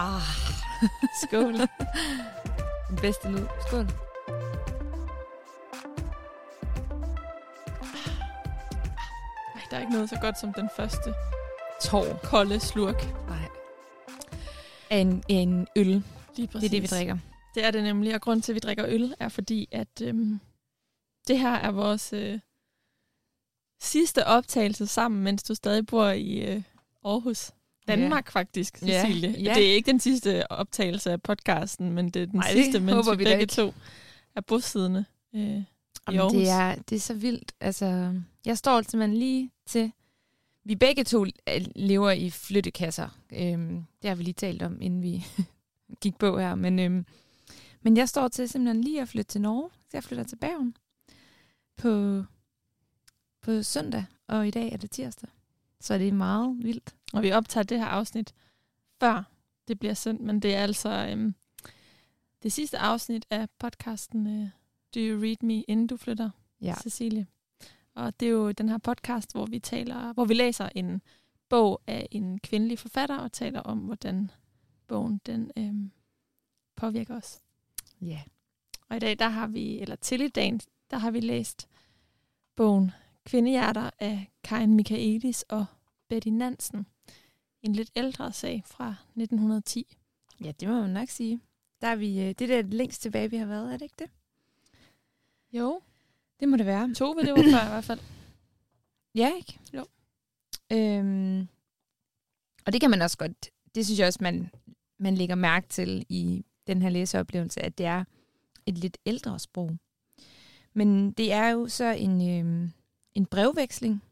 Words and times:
Ah, 0.00 0.22
skål. 1.22 1.54
Den 2.88 2.96
bedste 3.00 3.28
lyd. 3.30 3.46
Skål. 3.66 3.86
Ej, 9.54 9.62
der 9.70 9.76
er 9.76 9.80
ikke 9.80 9.92
noget 9.92 10.08
så 10.10 10.18
godt 10.20 10.38
som 10.38 10.52
den 10.52 10.68
første 10.76 11.14
Tår. 11.82 12.20
kolde 12.24 12.60
slurk. 12.60 13.02
Nej. 13.28 13.48
En, 14.90 15.24
en 15.28 15.68
øl. 15.76 15.86
Lige 16.36 16.46
Det 16.46 16.54
er 16.64 16.68
det, 16.68 16.82
vi 16.82 16.86
drikker. 16.86 17.18
Det 17.54 17.64
er 17.64 17.70
det 17.70 17.82
nemlig, 17.82 18.14
og 18.14 18.20
grund 18.20 18.42
til, 18.42 18.52
at 18.52 18.54
vi 18.54 18.60
drikker 18.60 18.84
øl, 18.88 19.14
er 19.20 19.28
fordi, 19.28 19.68
at 19.72 20.02
øhm, 20.02 20.40
det 21.28 21.38
her 21.38 21.54
er 21.54 21.70
vores 21.70 22.12
øh, 22.12 22.40
sidste 23.80 24.26
optagelse 24.26 24.86
sammen, 24.86 25.22
mens 25.22 25.42
du 25.42 25.54
stadig 25.54 25.86
bor 25.86 26.08
i 26.08 26.40
øh, 26.40 26.62
Aarhus. 27.04 27.52
Danmark 27.96 28.26
ja. 28.34 28.40
faktisk, 28.40 28.82
Ja, 28.82 29.02
Cecilie. 29.06 29.30
ja. 29.30 29.54
Det 29.54 29.70
er 29.70 29.74
ikke 29.74 29.90
den 29.92 30.00
sidste 30.00 30.52
optagelse 30.52 31.12
af 31.12 31.22
podcasten, 31.22 31.92
men 31.92 32.08
det 32.10 32.22
er 32.22 32.26
den 32.26 32.40
Ej, 32.40 32.52
sidste, 32.52 32.80
mens 32.80 33.10
vi, 33.18 33.24
begge 33.24 33.46
to 33.46 33.74
er 34.36 34.40
bosiddende 34.40 35.04
øh, 35.34 35.40
i 35.40 35.64
Jamen, 36.08 36.20
Aarhus. 36.20 36.32
det, 36.32 36.48
er, 36.48 36.74
det 36.74 36.96
er 36.96 37.00
så 37.00 37.14
vildt. 37.14 37.52
Altså, 37.60 38.14
jeg 38.46 38.58
står 38.58 38.82
simpelthen 38.82 39.16
lige 39.18 39.50
til... 39.66 39.92
Vi 40.64 40.74
begge 40.74 41.04
to 41.04 41.24
øh, 41.24 41.64
lever 41.76 42.10
i 42.10 42.30
flyttekasser. 42.30 43.08
Øhm, 43.32 43.84
det 44.02 44.08
har 44.08 44.14
vi 44.14 44.22
lige 44.22 44.34
talt 44.34 44.62
om, 44.62 44.80
inden 44.80 45.02
vi 45.02 45.26
gik 46.02 46.18
på 46.18 46.38
her. 46.38 46.54
Men, 46.54 46.78
øhm, 46.78 47.06
men 47.82 47.96
jeg 47.96 48.08
står 48.08 48.28
til 48.28 48.48
simpelthen 48.48 48.84
lige 48.84 49.02
at 49.02 49.08
flytte 49.08 49.28
til 49.28 49.40
Norge. 49.40 49.70
Så 49.72 49.90
jeg 49.96 50.04
flytter 50.04 50.24
til 50.24 50.36
Bergen 50.36 50.76
på, 51.76 52.24
på 53.42 53.62
søndag, 53.62 54.04
og 54.28 54.48
i 54.48 54.50
dag 54.50 54.72
er 54.72 54.76
det 54.76 54.90
tirsdag. 54.90 55.28
Så 55.80 55.98
det 55.98 56.08
er 56.08 56.12
meget 56.12 56.64
vildt. 56.64 56.94
Og 57.12 57.22
vi 57.22 57.32
optager 57.32 57.64
det 57.64 57.78
her 57.78 57.86
afsnit 57.86 58.34
før 59.00 59.22
det 59.68 59.78
bliver 59.78 59.94
sendt, 59.94 60.20
men 60.20 60.40
det 60.40 60.54
er 60.54 60.62
altså 60.62 61.06
øhm, 61.10 61.34
det 62.42 62.52
sidste 62.52 62.78
afsnit 62.78 63.26
af 63.30 63.48
podcasten 63.58 64.26
øh, 64.26 64.48
Do 64.94 65.00
You 65.00 65.22
Read 65.22 65.36
Me, 65.42 65.62
inden 65.62 65.86
du 65.86 65.96
flytter, 65.96 66.30
Ja. 66.62 66.74
Cecilie. 66.74 67.26
Og 67.94 68.20
det 68.20 68.26
er 68.28 68.32
jo 68.32 68.52
den 68.52 68.68
her 68.68 68.78
podcast, 68.78 69.32
hvor 69.32 69.46
vi 69.46 69.58
taler, 69.58 70.12
hvor 70.12 70.24
vi 70.24 70.34
læser 70.34 70.68
en 70.74 71.02
bog 71.48 71.82
af 71.86 72.08
en 72.10 72.38
kvindelig 72.38 72.78
forfatter 72.78 73.18
og 73.18 73.32
taler 73.32 73.60
om, 73.60 73.78
hvordan 73.78 74.30
bogen 74.86 75.20
den 75.26 75.50
øhm, 75.56 75.90
påvirker 76.76 77.16
os. 77.16 77.40
Ja. 78.00 78.22
Og 78.88 78.96
i 78.96 78.98
dag, 78.98 79.18
der 79.18 79.28
har 79.28 79.46
vi, 79.46 79.78
eller 79.78 79.96
til 79.96 80.20
i 80.20 80.28
dag, 80.28 80.58
der 80.90 80.98
har 80.98 81.10
vi 81.10 81.20
læst 81.20 81.68
bogen 82.56 82.90
Kvindehjerter 83.30 83.90
af 83.98 84.30
Karin 84.44 84.74
Michaelis 84.74 85.42
og 85.48 85.64
Betty 86.08 86.28
Nansen. 86.28 86.86
En 87.62 87.72
lidt 87.72 87.90
ældre 87.96 88.32
sag 88.32 88.62
fra 88.66 88.94
1910. 89.16 89.96
Ja, 90.44 90.52
det 90.60 90.68
må 90.68 90.80
man 90.80 90.90
nok 90.90 91.08
sige. 91.08 91.40
Der 91.80 91.86
er 91.88 91.96
vi, 91.96 92.20
øh, 92.20 92.26
det 92.28 92.40
er 92.40 92.62
det 92.62 92.74
længst 92.74 93.02
tilbage, 93.02 93.30
vi 93.30 93.36
har 93.36 93.46
været, 93.46 93.72
er 93.72 93.76
det 93.76 93.82
ikke 93.82 93.94
det? 93.98 94.10
Jo, 95.52 95.80
Det 96.40 96.48
må 96.48 96.56
det 96.56 96.66
være. 96.66 96.94
to 96.94 97.10
ved 97.10 97.24
det 97.24 97.32
var 97.32 97.36
før 97.60 97.66
i 97.66 97.70
hvert 97.70 97.84
fald. 97.84 98.00
Ja, 99.14 99.36
ikke? 99.36 99.58
Jo. 99.74 99.86
Øhm, 100.72 101.48
og 102.66 102.72
det 102.72 102.80
kan 102.80 102.90
man 102.90 103.02
også 103.02 103.18
godt, 103.18 103.50
det 103.74 103.86
synes 103.86 103.98
jeg 103.98 104.06
også, 104.06 104.18
man, 104.22 104.50
man 104.98 105.14
lægger 105.14 105.34
mærke 105.34 105.68
til 105.68 106.06
i 106.08 106.44
den 106.66 106.82
her 106.82 106.88
læseoplevelse, 106.88 107.60
at 107.62 107.78
det 107.78 107.86
er 107.86 108.04
et 108.66 108.78
lidt 108.78 108.98
ældre 109.06 109.38
sprog. 109.38 109.70
Men 110.72 111.12
det 111.12 111.32
er 111.32 111.48
jo 111.48 111.68
så 111.68 111.84
en, 111.84 112.28
øhm, 112.38 112.72
en 113.14 113.26
brevveksling, 113.26 114.02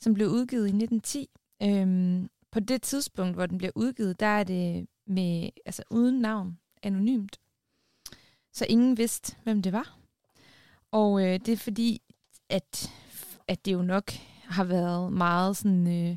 som 0.00 0.14
blev 0.14 0.28
udgivet 0.28 0.66
i 0.66 0.76
1910. 0.76 1.30
Øhm, 1.62 2.30
på 2.50 2.60
det 2.60 2.82
tidspunkt, 2.82 3.34
hvor 3.36 3.46
den 3.46 3.58
bliver 3.58 3.72
udgivet, 3.74 4.20
der 4.20 4.26
er 4.26 4.44
det 4.44 4.86
med, 5.06 5.50
altså 5.66 5.82
uden 5.90 6.20
navn, 6.20 6.58
anonymt. 6.82 7.40
Så 8.52 8.66
ingen 8.68 8.98
vidste, 8.98 9.36
hvem 9.42 9.62
det 9.62 9.72
var. 9.72 9.98
Og 10.90 11.22
øh, 11.22 11.40
det 11.40 11.48
er 11.48 11.56
fordi, 11.56 12.02
at, 12.48 12.92
at 13.48 13.64
det 13.64 13.72
jo 13.72 13.82
nok 13.82 14.12
har 14.44 14.64
været 14.64 15.12
meget 15.12 15.56
sådan... 15.56 15.86
Øh, 15.86 16.16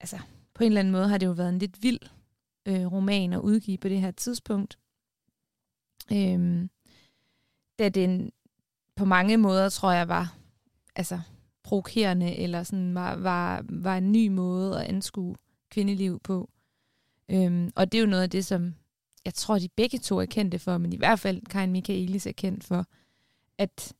altså, 0.00 0.18
på 0.54 0.64
en 0.64 0.66
eller 0.66 0.80
anden 0.80 0.92
måde 0.92 1.08
har 1.08 1.18
det 1.18 1.26
jo 1.26 1.32
været 1.32 1.48
en 1.48 1.58
lidt 1.58 1.82
vild 1.82 2.00
øh, 2.66 2.92
roman 2.92 3.32
at 3.32 3.40
udgive 3.40 3.78
på 3.78 3.88
det 3.88 4.00
her 4.00 4.10
tidspunkt. 4.10 4.78
Øhm, 6.12 6.70
da 7.78 7.88
den 7.88 8.32
på 8.96 9.04
mange 9.04 9.36
måder, 9.36 9.68
tror 9.68 9.92
jeg, 9.92 10.08
var 10.08 10.37
altså, 10.98 11.20
provokerende, 11.62 12.36
eller 12.36 12.62
sådan 12.62 12.94
var, 12.94 13.16
var, 13.16 13.64
var 13.68 13.96
en 13.96 14.12
ny 14.12 14.28
måde 14.28 14.80
at 14.80 14.86
anskue 14.86 15.36
kvindeliv 15.70 16.20
på. 16.20 16.50
Øhm, 17.28 17.72
og 17.76 17.92
det 17.92 17.98
er 17.98 18.02
jo 18.02 18.08
noget 18.08 18.22
af 18.22 18.30
det, 18.30 18.46
som 18.46 18.74
jeg 19.24 19.34
tror, 19.34 19.58
de 19.58 19.68
begge 19.68 19.98
to 19.98 20.18
er 20.18 20.26
kendte 20.26 20.58
for, 20.58 20.78
men 20.78 20.92
i 20.92 20.96
hvert 20.96 21.20
fald 21.20 21.42
Karin 21.42 21.72
Michaelis 21.72 22.26
er 22.26 22.32
kendt 22.32 22.64
for, 22.64 22.86
at 23.58 23.94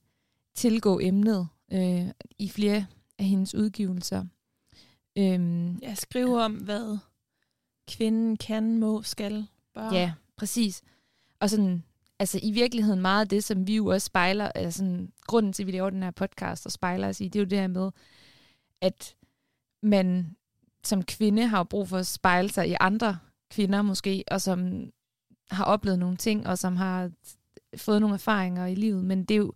tilgå 0.54 1.00
emnet 1.00 1.48
øh, 1.72 2.06
i 2.38 2.48
flere 2.48 2.86
af 3.18 3.24
hendes 3.24 3.54
udgivelser. 3.54 4.24
Øhm, 5.18 5.78
Jeg 5.82 5.98
skriver 5.98 6.42
om, 6.42 6.52
hvad 6.54 6.98
kvinden 7.88 8.36
kan, 8.36 8.78
må, 8.78 9.02
skal, 9.02 9.46
bør. 9.74 9.92
Ja, 9.92 10.12
præcis. 10.36 10.82
Og 11.40 11.50
sådan, 11.50 11.84
altså 12.18 12.40
i 12.42 12.50
virkeligheden 12.50 13.00
meget 13.00 13.20
af 13.20 13.28
det, 13.28 13.44
som 13.44 13.66
vi 13.66 13.76
jo 13.76 13.86
også 13.86 14.04
spejler, 14.04 14.48
altså 14.54 14.78
sådan, 14.78 15.12
grunden 15.26 15.52
til, 15.52 15.62
at 15.62 15.66
vi 15.66 15.72
laver 15.72 15.90
den 15.90 16.02
her 16.02 16.10
podcast 16.10 16.66
og 16.66 16.72
spejler 16.72 17.08
os 17.08 17.20
i, 17.20 17.28
det 17.28 17.36
er 17.38 17.40
jo 17.40 17.48
det 17.48 17.58
her 17.58 17.66
med, 17.66 17.90
at 18.80 19.14
man 19.82 20.36
som 20.84 21.02
kvinde 21.02 21.46
har 21.46 21.58
jo 21.58 21.64
brug 21.64 21.88
for 21.88 21.98
at 21.98 22.06
spejle 22.06 22.50
sig 22.50 22.68
i 22.68 22.76
andre 22.80 23.18
kvinder 23.50 23.82
måske, 23.82 24.24
og 24.30 24.40
som 24.40 24.90
har 25.50 25.64
oplevet 25.64 25.98
nogle 25.98 26.16
ting, 26.16 26.46
og 26.46 26.58
som 26.58 26.76
har 26.76 27.10
fået 27.76 28.00
nogle 28.00 28.14
erfaringer 28.14 28.66
i 28.66 28.74
livet. 28.74 29.04
Men 29.04 29.24
det 29.24 29.34
er 29.34 29.38
jo 29.38 29.52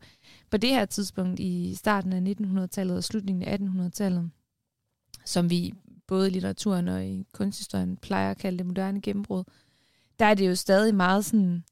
på 0.51 0.57
det 0.57 0.71
her 0.71 0.85
tidspunkt 0.85 1.41
i 1.41 1.75
starten 1.75 2.13
af 2.13 2.35
1900-tallet 2.41 2.97
og 2.97 3.05
slutningen 3.05 3.45
af 3.45 3.59
1800-tallet, 3.59 4.31
som 5.25 5.51
vi 5.51 5.75
både 6.07 6.29
i 6.29 6.31
litteraturen 6.31 6.89
og 6.89 7.05
i 7.07 7.27
kunsthistorien 7.33 7.97
plejer 7.97 8.31
at 8.31 8.39
kalde 8.39 8.59
det 8.59 8.67
moderne 8.67 9.01
gennembrud, 9.01 9.45
der 10.19 10.27
er 10.27 10.35
det 10.35 10.49
jo 10.49 10.55
stadig 10.55 10.95
meget 10.95 11.25
sådan 11.25 11.65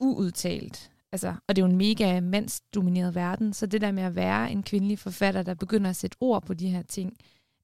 uudtalt. 0.00 0.90
Altså, 1.12 1.34
og 1.48 1.56
det 1.56 1.62
er 1.62 1.66
jo 1.66 1.70
en 1.70 1.78
mega 1.78 2.20
mandsdomineret 2.20 3.14
verden, 3.14 3.52
så 3.52 3.66
det 3.66 3.80
der 3.80 3.92
med 3.92 4.02
at 4.02 4.14
være 4.14 4.50
en 4.52 4.62
kvindelig 4.62 4.98
forfatter, 4.98 5.42
der 5.42 5.54
begynder 5.54 5.90
at 5.90 5.96
sætte 5.96 6.16
ord 6.20 6.42
på 6.46 6.54
de 6.54 6.68
her 6.68 6.82
ting, 6.82 7.16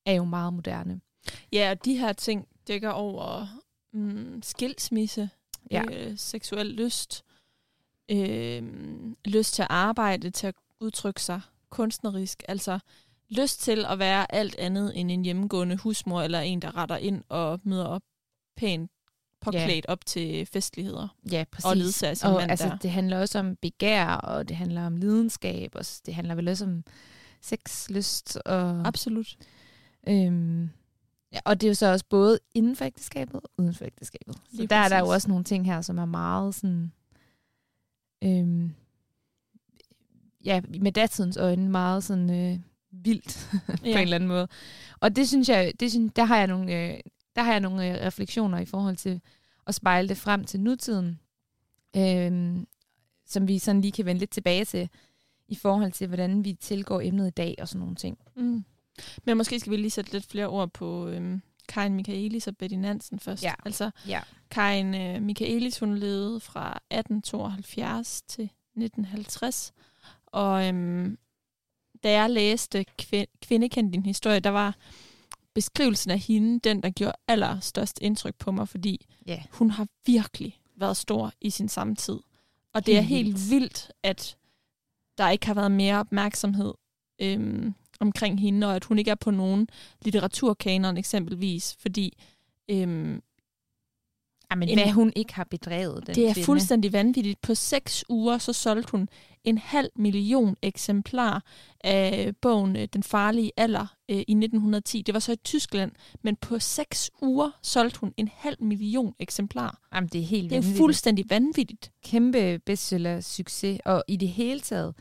er 0.07 0.13
jo 0.13 0.25
meget 0.25 0.53
moderne. 0.55 1.01
Ja, 1.53 1.71
og 1.71 1.85
de 1.85 1.97
her 1.99 2.13
ting 2.13 2.49
dækker 2.69 2.91
over 2.91 3.47
mm, 3.93 4.43
skilsmisse, 4.43 5.31
Ja. 5.71 5.85
øh, 5.93 6.19
seksuel 6.19 6.67
lyst, 6.67 7.25
øh, 8.11 8.63
lyst 9.25 9.55
til 9.55 9.63
at 9.63 9.69
arbejde, 9.71 10.31
til 10.31 10.47
at 10.47 10.55
udtrykke 10.81 11.23
sig 11.23 11.41
kunstnerisk, 11.71 12.43
altså 12.49 12.79
lyst 13.29 13.61
til 13.61 13.85
at 13.85 13.99
være 13.99 14.35
alt 14.35 14.57
andet 14.59 15.01
end 15.01 15.11
en 15.11 15.25
hjemmegående 15.25 15.77
husmor, 15.77 16.23
eller 16.23 16.41
en, 16.41 16.63
der 16.63 16.77
retter 16.77 16.97
ind 16.97 17.23
og 17.29 17.61
møder 17.65 17.85
op 17.85 18.03
pænt 18.57 18.91
påklædt 19.53 19.87
op 19.87 20.07
til 20.07 20.47
festligheder. 20.47 21.09
Ja, 21.33 21.45
præcis. 21.51 21.65
Og 21.65 21.77
ledsager 21.77 22.15
sin 22.15 22.29
og 22.29 22.35
mand 22.35 22.51
altså, 22.51 22.69
der. 22.69 22.77
det 22.77 22.91
handler 22.91 23.21
også 23.21 23.39
om 23.39 23.57
begær, 23.57 24.07
og 24.07 24.49
det 24.49 24.57
handler 24.57 24.87
om 24.87 24.97
lidenskab, 24.97 25.71
og 25.75 25.85
det 26.07 26.15
handler 26.15 26.35
vel 26.35 26.49
også 26.49 26.65
om 26.65 26.85
sexlyst. 27.41 28.37
Og, 28.37 28.87
Absolut. 28.87 29.37
øhm, 30.09 30.71
ja, 31.33 31.39
og 31.45 31.61
det 31.61 31.67
er 31.67 31.71
jo 31.71 31.75
så 31.75 31.93
også 31.93 32.05
både 32.11 32.39
inden 32.55 32.77
for 32.77 32.85
ægteskabet 32.85 33.35
og 33.35 33.51
uden 33.59 33.75
for 33.75 33.85
ægteskabet. 33.85 34.35
Så 34.35 34.57
Lige 34.57 34.67
der 34.67 34.77
er 34.77 34.89
der 34.89 34.99
jo 34.99 35.05
præcis. 35.05 35.15
også 35.15 35.29
nogle 35.29 35.45
ting 35.45 35.67
her, 35.67 35.81
som 35.81 35.99
er 35.99 36.05
meget 36.05 36.55
sådan... 36.55 36.93
Øhm, 38.25 38.75
ja, 40.45 40.61
med 40.81 40.93
datidens 40.93 41.37
øjne 41.37 41.69
meget 41.69 42.05
sådan 42.05 42.31
øh, 42.31 42.59
vildt 42.91 43.49
på 43.67 43.73
en 43.85 43.97
eller 43.97 44.15
anden 44.15 44.29
måde. 44.29 44.49
Og 45.01 45.17
det 45.17 45.29
synes 45.29 45.49
jeg, 45.49 45.73
det 45.81 45.91
synes, 45.91 46.13
der 46.17 46.25
har 46.25 46.39
jeg 46.39 46.47
nogle, 46.47 46.75
øh, 46.75 47.01
der 47.37 47.43
har 47.43 47.53
jeg 47.53 47.61
nogle 47.61 48.01
øh, 48.01 48.07
refleksioner 48.07 48.59
i 48.59 48.65
forhold 48.65 48.97
til 48.97 49.21
at 49.67 49.75
spejle 49.75 50.09
det 50.09 50.17
frem 50.17 50.45
til 50.45 50.61
nutiden, 50.61 51.21
øh, 51.97 52.57
som 53.27 53.49
vi 53.49 53.59
sådan 53.59 53.81
lige 53.81 53.93
kan 53.93 54.05
vende 54.05 54.19
lidt 54.19 54.31
tilbage 54.31 54.65
til, 54.65 54.89
i 55.49 55.55
forhold 55.55 55.93
til, 55.93 56.07
hvordan 56.07 56.45
vi 56.45 56.53
tilgår 56.53 57.01
emnet 57.01 57.27
i 57.27 57.31
dag 57.31 57.55
og 57.59 57.69
sådan 57.69 57.81
nogle 57.81 57.97
ting. 57.97 58.19
Mm. 58.37 58.65
Men 59.25 59.37
måske 59.37 59.61
skal 59.61 59.71
vi 59.73 59.77
lige 59.77 59.91
sætte 59.91 60.13
lidt 60.13 60.27
flere 60.27 60.47
ord 60.47 60.71
på 60.71 61.09
øhm, 61.09 61.43
Karin 61.69 61.95
Michaelis 61.95 62.47
og 62.47 62.57
Betty 62.57 62.75
Nansen 62.77 63.19
først. 63.19 63.43
Ja. 63.43 63.55
Altså, 63.65 63.91
Ja. 64.09 64.21
Karin 64.51 64.95
øh, 64.95 65.23
Michaelis, 65.23 65.79
hun 65.79 65.99
levede 65.99 66.41
fra 66.41 66.79
1872 66.91 68.23
til 68.23 68.45
1950. 68.45 69.73
Og 70.27 70.67
øhm, 70.69 71.19
da 72.03 72.11
jeg 72.13 72.31
læste 72.31 72.85
Kvi- 73.03 73.39
Kvinde 73.43 73.69
kendte 73.69 73.93
din 73.93 74.07
historie, 74.07 74.41
der 74.41 74.51
var 74.51 74.77
beskrivelsen 75.57 76.11
af 76.11 76.19
hende 76.19 76.61
den, 76.61 76.83
der 76.83 76.91
gjorde 76.91 77.13
allerstørst 77.29 77.99
indtryk 78.03 78.35
på 78.39 78.51
mig, 78.51 78.69
fordi 78.69 79.07
Ja. 79.27 79.43
hun 79.51 79.71
har 79.71 79.87
virkelig 80.07 80.61
været 80.77 80.97
stor 80.97 81.33
i 81.41 81.51
sin 81.51 81.69
samtid. 81.69 82.19
Og 82.75 82.87
det 82.87 82.97
er 82.97 83.01
Helt 83.01 83.27
helt 83.39 83.51
vildt, 83.51 83.93
at 84.03 84.37
der 85.19 85.29
ikke 85.31 85.47
har 85.47 85.55
været 85.55 85.71
mere 85.71 85.99
opmærksomhed 85.99 86.75
øhm, 87.19 87.75
omkring 88.01 88.41
hende, 88.41 88.67
og 88.67 88.77
at 88.77 88.85
hun 88.85 88.99
ikke 88.99 89.11
er 89.11 89.15
på 89.15 89.31
nogen 89.31 89.69
litteraturkanon 90.03 90.97
eksempelvis, 90.97 91.77
fordi 91.81 92.19
Øhm, 92.71 93.23
Jamen, 94.51 94.69
En- 94.69 94.79
hvad 94.79 94.93
hun 94.93 95.13
ikke 95.17 95.35
har 95.35 95.45
bedrevet, 95.45 96.07
den 96.07 96.15
det 96.15 96.29
er 96.29 96.33
kvinde. 96.33 96.45
fuldstændig 96.47 96.93
vanvittigt. 96.93 97.41
På 97.41 97.55
seks 97.55 98.05
uger, 98.09 98.39
så 98.39 98.53
solgte 98.53 98.91
hun 98.91 99.09
en 99.45 99.59
halv 99.59 99.89
million 99.97 100.57
eksemplar 100.63 101.45
af 101.85 102.33
bogen 102.43 102.77
øh, 102.77 102.89
Den 102.93 103.03
farlige 103.03 103.53
alder 103.57 103.87
øh, 104.11 104.17
i 104.17 104.21
1910. 104.21 105.03
Det 105.03 105.15
var 105.15 105.21
så 105.21 105.33
i 105.33 105.37
Tyskland, 105.37 105.93
men 106.23 106.37
på 106.37 106.59
seks 106.59 107.11
uger 107.23 107.51
solgte 107.63 108.01
hun 108.01 108.13
en 108.17 108.29
halv 108.35 108.57
million 108.63 109.15
eksemplar. 109.19 109.79
Jamen, 109.95 110.09
det 110.13 110.21
er 110.21 110.25
helt 110.25 110.51
Det 110.51 110.57
er 110.57 110.61
vanvittigt. 110.61 110.79
fuldstændig 110.79 111.25
vanvittigt. 111.31 111.91
kæmpe 112.05 112.59
bestseller-succes, 112.67 113.79
og 113.85 114.05
i 114.09 114.17
det 114.17 114.29
hele 114.29 114.61
taget 114.61 114.95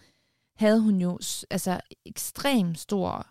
havde 0.58 0.80
hun 0.82 1.02
jo 1.02 1.20
altså 1.50 1.80
ekstremt 2.06 2.80
stor 2.80 3.28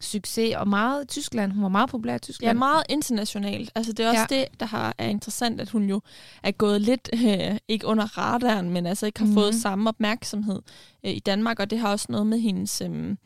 succes, 0.00 0.54
og 0.56 0.68
meget 0.68 1.04
i 1.04 1.06
Tyskland. 1.06 1.52
Hun 1.52 1.62
var 1.62 1.68
meget 1.68 1.90
populær 1.90 2.12
i 2.12 2.14
Ja, 2.14 2.18
Tyskland. 2.18 2.58
meget 2.58 2.82
internationalt. 2.88 3.72
Altså, 3.74 3.92
det 3.92 4.04
er 4.04 4.08
også 4.08 4.26
Ja. 4.30 4.36
ja. 4.36 4.40
det, 4.50 4.60
der 4.60 4.66
har, 4.66 4.94
er 4.98 5.08
interessant, 5.08 5.60
at 5.60 5.70
hun 5.70 5.88
jo 5.88 6.00
er 6.42 6.50
gået 6.50 6.80
lidt, 6.80 7.10
øh, 7.26 7.58
ikke 7.68 7.86
under 7.86 8.18
radaren, 8.18 8.70
men 8.70 8.86
altså 8.86 9.06
ikke 9.06 9.18
har 9.18 9.26
mm. 9.26 9.34
fået 9.34 9.54
samme 9.54 9.88
opmærksomhed 9.88 10.62
øh, 11.04 11.12
i 11.12 11.18
Danmark, 11.18 11.60
og 11.60 11.70
det 11.70 11.78
har 11.78 11.90
også 11.90 12.06
noget 12.08 12.26
med 12.26 12.38
hendes 12.38 12.80
øh, 12.80 13.16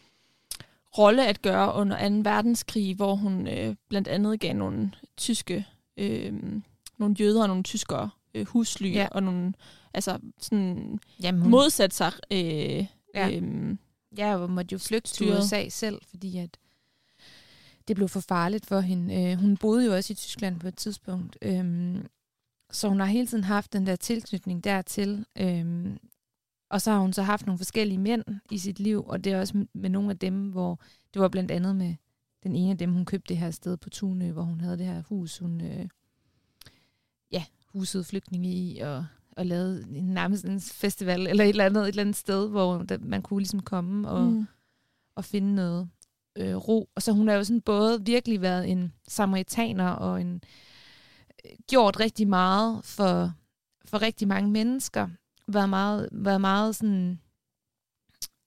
rolle 0.99 1.27
at 1.27 1.43
gøre 1.43 1.75
under 1.75 2.09
2. 2.09 2.15
verdenskrig, 2.31 2.95
hvor 2.97 3.15
hun 3.15 3.49
øh, 3.49 3.75
blandt 3.89 4.09
andet 4.09 4.41
gav 4.41 4.53
nogle 4.55 4.91
tyske, 5.17 5.67
øh, 5.97 6.33
nogle 6.99 7.17
jøder 7.21 7.43
og 7.43 7.49
nogle 7.49 7.63
tyskere 7.63 8.11
øh, 8.35 8.47
husly, 8.47 8.87
Ja. 8.93 9.01
ja. 9.01 9.09
og 9.11 9.23
nogle, 9.23 9.53
altså 9.95 10.19
sådan 10.41 10.99
Jamen, 11.23 11.41
hun, 11.41 11.51
modsat 11.51 11.95
sig 11.95 12.13
øh, 12.31 12.39
Ja. 12.41 12.87
ja. 13.15 13.31
øh, 13.31 13.77
ja, 14.19 14.37
hun 14.37 14.51
måtte 14.51 14.73
jo 14.73 14.79
flygte 14.79 15.13
til. 15.13 15.33
USA 15.39 15.69
selv, 15.69 15.99
fordi 16.11 16.39
at 16.39 16.51
det 17.89 17.97
blev 17.97 18.09
for 18.09 18.21
farligt 18.21 18.67
for 18.67 18.81
hende. 18.81 19.33
Øh, 19.33 19.39
hun 19.39 19.57
boede 19.57 19.87
jo 19.87 19.95
også 19.95 20.13
i 20.13 20.17
Tyskland 20.17 20.61
på 20.61 20.69
et 20.69 20.77
tidspunkt, 20.77 21.39
øhm, 21.43 22.07
så 22.71 22.89
hun 22.89 23.01
har 23.01 23.07
hele 23.07 23.27
tiden 23.27 23.45
haft 23.45 23.73
den 23.73 23.87
der 23.87 23.97
tilknytning 23.97 24.65
dertil. 24.65 25.27
Øhm, 25.39 25.99
og 26.71 26.83
så 26.83 26.91
har 26.91 26.99
hun 26.99 27.13
så 27.13 27.23
haft 27.23 27.47
nogle 27.47 27.59
forskellige 27.59 27.99
mænd 27.99 28.25
i 28.51 28.59
sit 28.59 28.81
liv, 28.81 29.05
og 29.07 29.25
det 29.25 29.33
er 29.33 29.41
også 29.41 29.67
med 29.73 29.91
nogle 29.91 30.11
af 30.11 30.19
dem, 30.19 30.51
hvor 30.51 30.81
det 31.15 31.23
var 31.23 31.29
blandt 31.29 31.51
andet 31.51 31.77
med 31.77 31.95
den 32.43 32.57
ene 32.57 32.71
af 32.71 32.79
dem, 32.79 32.93
hun 32.93 33.05
købte 33.05 33.29
det 33.29 33.37
her 33.37 33.51
sted 33.51 33.77
på 33.77 33.91
Tunø, 33.91 34.33
hvor 34.33 34.43
hun 34.43 34.61
havde 34.61 34.79
det 34.79 34.87
her 34.87 35.03
hus, 35.03 35.39
hun 35.39 35.61
øh, 35.61 35.89
ja, 37.33 37.45
husede 37.73 38.05
flygtninge 38.05 38.49
i, 38.49 38.79
og, 38.79 39.07
og 39.37 39.47
lavede 39.47 39.87
en, 39.97 40.05
nærmest 40.05 40.45
en 40.45 40.61
festival, 40.61 41.27
eller 41.27 41.45
et 41.45 41.49
eller 41.49 41.65
andet, 41.65 41.83
et 41.83 41.89
eller 41.89 42.03
andet 42.03 42.17
sted, 42.17 42.49
hvor 42.49 42.83
der, 42.83 42.99
man 42.99 43.23
kunne 43.23 43.41
ligesom 43.41 43.61
komme 43.61 44.09
og, 44.09 44.33
mm. 44.33 44.47
og 45.15 45.25
finde 45.25 45.55
noget 45.55 45.89
øh, 46.39 46.57
ro. 46.57 46.89
Og 46.95 47.03
så 47.03 47.13
hun 47.13 47.29
har 47.29 47.35
jo 47.35 47.45
sådan 47.45 47.61
både 47.61 48.05
virkelig 48.05 48.41
været 48.43 48.71
en 48.71 48.93
samaritaner 49.09 49.89
og 49.89 50.21
en 50.21 50.43
øh, 51.45 51.51
gjort 51.71 52.01
rigtig 52.01 52.29
meget 52.29 52.85
for, 52.85 53.33
for 53.85 54.03
rigtig 54.03 54.29
mange 54.29 54.51
mennesker. 54.51 55.09
Været 55.49 55.69
meget, 55.69 56.09
været 56.13 56.41
meget 56.41 56.77
sådan, 56.77 57.21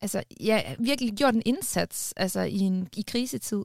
altså 0.02 0.24
ja, 0.40 0.76
virkelig 0.80 1.14
gjort 1.14 1.36
en 1.36 1.42
indsats 1.46 2.14
altså 2.18 2.42
i 2.42 2.60
en 2.60 2.88
i 2.98 3.04
krisetid. 3.08 3.64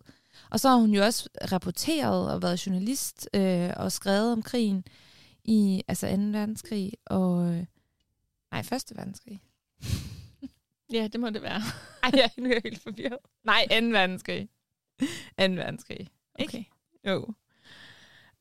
Og 0.50 0.60
så 0.60 0.68
har 0.68 0.76
hun 0.76 0.90
jo 0.90 1.04
også 1.04 1.28
rapporteret 1.52 2.32
og 2.32 2.42
været 2.42 2.66
journalist 2.66 3.28
øh, 3.34 3.70
og 3.76 3.92
skrevet 3.92 4.32
om 4.32 4.42
krigen 4.42 4.84
i 5.44 5.82
altså 5.88 6.06
2. 6.06 6.12
verdenskrig 6.12 6.92
og 7.06 7.52
øh, 7.52 7.64
nej, 8.52 8.60
1. 8.60 8.70
verdenskrig. 8.94 9.40
Ja, 10.92 11.08
det 11.12 11.20
må 11.20 11.30
det 11.30 11.42
være. 11.42 11.62
Ej, 12.02 12.30
nu 12.36 12.48
er 12.48 12.52
jeg 12.52 12.60
helt 12.64 12.82
forvirret. 12.82 13.18
Nej, 13.44 13.66
2. 13.70 13.74
verdenskrig. 13.74 14.48
2. 15.00 15.06
verdenskrig. 15.36 16.08
Okay. 16.34 16.64
Jo. 17.06 17.34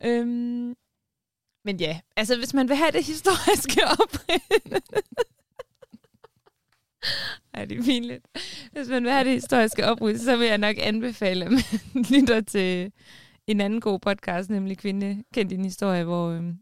Øhm, 0.04 0.76
men 1.66 1.80
ja, 1.80 2.00
altså 2.16 2.38
hvis 2.38 2.54
man 2.54 2.70
vil 2.70 2.76
have 2.78 2.92
det 2.92 3.06
historiske 3.06 3.82
oprindelse... 4.00 5.02
Ej, 7.54 7.66
det 7.66 7.78
er 7.80 7.84
pinligt. 7.84 8.28
Hvis 8.72 8.88
man 8.88 9.04
vil 9.04 9.12
have 9.12 9.24
det 9.24 9.34
historiske 9.34 9.86
oprydelse, 9.86 10.26
så 10.26 10.38
vil 10.38 10.48
jeg 10.48 10.58
nok 10.58 10.76
anbefale, 10.80 11.46
at 11.46 11.52
man 11.52 11.62
lytter 12.20 12.42
til 12.42 12.92
en 13.48 13.62
anden 13.62 13.82
god 13.82 14.00
podcast, 14.00 14.50
nemlig 14.50 14.78
Kvinde 14.78 15.24
kendt 15.34 15.52
din 15.52 15.64
historie, 15.66 16.04
hvor, 16.04 16.30
øhm, 16.30 16.58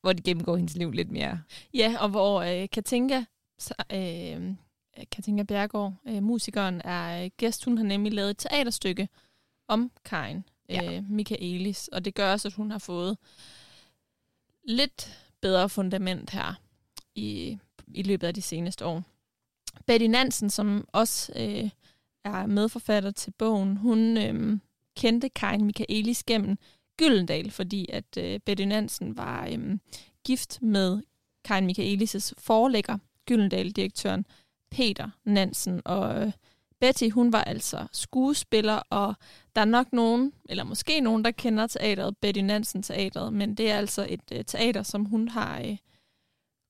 hvor 0.00 0.12
de 0.12 0.22
gennemgår 0.22 0.56
hendes 0.56 0.76
liv 0.76 0.90
lidt 0.90 1.10
mere. 1.10 1.42
Ja, 1.74 1.96
og 2.00 2.08
hvor 2.08 2.40
øh, 2.42 2.68
Katinka, 2.72 3.24
øh, 3.92 4.54
Katinka 5.10 5.42
Bjergård, 5.42 5.94
øh, 6.08 6.22
musikeren, 6.22 6.80
er 6.84 7.24
øh, 7.24 7.30
gæst. 7.36 7.64
Hun 7.64 7.78
har 7.78 7.84
nemlig 7.84 8.12
lavet 8.12 8.30
et 8.30 8.38
teaterstykke 8.38 9.08
om 9.68 9.90
Karin 10.04 10.44
Ja. 10.68 10.96
øh, 10.96 11.10
Michaelis, 11.10 11.88
og 11.88 12.04
det 12.04 12.14
gør 12.14 12.32
også, 12.32 12.48
at 12.48 12.54
hun 12.54 12.70
har 12.70 12.78
fået 12.78 13.18
lidt 14.64 15.18
bedre 15.40 15.68
fundament 15.68 16.30
her 16.30 16.60
i, 17.14 17.58
i 17.88 18.02
løbet 18.02 18.26
af 18.26 18.34
de 18.34 18.42
seneste 18.42 18.84
år. 18.84 19.02
Betty 19.86 20.06
Nansen, 20.06 20.50
som 20.50 20.88
også 20.92 21.32
øh, 21.36 21.70
er 22.24 22.46
medforfatter 22.46 23.10
til 23.10 23.30
bogen, 23.30 23.76
hun 23.76 24.16
øh, 24.16 24.58
kendte 24.96 25.28
Karin 25.28 25.64
Michaelis 25.64 26.24
gennem 26.24 26.58
Gyldendal, 26.96 27.50
fordi 27.50 27.86
at 27.92 28.16
øh, 28.18 28.40
Betty 28.40 28.62
Nansen 28.62 29.16
var 29.16 29.48
øh, 29.52 29.78
gift 30.24 30.62
med 30.62 31.02
Karin 31.44 31.70
Michaelis' 31.70 32.32
forlægger, 32.38 32.98
Gyldendal-direktøren 33.26 34.26
Peter 34.70 35.10
Nansen. 35.24 35.82
Og 35.84 36.22
øh, 36.22 36.32
Betty, 36.80 37.08
hun 37.08 37.32
var 37.32 37.44
altså 37.44 37.86
skuespiller, 37.92 38.82
og 38.90 39.14
der 39.54 39.60
er 39.60 39.64
nok 39.64 39.92
nogen, 39.92 40.32
eller 40.48 40.64
måske 40.64 41.00
nogen, 41.00 41.24
der 41.24 41.30
kender 41.30 41.66
teateret, 41.66 42.16
Betty 42.16 42.40
Nansen 42.40 42.82
Teateret, 42.82 43.32
men 43.32 43.54
det 43.54 43.70
er 43.70 43.78
altså 43.78 44.06
et 44.08 44.32
øh, 44.32 44.44
teater, 44.44 44.82
som 44.82 45.04
hun 45.04 45.28
har 45.28 45.60
øh, 45.60 45.76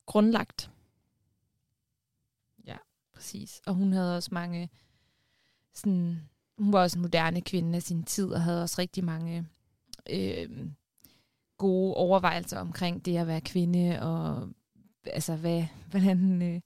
grundlagt. 0.07 0.71
Præcis. 3.15 3.63
Og 3.67 3.75
hun 3.75 3.93
havde 3.93 4.17
også 4.17 4.29
mange 4.33 4.71
sådan, 5.75 6.29
hun 6.59 6.73
var 6.73 6.83
også 6.83 6.99
en 6.99 7.03
moderne 7.03 7.41
kvinde 7.41 7.77
af 7.77 7.83
sin 7.83 8.03
tid, 8.03 8.27
og 8.27 8.43
havde 8.43 8.63
også 8.63 8.77
rigtig 8.79 9.05
mange 9.05 9.47
øh, 10.11 10.69
gode 11.59 11.95
overvejelser 11.95 12.59
omkring 12.59 13.05
det 13.05 13.17
at 13.17 13.27
være 13.27 13.41
kvinde, 13.41 14.03
og 14.03 14.49
altså, 15.07 15.37
hvad, 15.37 15.67
hvordan, 15.91 16.43
øh, 16.43 16.61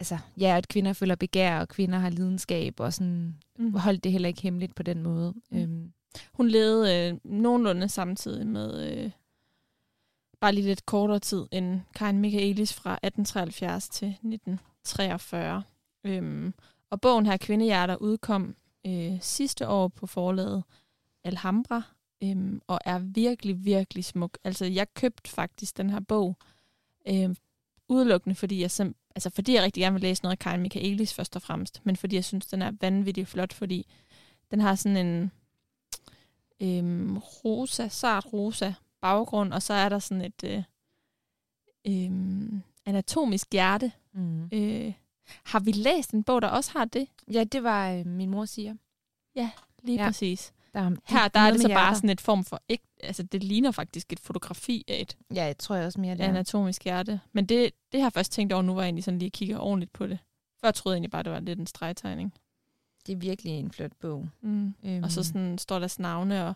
altså, 0.00 0.18
ja, 0.40 0.56
at 0.56 0.68
kvinder 0.68 0.92
føler 0.92 1.14
begær, 1.14 1.60
og 1.60 1.68
kvinder 1.68 1.98
har 1.98 2.10
lidenskab, 2.10 2.80
og 2.80 2.92
sådan, 2.92 3.36
Mm. 3.58 3.74
holdt 3.74 4.04
det 4.04 4.12
heller 4.12 4.28
ikke 4.28 4.42
hemmeligt 4.42 4.74
på 4.74 4.82
den 4.82 5.02
måde. 5.02 5.34
Mm. 5.50 5.58
Øhm, 5.58 5.92
Hun 6.32 6.48
levede 6.48 7.10
øh, 7.10 7.18
nogenlunde 7.24 7.88
samtidig 7.88 8.46
med, 8.46 8.92
øh, 9.04 9.10
bare 10.40 10.52
lige 10.52 10.66
lidt 10.66 10.86
kortere 10.86 11.18
tid, 11.18 11.46
end 11.52 11.80
Karin 11.94 12.18
Michaelis 12.18 12.72
fra 12.72 12.92
1873 13.02 13.88
til 13.88 14.08
1943. 14.08 15.62
Øhm, 16.04 16.54
og 16.90 17.00
bogen 17.00 17.26
her, 17.26 17.36
Kvindehjerter, 17.36 17.96
udkom 17.96 18.54
øh, 18.86 19.12
sidste 19.20 19.68
år 19.68 19.88
på 19.88 20.06
forlaget 20.06 20.64
Alhambra, 21.24 21.82
øhm, 22.22 22.60
og 22.66 22.78
er 22.84 22.98
virkelig, 22.98 23.64
virkelig 23.64 24.04
smuk. 24.04 24.38
Altså, 24.44 24.64
jeg 24.64 24.94
købte 24.94 25.30
faktisk 25.30 25.76
den 25.76 25.90
her 25.90 26.00
bog 26.00 26.36
øh, 27.08 27.34
udelukkende, 27.88 28.34
fordi 28.34 28.60
jeg, 28.60 28.70
sim- 28.80 29.05
altså, 29.16 29.30
fordi 29.30 29.54
jeg 29.54 29.62
rigtig 29.62 29.80
gerne 29.80 29.94
vil 29.94 30.02
læse 30.02 30.22
noget 30.22 30.32
af 30.32 30.38
Karin 30.38 30.62
Michaelis 30.62 31.14
først 31.14 31.36
og 31.36 31.42
fremmest, 31.42 31.80
men 31.84 31.96
fordi 31.96 32.16
jeg 32.16 32.24
synes, 32.24 32.46
den 32.46 32.62
er 32.62 32.72
vanvittigt 32.80 33.28
flot, 33.28 33.52
fordi 33.52 33.86
den 34.50 34.60
har 34.60 34.74
sådan 34.74 35.06
en 35.06 35.30
øhm, 36.62 37.16
rosa, 37.18 37.88
sart 37.88 38.32
rosa 38.32 38.72
baggrund, 39.00 39.52
og 39.52 39.62
så 39.62 39.74
er 39.74 39.88
der 39.88 39.98
sådan 39.98 40.24
et 40.24 40.44
øh, 40.44 40.62
øhm, 41.86 42.62
anatomisk 42.86 43.52
hjerte. 43.52 43.92
mm. 44.12 44.44
Øh, 44.52 44.92
har 45.44 45.60
vi 45.60 45.72
læst 45.72 46.10
en 46.10 46.24
bog, 46.24 46.42
der 46.42 46.48
også 46.48 46.70
har 46.72 46.84
det? 46.84 47.08
Ja, 47.32 47.44
det 47.44 47.62
var 47.62 47.90
øh, 47.92 48.06
min 48.06 48.30
mor 48.30 48.44
siger. 48.44 48.74
Lige 49.82 49.96
Ja. 49.96 50.02
ja. 50.02 50.08
præcis. 50.08 50.52
Der, 50.72 50.96
Her 51.04 51.28
der 51.28 51.40
er 51.40 51.50
det 51.50 51.60
så 51.60 51.68
bare 51.68 51.94
sådan 51.94 52.10
et 52.10 52.20
form 52.20 52.44
for, 52.44 52.62
ikke, 52.68 52.84
altså 53.06 53.22
det 53.22 53.44
ligner 53.44 53.70
faktisk 53.70 54.12
et 54.12 54.20
fotografi 54.20 54.84
af 54.88 55.00
et 55.00 55.16
Ja, 55.34 55.44
jeg 55.44 55.58
tror 55.58 55.74
jeg 55.76 55.86
også 55.86 56.00
mere, 56.00 56.14
det 56.16 56.24
er. 56.24 56.28
anatomisk 56.28 56.84
hjerte. 56.84 57.20
Men 57.32 57.46
det, 57.46 57.70
det 57.92 58.00
har 58.00 58.06
jeg 58.06 58.12
først 58.12 58.32
tænkt 58.32 58.52
over 58.52 58.62
nu, 58.62 58.72
hvor 58.72 58.82
jeg 58.82 58.86
egentlig 58.86 59.04
sådan 59.04 59.18
lige 59.18 59.30
kigger 59.30 59.58
ordentligt 59.58 59.92
på 59.92 60.06
det. 60.06 60.18
Før 60.60 60.70
troede 60.70 60.94
jeg 60.94 60.96
egentlig 60.98 61.10
bare, 61.10 61.22
det 61.22 61.32
var 61.32 61.40
lidt 61.40 61.58
en 61.58 61.66
stregtegning. 61.66 62.34
Det 63.06 63.12
er 63.12 63.16
virkelig 63.16 63.52
en 63.52 63.70
flot 63.70 63.92
bog. 64.00 64.28
Mm. 64.40 64.74
Øhm, 64.84 65.04
Og 65.04 65.12
så 65.12 65.22
sådan 65.22 65.58
står 65.58 65.78
deres 65.78 65.98
navne 65.98 66.46
og 66.46 66.54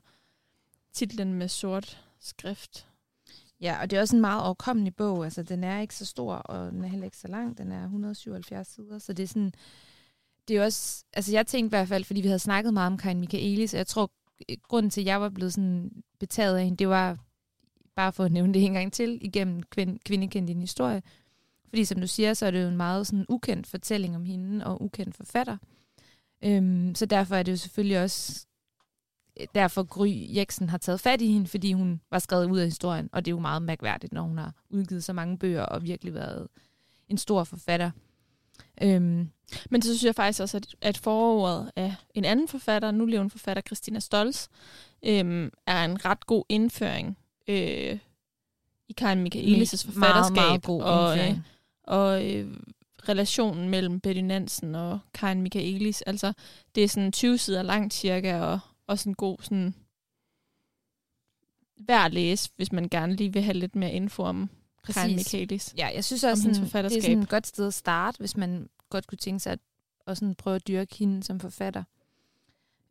titlen 0.93 1.35
med 1.35 1.49
sort 1.49 2.05
skrift. 2.21 2.87
Ja, 3.61 3.81
og 3.81 3.91
det 3.91 3.97
er 3.97 4.01
også 4.01 4.17
en 4.17 4.21
meget 4.21 4.43
overkommelig 4.45 4.95
bog. 4.95 5.25
Altså, 5.25 5.43
den 5.43 5.65
er 5.65 5.81
ikke 5.81 5.95
så 5.95 6.07
stor, 6.07 6.35
og 6.35 6.73
den 6.73 6.85
er 6.85 6.89
heller 6.89 7.05
ikke 7.05 7.17
så 7.17 7.29
lang. 7.29 7.59
Den 7.59 7.73
er 7.73 7.83
177 7.83 8.69
sider, 8.69 8.99
så 8.99 9.13
det 9.13 9.23
er 9.23 9.27
sådan... 9.27 9.53
Det 10.49 10.57
er 10.57 10.65
også... 10.65 11.05
Altså, 11.13 11.33
jeg 11.33 11.47
tænkte 11.47 11.69
i 11.69 11.77
hvert 11.79 11.89
fald, 11.89 12.05
fordi 12.05 12.21
vi 12.21 12.27
havde 12.29 12.39
snakket 12.39 12.75
meget 12.75 12.87
om 12.87 12.99
Karin 12.99 13.21
Michaelis, 13.21 13.75
og 13.75 13.79
jeg 13.79 13.87
tror, 13.87 14.11
grunden 14.63 14.91
til, 14.91 15.01
at 15.01 15.07
jeg 15.07 15.21
var 15.21 15.29
blevet 15.29 15.55
sådan 15.55 15.91
betaget 16.19 16.57
af 16.57 16.65
hende, 16.65 16.77
det 16.77 16.89
var 16.89 17.19
bare 17.97 18.13
for 18.13 18.25
at 18.25 18.33
nævne 18.33 18.55
det 18.55 18.65
en 18.65 18.73
gang 18.73 18.93
til, 18.93 19.19
igennem 19.23 19.63
kvind, 19.63 19.99
Kvindekendt 20.05 20.49
din 20.49 20.61
historie. 20.61 21.03
Fordi 21.69 21.85
som 21.85 22.01
du 22.01 22.07
siger, 22.07 22.35
så 22.35 22.47
er 22.47 22.51
det 22.51 22.63
jo 22.63 22.69
en 22.69 22.77
meget 22.77 23.07
sådan 23.07 23.27
ukendt 23.29 23.67
fortælling 23.67 24.17
om 24.17 24.25
hende, 24.25 24.67
og 24.67 24.83
ukendt 24.83 25.17
forfatter. 25.17 25.57
Øhm, 26.45 26.95
så 26.95 27.07
derfor 27.07 27.37
er 27.37 27.43
det 27.43 27.53
jo 27.53 27.57
selvfølgelig 27.57 28.03
også 28.03 28.47
derfor 29.55 29.83
Gry 29.83 30.09
Jeksen 30.37 30.69
har 30.69 30.79
taget 30.79 31.01
fat 31.01 31.21
i 31.21 31.33
hende, 31.33 31.47
fordi 31.47 31.73
hun 31.73 32.01
var 32.11 32.19
skrevet 32.19 32.51
ud 32.51 32.59
af 32.59 32.65
historien, 32.65 33.09
og 33.13 33.25
det 33.25 33.31
er 33.31 33.35
jo 33.35 33.41
meget 33.41 33.63
mærkværdigt, 33.63 34.13
når 34.13 34.23
hun 34.23 34.39
har 34.39 34.55
udgivet 34.71 35.05
så 35.05 35.13
mange 35.13 35.39
bøger 35.39 35.63
og 35.63 35.83
virkelig 35.83 36.15
været 36.15 36.49
en 37.09 37.19
stor 37.19 37.45
forfatter. 37.45 37.91
Øhm, 38.83 39.31
Men 39.71 39.83
så 39.83 39.89
synes 39.89 40.05
jeg 40.05 40.15
faktisk 40.15 40.41
også, 40.41 40.57
at, 40.57 40.67
at 40.81 40.99
forordet 40.99 41.71
af 41.77 41.95
en 42.15 42.25
anden 42.25 42.49
forfatter, 42.49 42.91
nu 42.91 43.05
levende 43.05 43.31
forfatter 43.31 43.63
Christina 43.67 43.99
Stolz, 43.99 44.47
øhm, 45.03 45.51
er 45.67 45.85
en 45.85 46.05
ret 46.05 46.27
god 46.27 46.45
indføring 46.49 47.19
øh, 47.49 47.99
i 48.89 48.93
Karen 48.93 49.27
Michaelis' 49.27 49.87
forfatterskab. 49.87 49.95
meget, 49.95 50.33
meget 50.35 50.63
god 50.63 50.83
og, 50.83 51.19
øh, 51.19 51.39
og 51.83 52.27
øh, 52.27 52.57
relationen 53.09 53.69
mellem 53.69 54.01
Betty 54.01 54.21
Nansen 54.21 54.75
og 54.75 54.99
Karen 55.15 55.43
Michaelis. 55.43 56.03
Altså, 56.03 56.33
det 56.75 56.85
er 56.85 56.89
sådan 56.89 57.13
20 57.13 57.39
sider 57.39 57.63
langt 57.63 57.95
cirka, 57.95 58.41
og 58.41 58.59
også 58.87 59.09
en 59.09 59.15
god 59.15 59.37
sådan 59.43 59.75
værd 61.87 62.07
at 62.07 62.15
læse, 62.15 62.51
hvis 62.57 62.73
man 62.73 62.89
gerne 62.89 63.17
lige 63.17 63.33
vil 63.33 63.43
have 63.43 63.57
lidt 63.57 63.77
mere 63.77 63.93
info 63.93 64.23
om 64.23 64.51
Karen 64.87 65.11
Præcis. 65.11 65.17
Michaelis. 65.17 65.75
Ja, 65.77 65.91
jeg 65.95 66.05
synes 66.05 66.25
også, 66.25 66.43
sådan, 66.43 66.85
det 66.85 66.97
er 66.97 67.03
sådan 67.03 67.23
et 67.23 67.29
godt 67.29 67.47
sted 67.47 67.67
at 67.67 67.75
starte, 67.75 68.19
hvis 68.19 68.37
man 68.37 68.69
godt 68.91 69.07
kunne 69.07 69.19
tænke 69.19 69.41
sig 69.41 69.53
at, 69.53 69.59
at 70.07 70.17
sådan 70.19 70.35
prøve 70.35 70.57
at 70.57 70.69
dyrke 70.69 70.97
hende 70.97 71.23
som 71.23 71.41
forfatter. 71.41 71.85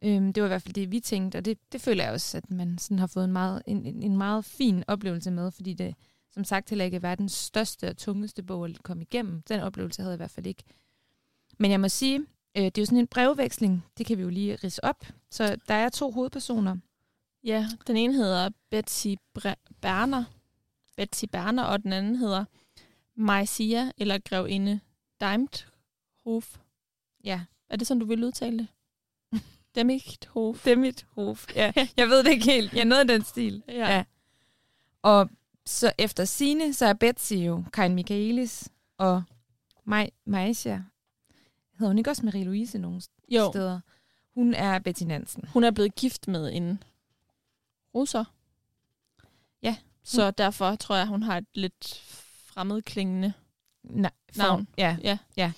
Øhm, 0.01 0.33
det 0.33 0.43
var 0.43 0.47
i 0.47 0.49
hvert 0.49 0.61
fald 0.61 0.73
det, 0.73 0.91
vi 0.91 0.99
tænkte, 0.99 1.37
og 1.37 1.45
det, 1.45 1.57
det 1.71 1.81
føler 1.81 2.03
jeg 2.03 2.13
også, 2.13 2.37
at 2.37 2.51
man 2.51 2.77
sådan 2.77 2.99
har 2.99 3.07
fået 3.07 3.25
en 3.25 3.31
meget, 3.31 3.61
en, 3.67 3.85
en 4.03 4.17
meget 4.17 4.45
fin 4.45 4.83
oplevelse 4.87 5.31
med, 5.31 5.51
fordi 5.51 5.73
det 5.73 5.95
som 6.31 6.43
sagt 6.43 6.69
heller 6.69 6.85
ikke 6.85 6.95
er 6.95 7.01
verdens 7.01 7.31
største 7.31 7.89
og 7.89 7.97
tungeste 7.97 8.43
bog 8.43 8.65
at 8.65 8.83
komme 8.83 9.03
igennem. 9.03 9.41
Den 9.41 9.59
oplevelse 9.59 10.01
havde 10.01 10.11
jeg 10.11 10.17
i 10.17 10.21
hvert 10.21 10.31
fald 10.31 10.47
ikke. 10.47 10.63
Men 11.57 11.71
jeg 11.71 11.79
må 11.79 11.89
sige, 11.89 12.19
øh, 12.57 12.63
det 12.63 12.77
er 12.77 12.81
jo 12.81 12.85
sådan 12.85 12.97
en 12.97 13.07
brevveksling, 13.07 13.85
det 13.97 14.05
kan 14.05 14.17
vi 14.17 14.23
jo 14.23 14.29
lige 14.29 14.55
rise 14.55 14.83
op. 14.83 15.05
Så 15.31 15.57
der 15.67 15.73
er 15.73 15.89
to 15.89 16.11
hovedpersoner. 16.11 16.75
Ja, 17.43 17.67
den 17.87 17.97
ene 17.97 18.13
hedder 18.13 18.49
Betsy 18.69 19.07
Bre- 19.07 19.73
Berner, 19.81 20.23
Betsy 20.99 21.25
Berner, 21.31 21.63
og 21.63 21.83
den 21.83 21.93
anden 21.93 22.15
hedder 22.15 22.45
Maisia, 23.15 23.91
eller 23.97 24.17
grevinde 24.17 24.79
Deimthof. 25.21 26.57
Ja, 27.23 27.41
Er 27.69 27.75
det 27.77 27.87
sådan, 27.87 27.99
du 28.01 28.05
vil 28.05 28.23
udtale 28.23 28.57
det? 28.57 28.67
Deimthof. 29.75 30.63
det 30.63 30.71
er 30.71 30.75
mit 30.77 31.05
hof. 31.11 31.47
Ja, 31.55 31.71
jeg 31.97 32.07
ved 32.09 32.23
det 32.23 32.31
ikke 32.31 32.45
helt. 32.45 32.73
Jeg 32.73 32.85
nåede 32.85 33.07
den 33.07 33.23
stil. 33.23 33.63
Ja. 33.67 33.73
Ja. 33.95 34.03
Og 35.01 35.29
så 35.65 35.91
efter 35.97 36.25
sine 36.25 36.73
så 36.73 36.85
er 36.85 36.93
Betsy 36.93 37.33
jo 37.33 37.63
Karin 37.73 37.95
Michaelis, 37.95 38.69
og 38.97 39.23
Maj, 39.85 40.09
Maisha, 40.25 40.77
hedder 41.79 41.87
hun 41.87 41.97
ikke 41.97 42.09
også 42.09 42.23
Marie-Louise 42.25 42.77
nogle 42.77 43.01
Jo, 43.29 43.51
steder? 43.51 43.79
Hun 44.33 44.53
er 44.53 44.79
Betty 44.79 45.03
Nansen. 45.03 45.45
hun 45.53 45.63
er 45.63 45.71
blevet 45.71 45.95
gift 45.95 46.27
med 46.27 46.53
en 46.53 46.83
russer. 47.95 48.25
Ja. 49.63 49.75
Så 50.09 50.31
derfor 50.31 50.75
tror 50.75 50.95
jeg, 50.95 51.07
hun 51.07 51.23
har 51.23 51.37
et 51.37 51.45
lidt 51.53 52.01
fremmedklingende 52.45 53.33
Na- 53.85 53.89
for, 54.33 54.37
Navn. 54.37 54.67
Ja. 55.37 55.51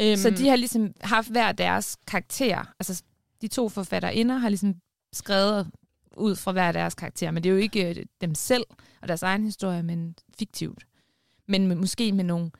Øhm, 0.00 0.16
Så 0.16 0.30
de 0.30 0.48
har 0.48 0.56
ligesom 0.56 0.92
haft 1.00 1.28
hver 1.30 1.52
deres 1.52 1.96
karakter. 2.06 2.72
Altså 2.80 3.02
de 3.40 3.48
to 3.48 3.68
forfatterinder 3.68 4.36
har 4.36 4.48
ligesom 4.48 4.74
skrevet 5.12 5.70
ud 6.16 6.36
fra 6.36 6.52
hver 6.52 6.72
deres 6.72 6.94
karakter, 6.94 7.30
men 7.30 7.42
det 7.42 7.48
er 7.48 7.52
jo 7.52 7.58
ikke 7.60 7.88
øh, 7.90 8.06
dem 8.20 8.34
selv 8.34 8.64
og 9.02 9.08
deres 9.08 9.22
egen 9.22 9.44
historie, 9.44 9.82
men 9.82 10.14
fiktivt. 10.38 10.86
Men 11.48 11.78
måske 11.78 12.12
med 12.12 12.24
nogle... 12.24 12.50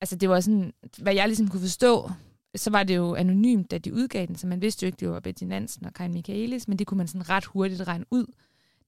Altså 0.00 0.16
det 0.16 0.28
var 0.28 0.40
sådan, 0.40 0.72
hvad 0.98 1.14
jeg 1.14 1.28
ligesom 1.28 1.48
kunne 1.48 1.60
forstå, 1.60 2.10
så 2.56 2.70
var 2.70 2.82
det 2.82 2.96
jo 2.96 3.14
anonymt, 3.14 3.70
da 3.70 3.78
de 3.78 3.94
udgav 3.94 4.26
den, 4.26 4.36
så 4.36 4.46
man 4.46 4.60
vidste 4.62 4.84
jo 4.84 4.86
ikke, 4.86 5.00
det 5.00 5.10
var 5.10 5.20
Betty 5.20 5.44
Nansen 5.44 5.86
og 5.86 5.94
Karin 5.94 6.12
Michaelis, 6.12 6.68
men 6.68 6.78
det 6.78 6.86
kunne 6.86 6.98
man 6.98 7.08
sådan 7.08 7.28
ret 7.28 7.44
hurtigt 7.44 7.80
regne 7.88 8.04
ud. 8.10 8.26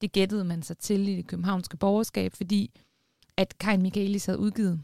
Det 0.05 0.13
gættede 0.13 0.45
man 0.45 0.63
sig 0.63 0.79
til 0.79 1.09
i 1.09 1.17
det 1.17 1.27
københavnske 1.27 1.77
borgerskab, 1.77 2.33
fordi 2.33 2.71
at 3.37 3.59
Karin 3.59 3.83
Michaelis 3.83 4.27
havde 4.27 4.39
udgivet 4.39 4.81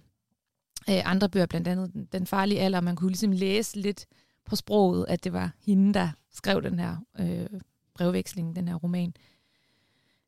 øh, 0.91 1.11
andre 1.11 1.29
bøger, 1.29 1.47
blandt 1.47 1.69
andet 1.69 1.93
Den- 1.93 2.09
Den 2.12 2.27
farlige 2.27 2.61
alder, 2.61 2.79
og 2.79 2.85
man 2.85 2.97
kunne 2.97 3.11
ligesom 3.11 3.33
læse 3.33 3.81
lidt 3.81 4.07
på 4.47 4.57
sproget, 4.57 5.05
at 5.09 5.25
det 5.25 5.33
var 5.33 5.50
hende, 5.67 5.95
der 5.95 6.09
skrev 6.33 6.62
den 6.62 6.79
her 6.79 6.97
øh, 7.19 7.61
brevveksling, 7.95 8.57
den 8.57 8.69
her 8.69 8.75
roman. 8.75 9.15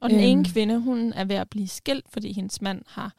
Og 0.01 0.11
den 0.11 0.21
ene 0.21 0.39
Øhm. 0.41 0.45
kvinde, 0.45 0.79
hun 0.79 1.13
er 1.13 1.25
ved 1.25 1.37
at 1.37 1.51
blive 1.51 1.69
skilt, 1.69 2.07
fordi 2.09 2.33
hendes 2.33 2.63
mand 2.63 2.83
har 2.87 3.15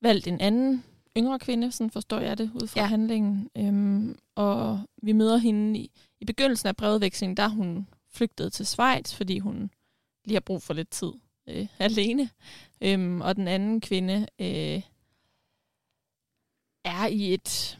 valgt 0.00 0.26
en 0.26 0.40
anden 0.40 0.84
yngre 1.16 1.38
kvinde, 1.38 1.72
sådan 1.72 1.90
forstår 1.90 2.20
jeg 2.20 2.38
det, 2.38 2.50
ud 2.62 2.66
fra 2.66 2.80
ja. 2.80 2.86
Handlingen. 2.86 3.48
Øhm, 3.58 4.16
og 4.34 4.80
vi 5.02 5.12
møder 5.12 5.36
hende 5.36 5.78
i, 5.80 5.90
i 6.20 6.24
begyndelsen 6.24 6.68
af 6.68 6.76
brevvekslingen, 6.76 7.36
der 7.36 7.42
er 7.42 7.48
hun 7.48 7.86
flygtet 8.10 8.52
til 8.52 8.66
Schweiz, 8.66 9.14
fordi 9.14 9.38
hun 9.38 9.70
lige 10.24 10.34
har 10.34 10.40
brug 10.40 10.62
for 10.62 10.74
lidt 10.74 10.90
tid 10.90 11.12
øh, 11.48 11.66
alene. 11.78 12.30
Øhm, 12.80 13.20
og 13.20 13.36
den 13.36 13.48
anden 13.48 13.80
kvinde 13.80 14.26
øh, 14.38 14.82
er 16.84 17.06
i 17.06 17.34
et 17.34 17.78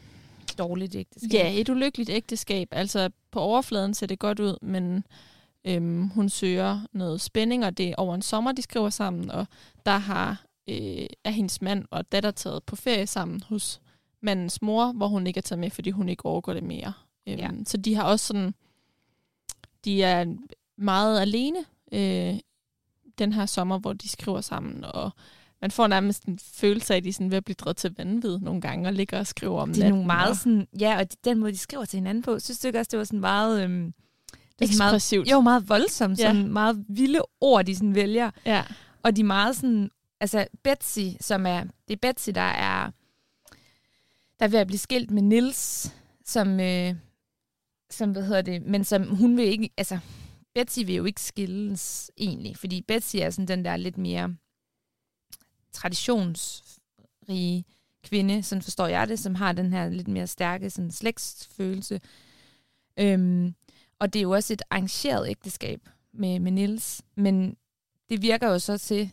Dårligt 0.57 0.95
ægteskab. 0.95 1.33
Ja, 1.33 1.53
et 1.59 1.69
ulykkeligt 1.69 2.09
ægteskab. 2.09 2.67
Altså 2.71 3.09
på 3.31 3.39
overfladen 3.39 3.93
ser 3.93 4.07
det 4.07 4.19
godt 4.19 4.39
ud, 4.39 4.57
men 4.61 5.03
øhm, 5.65 6.07
hun 6.07 6.29
søger 6.29 6.81
noget 6.91 7.21
spænding, 7.21 7.65
og 7.65 7.77
det 7.77 7.89
er 7.89 7.95
over 7.97 8.15
en 8.15 8.21
sommer, 8.21 8.51
de 8.51 8.61
skriver 8.61 8.89
sammen, 8.89 9.31
og 9.31 9.47
der 9.85 9.97
har 9.97 10.45
øh, 10.69 11.05
er 11.23 11.29
hendes 11.29 11.61
mand 11.61 11.85
og 11.91 12.11
datter 12.11 12.31
taget 12.31 12.63
på 12.63 12.75
ferie 12.75 13.07
sammen 13.07 13.41
hos 13.41 13.81
mandens 14.21 14.61
mor, 14.61 14.91
hvor 14.91 15.07
hun 15.07 15.27
ikke 15.27 15.37
er 15.37 15.41
taget 15.41 15.59
med, 15.59 15.69
fordi 15.69 15.89
hun 15.89 16.09
ikke 16.09 16.25
overgår 16.25 16.53
det 16.53 16.63
mere. 16.63 16.93
Øhm, 17.27 17.39
Ja. 17.39 17.49
Så 17.65 17.77
de 17.77 17.95
har 17.95 18.03
også 18.03 18.25
sådan, 18.27 18.53
de 19.85 20.03
er 20.03 20.35
meget 20.77 21.21
alene 21.21 21.65
øh, 21.93 22.39
den 23.19 23.33
her 23.33 23.45
sommer, 23.45 23.79
hvor 23.79 23.93
de 23.93 24.09
skriver 24.09 24.41
sammen, 24.41 24.83
og 24.83 25.11
man 25.61 25.71
får 25.71 25.87
nærmest 25.87 26.23
en 26.23 26.39
følelse 26.39 26.93
af, 26.93 26.97
at 26.97 27.03
de 27.03 27.09
er 27.09 27.13
sådan 27.13 27.31
ved 27.31 27.37
at 27.37 27.45
blive 27.45 27.55
drevet 27.55 27.77
til 27.77 27.93
vanvid 27.97 28.39
nogle 28.39 28.61
gange, 28.61 28.89
og 28.89 28.93
ligger 28.93 29.19
og 29.19 29.27
skriver 29.27 29.61
om 29.61 29.69
Det 29.69 29.77
er 29.77 29.79
natten. 29.83 29.93
nogle 29.93 30.07
meget 30.07 30.29
og 30.29 30.35
sådan, 30.35 30.67
ja, 30.79 30.99
og 30.99 31.07
den 31.25 31.37
måde, 31.39 31.51
de 31.51 31.57
skriver 31.57 31.85
til 31.85 31.97
hinanden 31.97 32.23
på, 32.23 32.39
synes 32.39 32.59
du 32.59 32.67
ikke 32.67 32.79
også, 32.79 32.89
det 32.91 32.99
var 32.99 33.05
sådan 33.05 33.19
meget... 33.19 33.63
Øhm, 33.63 33.93
det 34.59 34.59
var 34.59 34.65
sådan 34.67 34.77
meget, 34.77 34.89
ekspressivt. 34.95 35.31
jo, 35.31 35.41
meget 35.41 35.69
voldsomt, 35.69 36.19
Ja. 36.19 36.23
sådan 36.27 36.47
meget 36.53 36.85
vilde 36.89 37.21
ord, 37.41 37.65
de 37.65 37.75
sådan 37.75 37.95
vælger. 37.95 38.31
Ja. 38.45 38.63
Og 39.03 39.15
de 39.15 39.21
er 39.21 39.25
meget 39.25 39.55
sådan, 39.55 39.89
altså 40.19 40.47
Betsy, 40.63 40.99
som 41.21 41.45
er, 41.45 41.63
det 41.87 41.93
er 41.93 41.97
Betsy, 42.01 42.29
der 42.35 42.41
er, 42.41 42.91
der 44.39 44.45
er 44.45 44.47
ved 44.47 44.59
at 44.59 44.67
blive 44.67 44.79
skilt 44.79 45.11
med 45.11 45.21
Nils, 45.21 45.93
som, 46.25 46.59
øh, 46.59 46.95
som 47.89 48.11
hvad 48.11 48.23
hedder 48.23 48.41
det, 48.41 48.61
men 48.61 48.83
som 48.83 49.15
hun 49.15 49.37
vil 49.37 49.45
ikke, 49.45 49.69
altså 49.77 49.99
Betsy 50.55 50.79
vil 50.79 50.95
jo 50.95 51.05
ikke 51.05 51.21
skilles 51.21 52.11
egentlig, 52.17 52.57
fordi 52.57 52.81
Betsy 52.81 53.15
er 53.15 53.29
sådan 53.29 53.47
den 53.47 53.65
der 53.65 53.77
lidt 53.77 53.97
mere 53.97 54.35
traditionsrige 55.71 57.65
kvinde, 58.03 58.43
sådan 58.43 58.61
forstår 58.61 58.87
jeg 58.87 59.07
det, 59.07 59.19
som 59.19 59.35
har 59.35 59.51
den 59.51 59.73
her 59.73 59.89
lidt 59.89 60.07
mere 60.07 60.27
stærke 60.27 60.69
sådan 60.69 60.91
slægtsfølelse. 60.91 62.01
Øhm, 62.99 63.55
og 63.99 64.13
det 64.13 64.19
er 64.19 64.23
jo 64.23 64.31
også 64.31 64.53
et 64.53 64.61
arrangeret 64.69 65.29
ægteskab 65.29 65.89
med, 66.13 66.39
med 66.39 66.51
Nils, 66.51 67.01
men 67.15 67.57
det 68.09 68.21
virker 68.21 68.49
jo 68.49 68.59
så 68.59 68.77
til, 68.77 69.11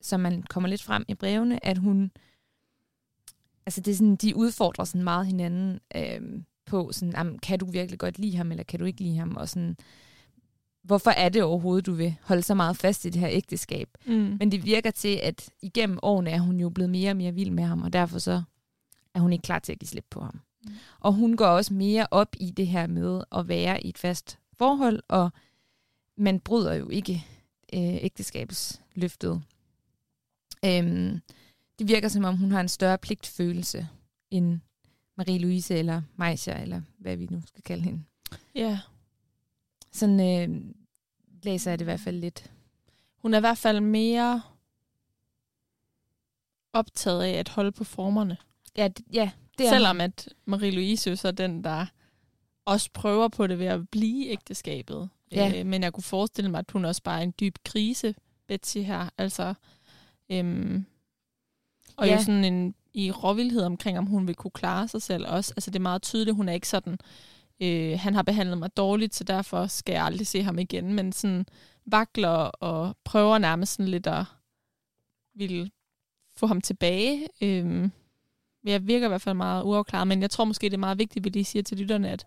som 0.00 0.20
man 0.20 0.42
kommer 0.42 0.68
lidt 0.68 0.82
frem 0.82 1.04
i 1.08 1.14
brevene, 1.14 1.66
at 1.66 1.78
hun, 1.78 2.10
altså 3.66 3.80
det 3.80 3.92
er 3.92 3.96
sådan, 3.96 4.16
de 4.16 4.36
udfordrer 4.36 4.84
sådan 4.84 5.04
meget 5.04 5.26
hinanden 5.26 5.80
øhm, 5.96 6.44
på 6.66 6.92
sådan, 6.92 7.14
jamen, 7.16 7.38
kan 7.38 7.58
du 7.58 7.70
virkelig 7.70 7.98
godt 7.98 8.18
lide 8.18 8.36
ham, 8.36 8.50
eller 8.50 8.64
kan 8.64 8.78
du 8.78 8.84
ikke 8.84 9.00
lide 9.00 9.16
ham, 9.16 9.36
og 9.36 9.48
sådan, 9.48 9.76
hvorfor 10.86 11.10
er 11.10 11.28
det 11.28 11.42
overhovedet, 11.42 11.86
du 11.86 11.92
vil 11.92 12.16
holde 12.22 12.42
så 12.42 12.54
meget 12.54 12.76
fast 12.76 13.04
i 13.04 13.10
det 13.10 13.20
her 13.20 13.28
ægteskab? 13.30 13.88
Mm. 14.06 14.36
Men 14.38 14.52
det 14.52 14.64
virker 14.64 14.90
til, 14.90 15.20
at 15.22 15.50
igennem 15.62 15.98
årene 16.02 16.30
er 16.30 16.38
hun 16.38 16.60
jo 16.60 16.70
blevet 16.70 16.90
mere 16.90 17.10
og 17.10 17.16
mere 17.16 17.32
vild 17.32 17.50
med 17.50 17.64
ham, 17.64 17.82
og 17.82 17.92
derfor 17.92 18.18
så 18.18 18.42
er 19.14 19.20
hun 19.20 19.32
ikke 19.32 19.42
klar 19.42 19.58
til 19.58 19.72
at 19.72 19.78
give 19.78 19.88
slip 19.88 20.06
på 20.10 20.20
ham. 20.20 20.40
Mm. 20.64 20.72
Og 21.00 21.12
hun 21.12 21.36
går 21.36 21.46
også 21.46 21.74
mere 21.74 22.06
op 22.10 22.36
i 22.40 22.50
det 22.50 22.66
her 22.66 22.86
med 22.86 23.22
at 23.32 23.48
være 23.48 23.86
i 23.86 23.88
et 23.88 23.98
fast 23.98 24.38
forhold, 24.58 25.02
og 25.08 25.30
man 26.16 26.40
bryder 26.40 26.74
jo 26.74 26.88
ikke 26.88 27.24
øh, 27.74 28.04
ægteskabsløftet. 28.04 29.42
Øhm, 30.64 31.20
det 31.78 31.88
virker 31.88 32.08
som 32.08 32.24
om, 32.24 32.36
hun 32.36 32.52
har 32.52 32.60
en 32.60 32.68
større 32.68 32.98
pligtfølelse 32.98 33.88
end 34.30 34.60
Marie-Louise 35.20 35.74
eller 35.74 36.02
Maisha, 36.16 36.62
eller 36.62 36.82
hvad 36.98 37.16
vi 37.16 37.26
nu 37.30 37.42
skal 37.46 37.62
kalde 37.62 37.82
hende. 37.82 38.02
Ja. 38.54 38.78
Sådan 39.96 40.20
øh, 40.20 40.60
læser 41.42 41.70
jeg 41.70 41.78
det 41.78 41.82
i 41.82 41.84
hvert 41.84 42.00
fald 42.00 42.16
lidt. 42.16 42.50
Hun 43.16 43.34
er 43.34 43.38
i 43.38 43.40
hvert 43.40 43.58
fald 43.58 43.80
mere 43.80 44.42
optaget 46.72 47.22
af 47.22 47.30
at 47.30 47.48
holde 47.48 47.72
på 47.72 47.84
formerne. 47.84 48.36
Ja, 48.76 48.88
det, 48.88 49.04
ja, 49.12 49.30
det 49.58 49.66
er 49.66 49.70
Selvom 49.70 50.00
at 50.00 50.28
Marie-Louise 50.48 51.16
så 51.16 51.28
er 51.28 51.32
den, 51.32 51.64
der 51.64 51.86
også 52.64 52.90
prøver 52.92 53.28
på 53.28 53.46
det 53.46 53.58
ved 53.58 53.66
at 53.66 53.88
blive 53.88 54.26
ægteskabet. 54.26 55.08
Ja. 55.32 55.52
Øh, 55.56 55.66
men 55.66 55.82
jeg 55.82 55.92
kunne 55.92 56.02
forestille 56.02 56.50
mig, 56.50 56.58
at 56.58 56.70
hun 56.70 56.84
også 56.84 57.02
bare 57.02 57.18
er 57.18 57.22
en 57.22 57.34
dyb 57.40 57.56
krise, 57.64 58.14
Betsy 58.48 58.78
her. 58.78 59.08
Altså, 59.18 59.54
øhm, 60.30 60.84
og. 61.96 62.06
Ja. 62.06 62.14
jo 62.14 62.20
sådan 62.20 62.44
en 62.44 62.74
i 62.94 63.10
råvildhed 63.10 63.62
omkring, 63.62 63.98
om 63.98 64.06
hun 64.06 64.26
vil 64.26 64.34
kunne 64.34 64.50
klare 64.50 64.88
sig 64.88 65.02
selv 65.02 65.26
også. 65.26 65.52
Altså 65.56 65.70
det 65.70 65.76
er 65.76 65.82
meget 65.82 66.02
tydeligt, 66.02 66.36
hun 66.36 66.48
er 66.48 66.52
ikke 66.52 66.68
sådan 66.68 66.98
Øh, 67.62 67.98
han 67.98 68.14
har 68.14 68.22
behandlet 68.22 68.58
mig 68.58 68.76
dårligt, 68.76 69.14
så 69.14 69.24
derfor 69.24 69.66
skal 69.66 69.92
jeg 69.92 70.04
aldrig 70.04 70.26
se 70.26 70.42
ham 70.42 70.58
igen. 70.58 70.92
Men 70.94 71.12
sådan 71.12 71.46
vakler 71.86 72.30
og 72.38 72.96
prøver 73.04 73.38
nærmest 73.38 73.72
sådan 73.72 73.88
lidt 73.90 74.06
at 74.06 74.24
ville 75.34 75.70
få 76.36 76.46
ham 76.46 76.60
tilbage. 76.60 77.28
Øh, 77.40 77.88
jeg 78.64 78.86
virker 78.86 79.06
i 79.06 79.08
hvert 79.08 79.22
fald 79.22 79.34
meget 79.34 79.62
uafklaret, 79.64 80.08
men 80.08 80.22
jeg 80.22 80.30
tror 80.30 80.44
måske, 80.44 80.64
det 80.66 80.74
er 80.74 80.78
meget 80.78 80.98
vigtigt, 80.98 81.22
at 81.22 81.24
vi 81.24 81.30
lige 81.30 81.44
siger 81.44 81.62
til 81.62 81.78
lytterne, 81.78 82.10
at 82.10 82.26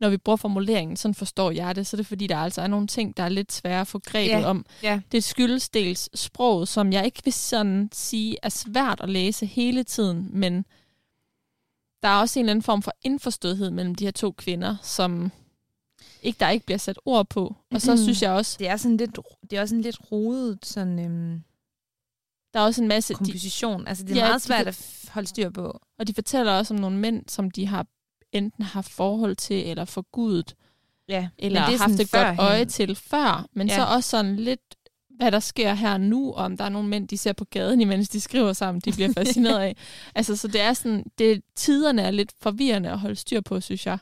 når 0.00 0.08
vi 0.08 0.16
bruger 0.16 0.36
formuleringen, 0.36 0.96
sådan 0.96 1.14
forstår 1.14 1.50
jeg 1.50 1.76
det, 1.76 1.86
så 1.86 1.96
er 1.96 1.98
det 1.98 2.06
fordi, 2.06 2.26
der 2.26 2.36
altså 2.36 2.62
er 2.62 2.66
nogle 2.66 2.86
ting, 2.86 3.16
der 3.16 3.22
er 3.22 3.28
lidt 3.28 3.52
svære 3.52 3.80
at 3.80 3.86
få 3.86 3.98
grebet 3.98 4.30
Ja, 4.30 4.44
om. 4.44 4.66
ja. 4.82 5.00
Det 5.12 5.24
skyldes 5.24 5.68
dels 5.68 6.20
sproget, 6.20 6.68
som 6.68 6.92
jeg 6.92 7.04
ikke 7.04 7.20
vil 7.24 7.32
sådan 7.32 7.88
sige 7.92 8.36
er 8.42 8.48
svært 8.48 9.00
at 9.00 9.08
læse 9.08 9.46
hele 9.46 9.82
tiden, 9.84 10.28
men 10.32 10.64
der 12.02 12.08
er 12.08 12.20
også 12.20 12.38
en 12.38 12.44
eller 12.44 12.50
anden 12.50 12.62
form 12.62 12.82
for 12.82 12.92
indforståethed 13.02 13.70
mellem 13.70 13.94
de 13.94 14.04
her 14.04 14.10
to 14.10 14.32
kvinder, 14.32 14.76
som 14.82 15.32
ikke, 16.22 16.36
der 16.40 16.48
ikke 16.48 16.66
bliver 16.66 16.78
sat 16.78 16.98
ord 17.04 17.26
på. 17.28 17.56
Og 17.74 17.80
så 17.80 17.90
Mhm. 17.94 18.02
synes 18.02 18.22
jeg 18.22 18.32
også, 18.32 18.56
Det 18.58 18.68
er 18.68 18.76
sådan 18.76 18.96
lidt, 18.96 19.18
det 19.50 19.56
er 19.56 19.60
også 19.60 19.74
en 19.74 19.80
lidt 19.80 20.12
rodet 20.12 20.66
sådan, 20.66 20.98
øhm, 20.98 21.42
der 22.54 22.60
er 22.60 22.64
også 22.64 22.82
en 22.82 22.88
masse... 22.88 23.12
De, 23.14 23.18
komposition. 23.18 23.86
Altså, 23.88 24.04
det 24.04 24.10
er 24.12 24.16
Ja, 24.16 24.22
meget 24.28 24.40
de 24.42 24.46
svært 24.46 24.58
kan- 24.58 24.66
at 24.68 25.08
holde 25.12 25.28
styr 25.28 25.50
på. 25.50 25.80
og 25.98 26.06
de 26.08 26.14
fortæller 26.14 26.52
også 26.52 26.74
om 26.74 26.80
nogle 26.80 26.96
mænd, 26.98 27.24
som 27.28 27.50
de 27.50 27.66
har 27.66 27.86
enten 28.32 28.64
haft 28.64 28.90
forhold 28.90 29.36
til, 29.36 29.66
eller 29.70 29.84
forgudet, 29.84 30.54
Ja, 31.08 31.28
eller 31.38 31.66
det 31.70 31.78
haft 31.80 32.00
et 32.00 32.10
godt 32.10 32.38
øje 32.38 32.64
til 32.64 32.94
før. 32.96 33.46
Men. 33.52 33.68
Ja. 33.68 33.74
så 33.76 33.84
også 33.86 34.10
sådan 34.10 34.36
lidt, 34.36 34.60
hvad 35.16 35.32
der 35.32 35.40
sker 35.40 35.74
her 35.74 35.98
nu, 35.98 36.32
og 36.32 36.44
om 36.44 36.56
der 36.56 36.64
er 36.64 36.68
nogle 36.68 36.88
mænd, 36.88 37.08
de 37.08 37.18
ser 37.18 37.32
på 37.32 37.44
gaden, 37.44 37.80
imens 37.80 38.08
de 38.08 38.20
skriver 38.20 38.52
sammen, 38.52 38.80
de 38.80 38.92
bliver 38.92 39.12
fascineret 39.18 39.60
af. 39.60 39.76
Altså, 40.14 40.36
så 40.36 40.48
det 40.48 40.60
er 40.60 40.72
sådan, 40.72 41.04
det, 41.18 41.42
tiderne 41.54 42.02
er 42.02 42.10
lidt 42.10 42.32
forvirrende 42.40 42.90
at 42.90 42.98
holde 42.98 43.16
styr 43.16 43.40
på, 43.40 43.60
synes 43.60 43.86
jeg. 43.86 43.98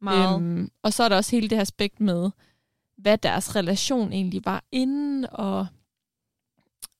Meget. 0.00 0.36
Øhm, 0.36 0.70
og 0.82 0.92
så 0.92 1.02
er 1.02 1.08
der 1.08 1.16
også 1.16 1.36
hele 1.36 1.48
det 1.48 1.58
her 1.58 1.62
aspekt 1.62 2.00
med, 2.00 2.30
hvad 2.98 3.18
deres 3.18 3.56
relation 3.56 4.12
egentlig 4.12 4.44
var 4.44 4.64
inden, 4.72 5.26
og 5.32 5.66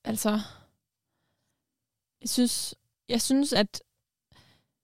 altså, 0.03 0.39
jeg 2.21 2.29
synes, 2.29 2.75
jeg 3.09 3.21
synes, 3.21 3.53
at 3.53 3.81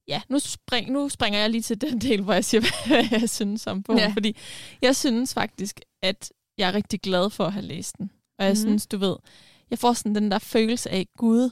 ja, 0.07 0.21
nu, 0.29 0.39
spring, 0.39 0.91
nu 0.91 1.09
springer 1.09 1.39
jeg 1.39 1.49
lige 1.49 1.61
til 1.61 1.81
den 1.81 2.01
del, 2.01 2.21
hvor 2.21 2.33
jeg 2.33 2.45
siger, 2.45 2.61
hvad 2.87 3.05
jeg 3.11 3.29
synes 3.29 3.67
om 3.67 3.83
bogen, 3.83 3.99
ja. 3.99 4.11
Fordi 4.15 4.35
jeg 4.81 4.95
synes 4.95 5.33
faktisk, 5.33 5.79
at 6.01 6.31
jeg 6.57 6.69
er 6.69 6.73
rigtig 6.73 7.01
glad 7.01 7.29
for 7.29 7.45
at 7.45 7.53
have 7.53 7.65
læst 7.65 7.97
den. 7.97 8.11
Og 8.39 8.45
jeg 8.45 8.51
mm. 8.51 8.55
Synes, 8.55 8.87
du 8.87 8.97
ved, 8.97 9.15
jeg 9.69 9.79
får 9.79 9.93
sådan 9.93 10.15
den 10.15 10.31
der 10.31 10.39
følelse 10.39 10.89
af, 10.89 11.07
Gud, 11.17 11.49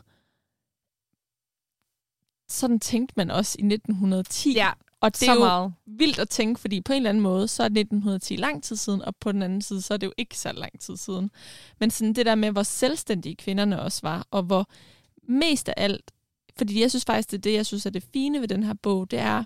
sådan 2.49 2.79
tænkte 2.79 3.13
man 3.17 3.31
også 3.31 3.55
i 3.59 3.65
1910. 3.65 4.53
Ja, 4.53 4.71
og 5.01 5.11
det 5.13 5.19
så 5.19 5.31
er 5.31 5.35
jo 5.35 5.39
meget. 5.39 5.73
vildt 5.85 6.19
at 6.19 6.29
tænke, 6.29 6.61
fordi 6.61 6.81
på 6.81 6.93
en 6.93 6.97
eller 6.97 7.09
anden 7.09 7.23
måde, 7.23 7.47
så 7.47 7.63
er 7.63 7.67
1910 7.67 8.35
lang 8.35 8.63
tid 8.63 8.75
siden, 8.75 9.01
og 9.01 9.15
på 9.15 9.31
den 9.31 9.41
anden 9.41 9.61
side, 9.61 9.81
så 9.81 9.93
er 9.93 9.97
det 9.97 10.07
jo 10.07 10.13
ikke 10.17 10.37
så 10.37 10.51
lang 10.51 10.79
tid 10.79 10.97
siden. 10.97 11.31
Men 11.79 11.91
sådan 11.91 12.13
det 12.13 12.25
der 12.25 12.35
med, 12.35 12.51
hvor 12.51 12.63
selvstændige 12.63 13.35
kvinderne 13.35 13.81
også 13.81 13.99
var, 14.03 14.27
og 14.31 14.43
hvor 14.43 14.69
mest 15.23 15.69
af 15.69 15.73
alt, 15.77 16.11
fordi 16.57 16.81
jeg 16.81 16.89
synes 16.91 17.05
faktisk, 17.05 17.31
det 17.31 17.37
er 17.37 17.41
det, 17.41 17.53
jeg 17.53 17.65
synes 17.65 17.85
er 17.85 17.89
det 17.89 18.03
fine 18.13 18.41
ved 18.41 18.47
den 18.47 18.63
her 18.63 18.73
bog, 18.73 19.11
det 19.11 19.19
er, 19.19 19.43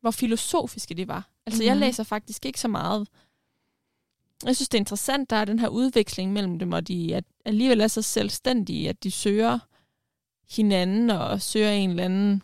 hvor 0.00 0.10
filosofiske 0.10 0.94
de 0.94 1.08
var. 1.08 1.30
Altså, 1.46 1.58
mm-hmm. 1.58 1.66
jeg 1.66 1.74
Mhm. 1.74 1.80
læser 1.80 2.04
faktisk 2.04 2.46
ikke 2.46 2.60
så 2.60 2.68
meget. 2.68 3.08
Jeg 4.44 4.56
synes, 4.56 4.68
det 4.68 4.78
er 4.78 4.82
interessant, 4.82 5.30
der 5.30 5.36
er 5.36 5.44
den 5.44 5.58
her 5.58 5.68
udveksling 5.68 6.32
mellem 6.32 6.58
dem, 6.58 6.72
og 6.72 6.88
de 6.88 7.12
er 7.14 7.20
alligevel 7.44 7.80
er 7.80 7.88
så 7.88 8.02
selvstændige, 8.02 8.88
at 8.88 9.04
de 9.04 9.10
søger 9.10 9.58
hinanden 10.50 11.10
og 11.10 11.42
søger 11.42 11.70
en 11.70 11.90
eller 11.90 12.04
anden 12.04 12.42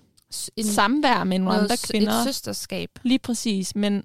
En, 0.56 0.64
samvær 0.64 1.24
med 1.24 1.38
nogle 1.38 1.58
andre 1.60 1.76
kvinder. 1.76 2.12
Et 2.12 2.24
søsterskab. 2.24 2.90
Lige 3.02 3.18
præcis, 3.18 3.76
men, 3.76 4.02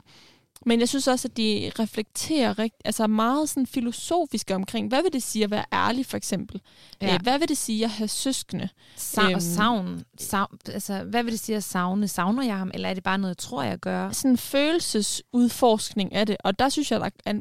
men 0.66 0.80
jeg 0.80 0.90
synes 0.90 1.08
også, 1.08 1.28
at 1.28 1.38
de 1.38 1.72
reflekterer 1.80 2.60
rigt, 2.60 2.76
altså 2.86 3.08
meget 3.08 3.50
sådan 3.50 3.68
filosofiske 3.68 4.56
omkring, 4.56 4.88
hvad 4.88 5.02
vil 5.04 5.14
det 5.14 5.24
sige 5.24 5.44
at 5.44 5.52
være 5.52 5.66
ærlig, 5.74 6.06
for 6.06 6.18
eksempel? 6.18 6.62
Ja. 7.02 7.14
Øh, 7.14 7.20
hvad 7.24 7.40
vil 7.40 7.50
det 7.50 7.58
sige 7.58 7.84
at 7.86 7.90
have 7.92 8.08
søskende? 8.08 8.70
Sa- 8.98 9.24
Øhm. 9.26 9.34
og 9.36 9.42
savn. 9.42 10.04
savn. 10.20 10.58
Altså, 10.68 11.04
hvad 11.04 11.24
vil 11.24 11.32
det 11.32 11.40
sige 11.40 11.56
at 11.56 11.64
savne? 11.64 12.08
Savner 12.08 12.44
jeg 12.44 12.58
ham, 12.58 12.72
eller 12.74 12.90
er 12.90 12.94
det 12.94 13.04
bare 13.04 13.18
noget, 13.18 13.30
jeg 13.30 13.38
tror, 13.38 13.64
jeg 13.64 13.78
gør? 13.80 14.12
Sådan 14.12 14.32
en 14.32 14.38
følelsesudforskning 14.38 16.14
af 16.14 16.26
det, 16.26 16.38
og 16.44 16.60
der 16.60 16.70
synes 16.70 16.92
jeg, 16.92 17.02
at 17.02 17.14
der- 17.26 17.32
at 17.32 17.36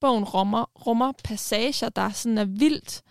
bogen 0.00 0.24
rummer, 0.24 0.64
rummer 0.86 1.12
passager, 1.24 1.88
der 1.88 2.10
sådan 2.10 2.38
er 2.38 2.44
vildt, 2.44 3.02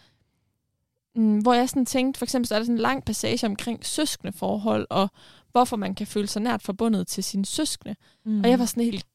mm, 1.16 1.40
hvor 1.40 1.54
jeg 1.54 1.70
sådan 1.70 1.86
tænkte, 1.86 2.18
for 2.18 2.26
eksempel 2.26 2.48
så 2.48 2.56
er 2.56 2.60
der 2.60 2.64
sådan 2.66 2.76
en 2.76 2.82
lang 2.82 3.06
passage 3.06 3.48
omkring 3.48 3.86
søskende 3.86 4.34
forhold, 4.34 4.88
og 4.90 5.10
hvorfor 5.52 5.78
man 5.78 5.96
kan 5.96 6.08
føle 6.08 6.28
sig 6.28 6.42
nært 6.42 6.62
forbundet 6.62 7.08
til 7.08 7.24
sine 7.24 7.46
søskende. 7.46 7.96
Mm. 8.26 8.40
Og 8.40 8.50
jeg 8.50 8.60
var 8.60 8.66
sådan 8.66 8.84
helt 8.84 9.06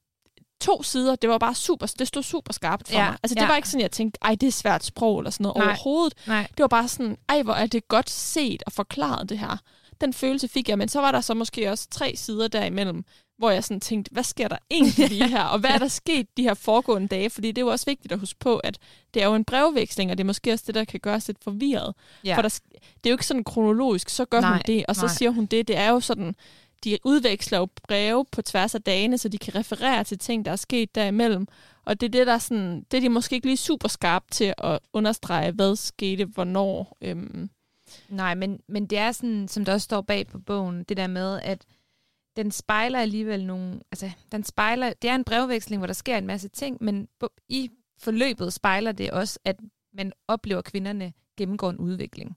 to 0.61 0.83
sider, 0.83 1.17
det 1.17 1.31
var 1.31 1.39
bare 1.39 1.55
super, 1.55 1.87
det 1.99 2.09
stod 2.09 2.23
super 2.23 2.53
skarpt 2.53 2.89
for 2.89 2.95
Ja, 2.95 3.05
mig. 3.05 3.19
Altså 3.23 3.35
det 3.35 3.43
ja. 3.43 3.47
var 3.47 3.57
ikke 3.57 3.69
sådan, 3.69 3.81
jeg 3.83 3.91
tænkte, 3.91 4.19
ej, 4.23 4.35
det 4.35 4.47
er 4.47 4.53
svært 4.53 4.85
sprog 4.85 5.19
eller 5.19 5.31
sådan 5.31 5.45
noget 5.45 5.57
Nej. 5.57 5.67
overhovedet. 5.67 6.15
Nej. 6.27 6.47
Det 6.51 6.59
var 6.59 6.67
bare 6.69 6.89
sådan, 6.89 7.17
ej, 7.29 7.43
hvor 7.43 7.53
er 7.53 7.67
det 7.67 7.89
godt 7.89 8.11
set 8.11 8.63
og 8.67 8.73
forklaret 8.73 9.29
det 9.29 9.39
her. 9.39 9.57
Den 10.01 10.13
følelse 10.13 10.49
fik 10.49 10.69
jeg, 10.69 10.79
men 10.79 10.89
så 10.89 11.01
var 11.01 11.13
der 11.13 11.21
så 11.21 11.35
måske 11.35 11.71
også 11.71 11.89
tre 11.91 12.13
sider 12.17 12.49
derimellem, 12.49 13.05
hvor 13.39 13.51
jeg 13.51 13.65
sådan 13.65 13.81
tænkte, 13.81 14.13
hvad 14.13 14.23
sker 14.23 14.49
der 14.49 14.57
egentlig 14.71 15.09
lige 15.13 15.29
her? 15.29 15.43
Og 15.43 15.59
hvad 15.59 15.71
er 15.71 15.79
der 15.79 15.89
sket 15.89 16.27
de 16.37 16.43
her 16.43 16.55
foregående 16.55 17.09
dage? 17.09 17.31
Fordi 17.31 17.49
det 17.49 17.59
er 17.59 17.67
jo 17.67 17.73
også 17.73 17.87
vigtigt 17.87 18.13
at 18.13 18.19
huske 18.19 18.39
på, 18.39 18.57
at 18.57 18.79
det 19.15 19.23
er 19.23 19.27
jo 19.27 19.35
en 19.35 19.45
brevveksling, 19.45 20.11
og 20.11 20.19
det 20.19 20.25
er 20.25 20.27
måske 20.27 20.53
også 20.53 20.65
det, 20.67 20.75
der 20.75 20.85
kan 20.85 21.01
gøre 21.01 21.15
os 21.15 21.27
lidt 21.27 21.45
forvirret. 21.45 21.95
Ja. 22.25 22.37
For 22.37 22.43
der, 22.43 22.49
det 22.73 23.07
er 23.07 23.11
jo 23.11 23.15
ikke 23.15 23.27
sådan 23.27 23.45
kronologisk, 23.45 24.09
så 24.09 24.25
gør 24.25 24.41
Nej, 24.41 24.53
hun 24.53 24.63
det, 24.67 24.85
og 24.89 24.97
så 24.97 25.07
nej. 25.07 25.15
siger 25.15 25.31
hun 25.31 25.47
det. 25.47 25.69
Det 25.69 25.77
er 25.77 25.91
jo 25.91 26.01
sådan, 26.01 26.35
de 26.85 26.99
udveksler 27.05 27.59
jo 27.59 27.69
breve 27.89 28.25
på 28.33 28.43
tværs 28.43 28.75
af 28.75 28.83
dagene, 28.83 29.19
så 29.19 29.29
de 29.29 29.39
kan 29.39 29.55
referere 29.55 30.05
til 30.05 30.19
ting, 30.19 30.45
der 30.45 30.51
er 30.53 30.57
sket 30.57 30.95
derimellem. 30.95 31.47
Og 31.85 32.01
det 32.01 32.07
er 32.07 32.11
det, 32.11 32.27
der 32.27 32.35
er 32.35 32.39
sådan, 32.39 32.85
det 32.91 32.97
er 32.97 33.01
de 33.01 33.09
måske 33.09 33.35
ikke 33.35 33.47
lige 33.47 33.57
super 33.57 33.89
skarpt 33.89 34.33
til 34.33 34.55
at 34.59 34.79
understrege, 34.93 35.53
hvad 35.53 35.77
skete, 35.77 36.25
hvornår. 36.25 36.97
Øhm, 37.01 37.51
Nej, 38.09 38.35
men, 38.35 38.61
men 38.69 38.87
det 38.87 38.99
er 38.99 39.13
sådan, 39.13 39.49
som 39.49 39.65
der 39.65 39.73
også 39.73 39.85
står 39.85 40.01
bag 40.01 40.27
på 40.27 40.39
bogen, 40.39 40.85
det 40.85 40.97
der 40.97 41.07
med, 41.07 41.41
at 41.43 41.65
den 42.37 42.51
spejler 42.51 42.99
alligevel 42.99 43.47
nogle... 43.47 43.81
Altså, 43.93 44.11
den 44.33 44.45
spejler... 44.45 44.93
Det 45.03 45.11
er 45.11 45.15
en 45.15 45.25
brevveksling, 45.25 45.81
hvor 45.81 45.87
der 45.87 45.95
sker 45.95 46.19
en 46.19 46.27
masse 46.27 46.49
ting, 46.49 46.79
men 46.81 47.09
i 47.49 47.71
forløbet 47.99 48.53
spejler 48.53 48.93
det 48.93 49.11
også, 49.11 49.39
at 49.45 49.57
man 49.93 50.13
oplever, 50.29 50.59
at 50.59 50.65
kvinderne 50.65 51.13
gennemgår 51.37 51.71
en 51.71 51.79
udvikling. 51.79 52.37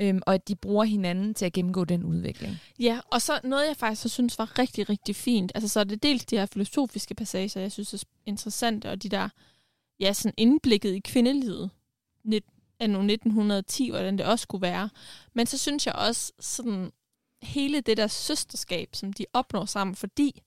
Øhm, 0.00 0.22
og 0.26 0.34
at 0.34 0.48
de 0.48 0.56
bruger 0.56 0.84
hinanden 0.84 1.34
til 1.34 1.46
at 1.46 1.52
gennemgå 1.52 1.84
den 1.84 2.04
udvikling. 2.04 2.56
Ja, 2.78 3.00
og 3.12 3.22
så 3.22 3.40
noget, 3.44 3.66
jeg 3.66 3.76
faktisk 3.76 4.02
så 4.02 4.08
synes 4.08 4.38
var 4.38 4.58
rigtig, 4.58 4.90
rigtig 4.90 5.16
fint. 5.16 5.52
Altså, 5.54 5.68
så 5.68 5.80
er 5.80 5.84
det 5.84 6.02
dels 6.02 6.24
de 6.24 6.36
her 6.36 6.46
filosofiske 6.46 7.14
passager, 7.14 7.60
jeg 7.60 7.72
synes 7.72 7.94
er 7.94 7.98
interessante, 8.26 8.90
og 8.90 9.02
de 9.02 9.08
der, 9.08 9.28
ja, 10.00 10.12
sådan 10.12 10.34
indblikket 10.36 10.94
i 10.94 10.98
kvindelivet 10.98 11.70
anno 12.80 12.98
1910, 12.98 13.90
hvordan 13.90 14.18
det 14.18 14.26
også 14.26 14.42
skulle 14.42 14.62
være. 14.62 14.90
Men 15.32 15.46
så 15.46 15.58
synes 15.58 15.86
jeg 15.86 15.94
også 15.94 16.32
sådan 16.40 16.92
hele 17.42 17.80
det 17.80 17.96
der 17.96 18.06
søsterskab, 18.06 18.88
som 18.92 19.12
de 19.12 19.26
opnår 19.32 19.64
sammen, 19.64 19.96
fordi 19.96 20.42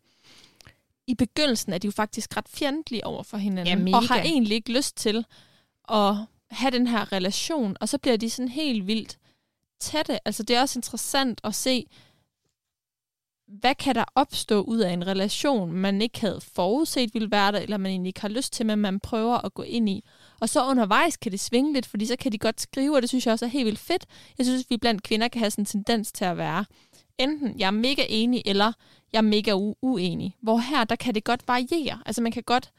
i 1.08 1.16
begyndelsen 1.16 1.74
er 1.74 1.78
de 1.78 1.88
jo 1.88 1.92
faktisk 1.92 2.38
ret 2.38 2.50
fjendtlige 2.50 3.06
over 3.06 3.24
for 3.24 3.38
hinanden, 3.38 3.88
Ja, 3.88 3.96
og 3.96 4.04
har 4.08 4.22
egentlig 4.22 4.56
ikke 4.56 4.74
lyst 4.74 4.98
til 4.98 5.26
at 5.90 6.16
have 6.52 6.72
den 6.72 6.88
her 6.88 7.12
relation, 7.12 7.78
og 7.82 7.90
så 7.90 7.98
bliver 7.98 8.18
de 8.18 8.30
sådan 8.30 8.50
helt 8.50 8.88
vildt 8.88 9.18
tætte. 9.80 10.28
Altså 10.28 10.44
det 10.44 10.56
er 10.56 10.62
også 10.62 10.80
interessant 10.80 11.42
at 11.44 11.56
se, 11.56 11.86
hvad 13.48 13.76
kan 13.76 13.96
der 13.96 14.06
opstå 14.16 14.62
ud 14.62 14.80
af 14.80 14.92
en 14.92 15.08
relation, 15.08 15.72
man 15.72 16.02
ikke 16.02 16.22
havde 16.22 16.42
forudset 16.42 17.14
ville 17.14 17.32
være 17.32 17.52
der, 17.52 17.60
eller 17.60 17.78
man 17.78 17.92
egentlig 17.92 18.10
ikke 18.10 18.22
har 18.22 18.30
lyst 18.30 18.54
til, 18.54 18.66
men 18.66 18.80
man 18.80 19.00
prøver 19.00 19.38
at 19.38 19.54
gå 19.54 19.62
ind 19.62 19.90
i. 19.90 20.04
Og 20.42 20.50
så 20.50 20.66
undervejs 20.66 21.18
kan 21.18 21.32
det 21.32 21.40
svinge 21.40 21.74
lidt, 21.74 21.86
fordi 21.86 22.06
så 22.06 22.16
kan 22.16 22.32
de 22.32 22.38
godt 22.38 22.62
skrive, 22.62 22.96
og 22.96 23.02
det 23.02 23.10
synes 23.10 23.26
jeg 23.26 23.32
også 23.34 23.46
er 23.46 23.50
helt 23.50 23.66
vildt 23.66 23.80
fedt. 23.80 24.06
Jeg 24.38 24.46
synes, 24.46 24.64
at 24.64 24.70
vi 24.70 24.78
blandt 24.78 25.04
kvinder 25.04 25.28
kan 25.28 25.40
have 25.40 25.52
sådan 25.52 25.62
en 25.62 25.66
tendens 25.66 26.12
til 26.12 26.26
at 26.26 26.38
være, 26.38 26.66
enten 27.18 27.60
jeg 27.60 27.68
er 27.68 27.72
mega 27.72 28.06
enig, 28.10 28.42
eller 28.46 28.74
jeg 29.14 29.18
er 29.18 29.22
mega 29.22 29.52
u- 29.52 29.80
uenig. 29.82 30.36
Hvor 30.42 30.58
her, 30.58 30.84
der 30.84 30.96
kan 30.96 31.16
det 31.16 31.24
godt 31.24 31.48
variere. 31.48 32.00
Altså 32.06 32.22
man 32.22 32.32
kan 32.32 32.44
godt, 32.44 32.72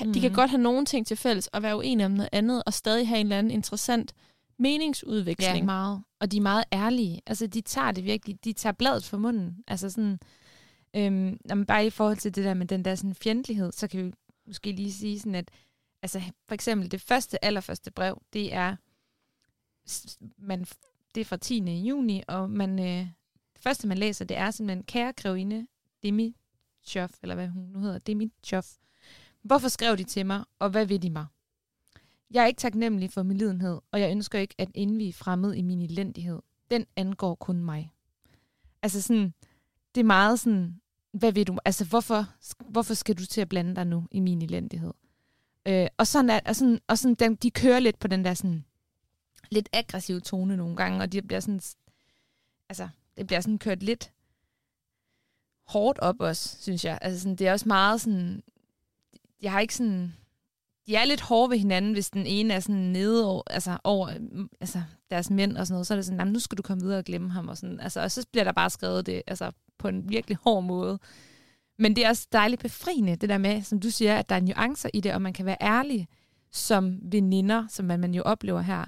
mm. 0.00 0.12
de 0.12 0.20
kan 0.20 0.30
Mhm. 0.30 0.36
godt 0.36 0.50
have 0.50 0.62
nogle 0.62 0.84
ting 0.86 1.06
til 1.06 1.16
fælles, 1.16 1.46
og 1.46 1.62
være 1.62 1.76
uenige 1.76 2.06
om 2.06 2.12
noget 2.12 2.28
andet, 2.32 2.62
og 2.66 2.74
stadig 2.74 3.08
have 3.08 3.20
en 3.20 3.26
eller 3.26 3.38
anden 3.38 3.50
interessant 3.50 4.14
meningsudveksling. 4.58 5.56
Ja, 5.58 5.64
meget. 5.64 6.02
Og 6.20 6.32
de 6.32 6.36
er 6.36 6.40
meget 6.40 6.64
ærlige. 6.72 7.20
Altså, 7.26 7.46
de 7.46 7.60
tager 7.60 7.92
det 7.92 8.04
virkelig. 8.04 8.44
De 8.44 8.52
tager 8.52 8.72
bladet 8.72 9.04
fra 9.04 9.16
munden. 9.18 9.56
Altså 9.68 9.90
sådan... 9.90 10.18
Øhm, 10.96 11.38
når 11.44 11.54
man 11.54 11.66
bare 11.66 11.86
i 11.86 11.90
forhold 11.90 12.16
til 12.16 12.34
det 12.34 12.44
der 12.44 12.54
med 12.54 12.66
den 12.66 12.84
der 12.84 12.94
sådan 12.94 13.14
fjendtlighed, 13.14 13.72
så 13.72 13.88
kan 13.88 14.06
vi 14.06 14.12
måske 14.46 14.72
lige 14.72 14.92
sige 14.92 15.18
sådan, 15.18 15.34
at 15.34 15.48
altså, 16.02 16.20
for 16.46 16.54
eksempel 16.54 16.90
det 16.90 17.00
første, 17.00 17.44
allerførste 17.44 17.90
brev, 17.90 18.22
det 18.32 18.54
er, 18.54 18.76
man, 20.38 20.66
det 21.14 21.20
er 21.20 21.24
fra 21.24 21.36
10. 21.36 21.86
juni, 21.88 22.22
og 22.28 22.50
man, 22.50 22.78
øh, 22.78 23.06
det 23.54 23.62
første, 23.62 23.88
man 23.88 23.98
læser, 23.98 24.24
det 24.24 24.36
er 24.36 24.50
simpelthen, 24.50 24.84
kære 24.84 25.12
grevinde 25.12 25.66
Demichoff, 26.02 27.14
eller 27.22 27.34
hvad 27.34 27.48
hun 27.48 27.62
nu 27.62 27.78
hedder, 27.78 27.98
Demichoff. 27.98 28.68
Hvorfor 29.42 29.68
skrev 29.68 29.96
de 29.96 30.04
til 30.04 30.26
mig, 30.26 30.44
og 30.58 30.70
hvad 30.70 30.86
vil 30.86 31.02
de 31.02 31.10
mig? 31.10 31.26
Jeg 32.30 32.42
er 32.42 32.46
ikke 32.46 32.58
taknemmelig 32.58 33.10
for 33.10 33.22
min 33.22 33.36
lidenhed, 33.36 33.80
og 33.90 34.00
jeg 34.00 34.10
ønsker 34.10 34.38
ikke 34.38 34.54
at 34.58 34.68
indvige 34.74 35.12
fremmed 35.12 35.54
i 35.54 35.62
min 35.62 35.82
elendighed. 35.82 36.42
Den 36.70 36.86
angår 36.96 37.34
kun 37.34 37.64
mig. 37.64 37.92
Altså 38.82 39.02
sådan, 39.02 39.34
det 39.94 40.00
er 40.00 40.04
meget 40.04 40.40
sådan 40.40 40.80
hvad 41.12 41.32
vil 41.32 41.46
du? 41.46 41.58
Altså, 41.64 41.84
hvorfor, 41.84 42.26
hvorfor 42.70 42.94
skal 42.94 43.18
du 43.18 43.26
til 43.26 43.40
at 43.40 43.48
blande 43.48 43.76
dig 43.76 43.86
nu 43.86 44.06
i 44.10 44.20
min 44.20 44.42
elendighed? 44.42 44.92
Øh, 45.66 45.86
og 45.98 46.06
sådan, 46.06 46.30
er, 46.30 46.40
og 46.46 46.56
sådan, 46.56 46.80
og 46.88 46.98
sådan 46.98 47.14
dem, 47.14 47.36
de 47.36 47.50
kører 47.50 47.78
lidt 47.78 47.98
på 47.98 48.08
den 48.08 48.24
der 48.24 48.34
sådan, 48.34 48.64
lidt 49.50 49.68
aggressive 49.72 50.20
tone 50.20 50.56
nogle 50.56 50.76
gange, 50.76 51.00
og 51.00 51.12
de 51.12 51.22
bliver 51.22 51.40
sådan, 51.40 51.60
altså, 52.68 52.88
det 53.16 53.26
bliver 53.26 53.40
sådan 53.40 53.58
kørt 53.58 53.82
lidt 53.82 54.12
hårdt 55.66 55.98
op 55.98 56.20
også, 56.20 56.56
synes 56.60 56.84
jeg. 56.84 56.98
Altså, 57.02 57.20
sådan, 57.20 57.36
det 57.36 57.48
er 57.48 57.52
også 57.52 57.68
meget 57.68 58.00
sådan, 58.00 58.42
jeg 59.42 59.52
har 59.52 59.60
ikke 59.60 59.74
sådan, 59.74 60.14
de 60.86 60.96
er 60.96 61.04
lidt 61.04 61.20
hårde 61.20 61.50
ved 61.50 61.58
hinanden, 61.58 61.92
hvis 61.92 62.10
den 62.10 62.26
ene 62.26 62.54
er 62.54 62.60
sådan 62.60 62.76
nede 62.76 63.26
over, 63.26 63.42
altså, 63.46 63.78
over 63.84 64.18
mm, 64.18 64.48
altså, 64.60 64.82
deres 65.10 65.30
mænd 65.30 65.56
og 65.56 65.66
sådan 65.66 65.74
noget, 65.74 65.86
så 65.86 65.94
er 65.94 65.96
det 65.96 66.06
sådan, 66.06 66.28
nu 66.28 66.38
skal 66.38 66.58
du 66.58 66.62
komme 66.62 66.82
videre 66.82 66.98
og 66.98 67.04
glemme 67.04 67.30
ham, 67.30 67.48
og, 67.48 67.56
sådan, 67.56 67.80
altså, 67.80 68.00
og 68.00 68.10
så 68.10 68.26
bliver 68.32 68.44
der 68.44 68.52
bare 68.52 68.70
skrevet 68.70 69.06
det 69.06 69.22
altså, 69.26 69.52
på 69.78 69.88
en 69.88 70.08
virkelig 70.08 70.38
hård 70.42 70.64
måde. 70.64 70.98
Men 71.78 71.96
det 71.96 72.04
er 72.04 72.08
også 72.08 72.28
dejligt 72.32 72.62
befriende, 72.62 73.16
det 73.16 73.28
der 73.28 73.38
med, 73.38 73.62
som 73.62 73.80
du 73.80 73.90
siger, 73.90 74.18
at 74.18 74.28
der 74.28 74.34
er 74.34 74.40
nuancer 74.40 74.90
i 74.94 75.00
det, 75.00 75.14
og 75.14 75.22
man 75.22 75.32
kan 75.32 75.46
være 75.46 75.56
ærlig 75.60 76.08
som 76.50 76.98
veninder, 77.02 77.66
som 77.68 77.84
man, 77.84 78.00
man 78.00 78.14
jo 78.14 78.22
oplever 78.22 78.60
her, 78.60 78.84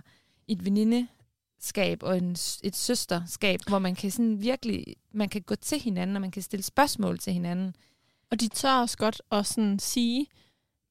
i 0.46 0.52
et 0.52 0.64
venindeskab 0.64 2.02
og 2.02 2.18
en, 2.18 2.30
et 2.62 2.76
søsterskab, 2.76 3.60
hvor 3.68 3.78
man 3.78 3.94
kan 3.94 4.10
sådan 4.10 4.40
virkelig, 4.40 4.96
man 5.12 5.28
kan 5.28 5.42
gå 5.42 5.54
til 5.54 5.80
hinanden, 5.80 6.16
og 6.16 6.20
man 6.20 6.30
kan 6.30 6.42
stille 6.42 6.62
spørgsmål 6.62 7.18
til 7.18 7.32
hinanden. 7.32 7.74
Og 8.30 8.40
de 8.40 8.48
tør 8.48 8.72
også 8.72 8.98
godt 8.98 9.22
at 9.32 9.46
sådan 9.46 9.78
sige, 9.78 10.26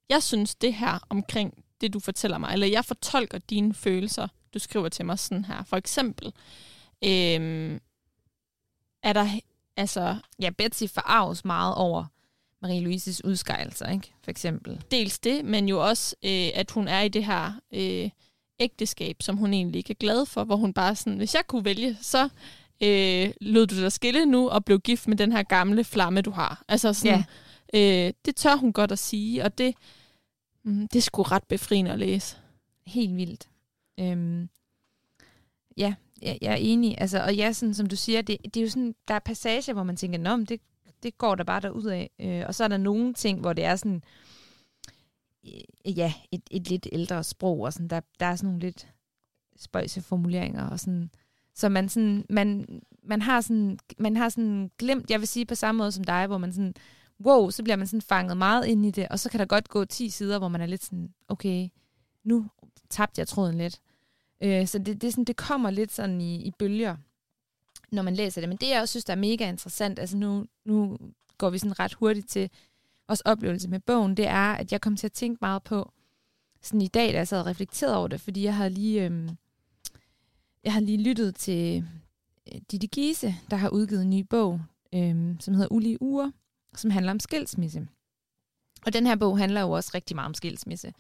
jeg 0.10 0.24
synes 0.24 0.56
det 0.56 0.74
her 0.74 1.00
omkring 1.10 1.64
det, 1.82 1.94
du 1.94 2.00
fortæller 2.00 2.38
mig, 2.38 2.54
eller 2.54 2.68
jeg 2.68 2.86
fortolker 2.86 3.38
dine 3.38 3.74
følelser, 3.74 4.28
du 4.54 4.60
skriver 4.60 4.90
til 4.90 5.06
mig 5.06 5.20
sådan 5.20 5.46
her. 5.46 5.64
For 5.64 5.78
eksempel, 5.78 6.34
øhm, 7.04 7.80
er 9.04 9.14
der, 9.14 9.40
altså... 9.80 10.18
Ja, 10.42 10.50
Betsy 10.50 10.84
forarves 10.94 11.46
meget 11.46 11.76
over 11.76 12.06
Marie-Louises 12.66 13.22
udskejelser, 13.24 13.90
ikke? 13.90 14.14
For 14.24 14.32
eksempel. 14.32 14.82
Dels 14.92 15.20
det, 15.20 15.46
men 15.46 15.70
jo 15.70 15.88
også, 15.88 16.16
øh, 16.26 16.50
at 16.54 16.72
hun 16.72 16.88
er 16.88 17.02
i 17.02 17.08
det 17.08 17.26
her 17.26 17.54
øh, 17.74 18.10
ægteskab, 18.60 19.22
som 19.22 19.38
hun 19.38 19.54
egentlig 19.54 19.80
ikke 19.80 19.92
er 19.92 20.00
glad 20.00 20.26
for, 20.26 20.44
hvor 20.44 20.56
hun 20.56 20.74
bare 20.74 20.96
sådan, 20.96 21.18
hvis 21.18 21.36
jeg 21.36 21.48
kunne 21.48 21.66
vælge, 21.66 21.98
så 22.02 22.30
øh, 22.84 23.32
lød 23.42 23.68
du 23.68 23.76
dig 23.76 23.92
skille 23.92 24.26
nu 24.26 24.50
og 24.50 24.66
blev 24.66 24.80
gift 24.80 25.08
med 25.08 25.18
den 25.18 25.32
her 25.32 25.44
gamle 25.44 25.84
flamme, 25.84 26.22
du 26.22 26.32
har. 26.32 26.64
Altså 26.68 26.94
sådan, 26.94 27.24
ja. 27.74 28.08
øh, 28.08 28.14
det 28.26 28.36
tør 28.36 28.56
hun 28.56 28.74
godt 28.74 28.92
at 28.92 29.00
sige, 29.00 29.44
og 29.44 29.58
det, 29.58 29.76
mm, 30.64 30.88
det 30.88 31.00
er 31.00 31.02
sgu 31.02 31.22
ret 31.22 31.44
befriende 31.44 31.92
at 31.92 32.00
læse. 32.00 32.38
Helt 32.88 33.16
vildt. 33.16 33.50
Øhm, 34.00 34.50
ja, 35.78 35.94
jeg, 36.22 36.38
jeg 36.42 36.52
er 36.52 36.58
enig. 36.58 36.96
Altså, 36.98 37.24
og 37.24 37.36
ja, 37.36 37.52
sådan, 37.52 37.74
som 37.74 37.86
du 37.86 37.96
siger, 37.96 38.22
det, 38.22 38.38
det 38.44 38.58
er 38.58 38.62
jo 38.62 38.70
sådan, 38.70 38.96
der 39.08 39.14
er 39.14 39.20
passager, 39.20 39.74
hvor 39.74 39.84
man 39.84 39.96
tænker, 39.96 40.20
Nå, 40.20 40.36
men 40.36 40.46
det, 40.46 40.62
det 41.04 41.18
går 41.18 41.36
der 41.36 41.44
bare 41.44 41.62
derud 41.62 41.86
af. 41.86 42.10
Øh, 42.20 42.44
og 42.48 42.56
så 42.56 42.64
er 42.64 42.68
der 42.68 42.78
nogle 42.78 43.14
ting, 43.14 43.40
hvor 43.40 43.54
det 43.54 43.66
er 43.66 43.76
sådan, 43.76 44.04
øh, 45.46 45.98
ja, 45.98 46.14
et, 46.32 46.42
et 46.52 46.70
lidt 46.70 46.88
ældre 46.92 47.24
sprog, 47.24 47.60
og 47.60 47.74
sådan, 47.74 47.88
der, 47.88 48.02
der 48.20 48.26
er 48.26 48.36
sådan 48.36 48.48
nogle 48.48 48.60
lidt 48.60 48.88
spøjse 49.58 50.02
formuleringer, 50.02 50.70
og 50.70 50.80
sådan, 50.80 51.10
så 51.56 51.70
man, 51.70 51.90
sådan, 51.90 52.26
man, 52.30 52.82
man, 53.04 53.22
har 53.22 53.42
sådan, 53.42 53.80
man 53.98 54.18
har 54.18 54.30
sådan 54.30 54.72
glemt, 54.78 55.10
jeg 55.10 55.20
vil 55.20 55.28
sige 55.28 55.46
på 55.46 55.56
samme 55.56 55.78
måde 55.78 55.92
som 55.92 56.04
dig, 56.04 56.28
hvor 56.28 56.38
man 56.38 56.54
sådan, 56.54 56.74
wow, 57.26 57.50
så 57.50 57.64
bliver 57.64 57.76
man 57.76 57.88
sådan 57.88 58.02
fanget 58.02 58.38
meget 58.38 58.66
ind 58.66 58.86
i 58.86 58.92
det, 58.92 59.08
og 59.08 59.20
så 59.20 59.30
kan 59.30 59.40
der 59.40 59.46
godt 59.46 59.70
gå 59.70 59.86
10 59.86 60.10
sider, 60.10 60.40
hvor 60.40 60.48
man 60.48 60.62
er 60.62 60.66
lidt 60.66 60.84
sådan, 60.84 61.14
okay, 61.28 61.70
nu 62.24 62.46
tabte 62.90 63.20
jeg 63.20 63.28
tråden 63.28 63.58
lidt. 63.58 63.80
Øh, 64.42 64.68
så 64.68 64.78
det, 64.78 65.02
det, 65.02 65.08
er 65.08 65.12
sådan, 65.12 65.24
det 65.24 65.36
kommer 65.36 65.70
lidt 65.70 65.92
sådan 65.92 66.22
i, 66.22 66.36
i 66.36 66.52
bølger, 66.60 66.96
når 67.92 68.02
man 68.02 68.16
læser 68.16 68.42
det. 68.42 68.50
Men 68.50 68.58
det, 68.58 68.70
jeg 68.70 68.82
også 68.82 68.92
synes, 68.92 69.06
der 69.06 69.14
er 69.14 69.18
mega 69.18 69.50
interessant, 69.50 70.00
altså 70.00 70.18
nu, 70.18 70.46
nu 70.66 70.98
går 71.38 71.50
vi 71.50 71.58
sådan 71.58 71.80
ret 71.80 71.94
hurtigt 71.94 72.30
til 72.30 72.50
vores 73.08 73.22
oplevelse 73.22 73.70
med 73.70 73.80
bogen, 73.80 74.18
det 74.18 74.28
er, 74.28 74.54
at 74.54 74.72
jeg 74.72 74.82
kom 74.82 74.96
til 74.96 75.08
at 75.08 75.14
tænke 75.14 75.38
meget 75.42 75.64
på, 75.64 75.92
sådan 76.62 76.82
i 76.82 76.88
dag, 76.88 77.14
da 77.14 77.18
jeg 77.18 77.28
sad 77.28 77.40
og 77.40 77.46
reflekterede 77.46 77.98
over 77.98 78.08
det, 78.08 78.22
fordi 78.22 78.44
jeg 78.44 78.56
har 78.56 78.70
lige, 78.70 79.06
øh, 79.06 79.30
jeg 80.64 80.74
har 80.74 80.80
lige 80.80 81.04
lyttet 81.04 81.36
til 81.36 81.86
øh, 82.54 82.62
Ditte 82.72 82.88
Giese, 82.88 83.36
der 83.52 83.58
har 83.58 83.70
udgivet 83.70 84.02
en 84.02 84.10
ny 84.10 84.22
bog, 84.30 84.62
øh, 84.94 85.36
som 85.40 85.54
hedder 85.54 85.72
Ulige 85.72 86.02
Uger, 86.02 86.32
som 86.76 86.90
handler 86.92 87.12
om 87.12 87.20
skilsmisse. 87.20 87.88
Og 88.86 88.94
den 88.94 89.06
her 89.06 89.16
bog 89.16 89.38
handler 89.38 89.62
jo 89.62 89.72
også 89.72 89.92
rigtig 89.94 90.16
meget 90.16 90.28
om 90.28 90.34
skilsmisse. 90.34 90.94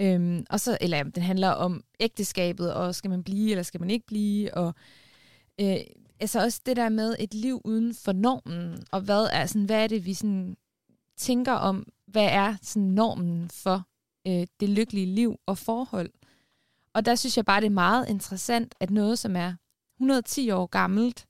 Øhm, 0.00 0.44
og 0.50 0.60
så, 0.60 0.78
eller 0.80 1.02
den 1.02 1.22
handler 1.22 1.48
om 1.48 1.84
ægteskabet, 2.00 2.74
og 2.74 2.94
skal 2.94 3.10
man 3.10 3.24
blive, 3.24 3.50
eller 3.50 3.62
skal 3.62 3.80
man 3.80 3.90
ikke 3.90 4.06
blive, 4.06 4.54
og 4.54 4.74
øh, 5.60 5.76
altså 6.20 6.42
også 6.42 6.60
det 6.66 6.76
der 6.76 6.88
med 6.88 7.16
et 7.18 7.34
liv 7.34 7.60
uden 7.64 7.94
for 7.94 8.12
normen, 8.12 8.84
og 8.90 9.00
hvad 9.00 9.28
er, 9.32 9.46
sådan, 9.46 9.64
hvad 9.64 9.82
er 9.82 9.86
det, 9.86 10.04
vi 10.06 10.14
sådan 10.14 10.56
tænker 11.16 11.52
om, 11.52 11.86
hvad 12.06 12.28
er 12.30 12.54
sådan 12.62 12.88
normen 12.88 13.50
for 13.50 13.86
øh, 14.26 14.46
det 14.60 14.68
lykkelige 14.68 15.06
liv 15.06 15.36
og 15.46 15.58
forhold. 15.58 16.10
Og 16.94 17.04
der 17.04 17.14
synes 17.14 17.36
jeg 17.36 17.44
bare, 17.44 17.60
det 17.60 17.66
er 17.66 17.70
meget 17.70 18.08
interessant, 18.08 18.74
at 18.80 18.90
noget, 18.90 19.18
som 19.18 19.36
er 19.36 19.54
110 19.96 20.50
år 20.50 20.66
gammelt, 20.66 21.26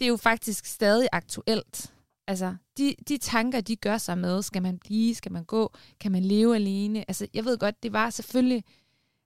det 0.00 0.04
er 0.04 0.08
jo 0.08 0.16
faktisk 0.16 0.66
stadig 0.66 1.08
aktuelt. 1.12 1.94
Altså, 2.32 2.54
de, 2.78 2.94
de 3.08 3.18
tanker, 3.18 3.60
de 3.60 3.76
gør 3.76 3.98
sig 3.98 4.18
med, 4.18 4.42
skal 4.42 4.62
man 4.62 4.78
blive, 4.78 5.14
skal 5.14 5.32
man 5.32 5.44
gå, 5.44 5.72
kan 6.00 6.12
man 6.12 6.24
leve 6.24 6.54
alene? 6.54 7.04
Altså, 7.08 7.26
jeg 7.34 7.44
ved 7.44 7.58
godt, 7.58 7.82
det 7.82 7.92
var 7.92 8.10
selvfølgelig 8.10 8.64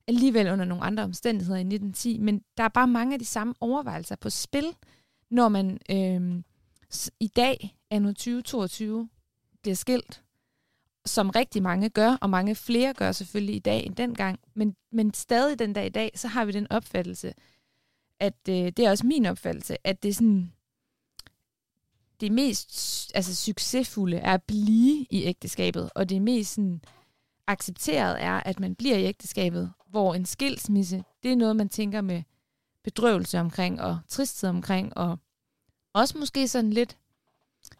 alligevel 0.09 0.53
under 0.53 0.65
nogle 0.65 0.85
andre 0.85 1.03
omstændigheder 1.03 1.59
i 1.59 1.61
1910, 1.61 2.19
men 2.19 2.43
der 2.57 2.65
er 2.65 2.69
bare 2.69 2.87
mange 2.89 3.13
af 3.13 3.19
de 3.19 3.25
samme 3.25 3.55
overvejelser 3.61 4.17
på 4.17 4.31
spil, 4.31 4.65
når 5.31 5.49
man 5.49 5.79
øh, 5.91 6.43
i 7.21 7.27
dag, 7.27 7.77
anno 7.91 8.09
2022, 8.09 9.09
bliver 9.63 9.75
skilt, 9.75 10.23
som 11.05 11.31
rigtig 11.31 11.63
mange 11.63 11.89
gør, 11.89 12.19
og 12.21 12.31
mange 12.31 12.55
flere 12.55 12.95
gør 12.95 13.13
selvfølgelig 13.13 13.57
i 13.57 13.59
dag 13.59 13.87
end 13.87 13.97
dengang, 13.97 14.39
men, 14.55 14.77
men 14.93 15.15
stadig 15.15 15.59
den 15.59 15.73
dag 15.73 15.87
i 15.87 15.91
dag, 15.91 16.13
så 16.15 16.29
har 16.29 16.45
vi 16.45 16.53
den 16.53 16.73
opfattelse, 16.73 17.35
at 18.21 18.49
øh, 18.49 18.55
det 18.55 18.79
er 18.79 18.91
også 18.91 19.07
min 19.07 19.27
opfattelse, 19.27 19.77
at 19.87 20.03
det 20.03 20.09
er 20.09 20.15
sådan, 20.15 20.53
det 22.21 22.33
mest 22.33 23.13
altså, 23.15 23.37
succesfulde 23.37 24.17
er 24.17 24.33
at 24.33 24.43
blive 24.43 25.07
i 25.11 25.25
ægteskabet, 25.25 25.91
og 25.95 26.09
det 26.09 26.23
mest 26.23 26.55
sådan, 26.55 26.81
accepteret 27.47 28.23
er, 28.23 28.41
at 28.41 28.61
man 28.61 28.75
bliver 28.75 28.97
i 28.97 29.05
ægteskabet, 29.05 29.73
hvor 29.91 30.15
en 30.15 30.27
skilsmisse, 30.27 31.05
det 31.23 31.33
er 31.33 31.37
noget, 31.37 31.57
man 31.57 31.69
tænker 31.69 32.01
med 32.01 32.23
bedrøvelse 32.85 33.41
omkring, 33.41 33.81
og 33.81 33.99
tristhed 34.09 34.51
omkring, 34.51 34.97
og 34.97 35.19
også 35.95 36.19
måske 36.19 36.49
sådan 36.49 36.73
lidt 36.73 36.97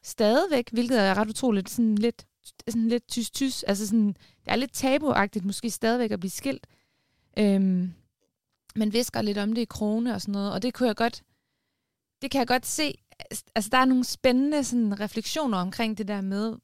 stadigvæk, 0.03 0.71
hvilket 0.73 1.01
er 1.01 1.15
ret 1.15 1.29
utroligt, 1.29 1.71
sådan 1.71 1.95
lidt, 1.95 2.27
sådan 2.69 2.89
lidt 2.89 3.09
tys-tys, 3.09 3.63
altså 3.67 3.87
sådan, 3.87 4.09
det 4.09 4.53
er 4.53 4.57
lidt 4.57 4.73
tabuagtigt 4.73 5.45
måske 5.45 5.71
stadigvæk 5.71 6.11
at 6.11 6.21
blive 6.21 6.31
skilt. 6.31 6.67
Øhm, 7.39 7.95
man 8.77 8.93
visker 8.93 9.23
lidt 9.23 9.39
om 9.39 9.53
det 9.53 9.63
i 9.63 9.65
krone 9.65 10.15
og 10.15 10.21
sådan 10.21 10.33
noget, 10.33 10.53
og 10.53 10.63
det 10.63 10.75
kunne 10.75 10.87
jeg 10.87 10.97
godt, 10.97 11.23
det 12.23 12.31
kan 12.31 12.39
jeg 12.39 12.47
godt 12.47 12.67
se, 12.67 12.99
altså 13.31 13.71
der 13.73 13.79
er 13.79 13.85
nogle 13.85 14.05
spændende 14.05 14.65
sådan, 14.65 15.01
refleksioner 15.01 15.59
omkring 15.59 15.99
det 15.99 16.09
der 16.09 16.21
med, 16.21 16.57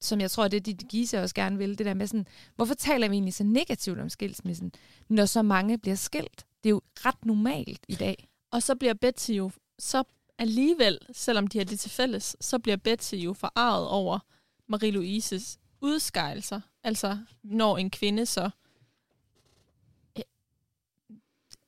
som 0.00 0.20
jeg 0.20 0.30
tror, 0.30 0.48
det 0.48 0.56
er 0.56 0.60
dit 0.60 0.88
Gise 0.88 1.22
også 1.22 1.34
gerne 1.34 1.58
vil, 1.58 1.78
det 1.78 1.86
der 1.86 1.94
med 1.94 2.06
sådan, 2.06 2.26
hvorfor 2.56 2.74
taler 2.74 3.08
vi 3.08 3.14
egentlig 3.14 3.34
så 3.34 3.44
negativt 3.44 3.98
om 3.98 4.08
skilsmissen, 4.08 4.72
når 5.08 5.24
så 5.24 5.42
mange 5.42 5.78
bliver 5.78 5.96
skilt? 5.96 6.46
Det 6.64 6.68
er 6.68 6.70
jo 6.70 6.80
ret 6.96 7.24
normalt 7.24 7.80
i 7.88 7.94
dag. 7.94 8.28
Og 8.50 8.62
så 8.62 8.74
bliver 8.74 8.94
Betty 8.94 9.30
jo, 9.30 9.50
så 9.78 10.04
alligevel, 10.38 10.98
selvom 11.12 11.46
de 11.46 11.58
har 11.58 11.64
det 11.64 11.80
til 11.80 11.90
fælles, 11.90 12.36
så 12.40 12.58
bliver 12.58 12.76
Betty 12.76 13.14
jo 13.14 13.32
forarvet 13.32 13.88
over 13.88 14.18
Marie-Louises 14.72 15.58
udskejelser. 15.80 16.60
Altså, 16.82 17.18
når 17.42 17.78
en 17.78 17.90
kvinde 17.90 18.26
så... 18.26 18.50
Øh, 20.18 20.24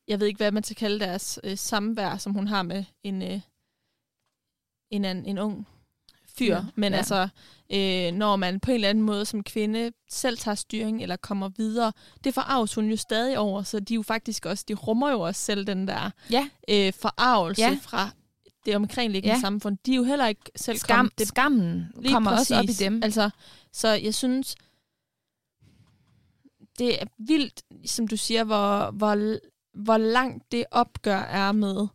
jeg 0.09 0.21
ved 0.21 0.27
ikke, 0.27 0.39
hvad 0.39 0.53
man 0.53 0.65
skal 0.65 0.77
kalde 0.77 1.01
deres 1.01 1.41
øh, 1.45 1.59
samvær, 1.59 2.17
som 2.17 2.33
hun 2.33 2.47
har 2.47 2.63
med 2.63 2.85
en, 3.03 3.23
øh, 3.23 3.41
en, 4.91 5.05
en, 5.05 5.25
en 5.27 5.39
ung 5.39 5.67
fyr. 6.39 6.55
Ja, 6.55 6.65
men 6.75 6.93
ja. 6.93 6.99
altså, 6.99 7.29
øh, 7.73 8.13
når 8.13 8.37
man 8.37 8.61
på 8.61 8.71
en 8.71 8.75
eller 8.75 8.89
anden 8.89 9.05
måde 9.05 9.25
som 9.25 9.43
kvinde 9.43 9.93
selv 10.11 10.39
tager 10.39 10.55
styring 10.55 11.03
eller 11.03 11.17
kommer 11.17 11.49
videre, 11.49 11.93
det 12.25 12.35
forarves 12.35 12.75
hun 12.75 12.91
jo 12.91 12.97
stadig 12.97 13.39
over, 13.39 13.63
så 13.63 13.81
de 13.81 13.95
jo 13.95 14.03
faktisk 14.03 14.47
også, 14.47 14.65
de 14.69 14.75
rummer 14.75 15.11
jo 15.11 15.21
også 15.21 15.41
selv 15.41 15.67
den 15.67 15.89
der 15.89 16.11
ja. 16.31 16.49
øh, 16.71 16.93
forarvelse 16.93 17.63
ja. 17.63 17.79
fra 17.83 18.11
det 18.67 18.77
omkringliggende 18.77 19.35
ja. 19.35 19.41
samfund. 19.41 19.79
De 19.87 19.93
er 19.93 19.97
jo 19.97 20.05
heller 20.05 20.27
ikke 20.27 20.51
selv 20.57 20.79
Skam, 20.79 20.97
kommet... 20.97 21.19
Det, 21.19 21.29
skammen 21.29 21.93
lige 22.01 22.13
kommer 22.13 22.31
præcis. 22.31 22.51
også 22.51 22.59
op 22.59 22.65
i 22.65 22.85
dem. 22.85 23.03
Altså, 23.03 23.31
så 23.73 23.89
jeg 23.89 24.15
synes, 24.15 24.57
det 26.79 27.03
er 27.03 27.07
vildt, 27.19 27.63
som 27.87 28.09
du 28.09 28.17
siger, 28.17 28.45
hvor, 28.45 28.91
hvor, 28.91 29.39
hvor 29.83 29.97
langt 29.97 30.53
det 30.53 30.65
opgør 30.71 31.19
er 31.19 31.53
med 31.53 31.87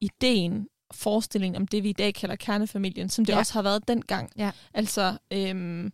ideen 0.00 0.68
forestilling 0.92 1.56
om 1.56 1.66
det, 1.66 1.82
vi 1.82 1.88
i 1.90 1.92
dag 1.92 2.14
kalder 2.14 2.36
kernefamilien, 2.36 3.08
som 3.08 3.24
det 3.24 3.32
ja. 3.32 3.38
også 3.38 3.52
har 3.52 3.62
været 3.62 3.88
dengang. 3.88 4.32
Ja. 4.36 4.50
Altså, 4.74 5.18
øhm, 5.30 5.92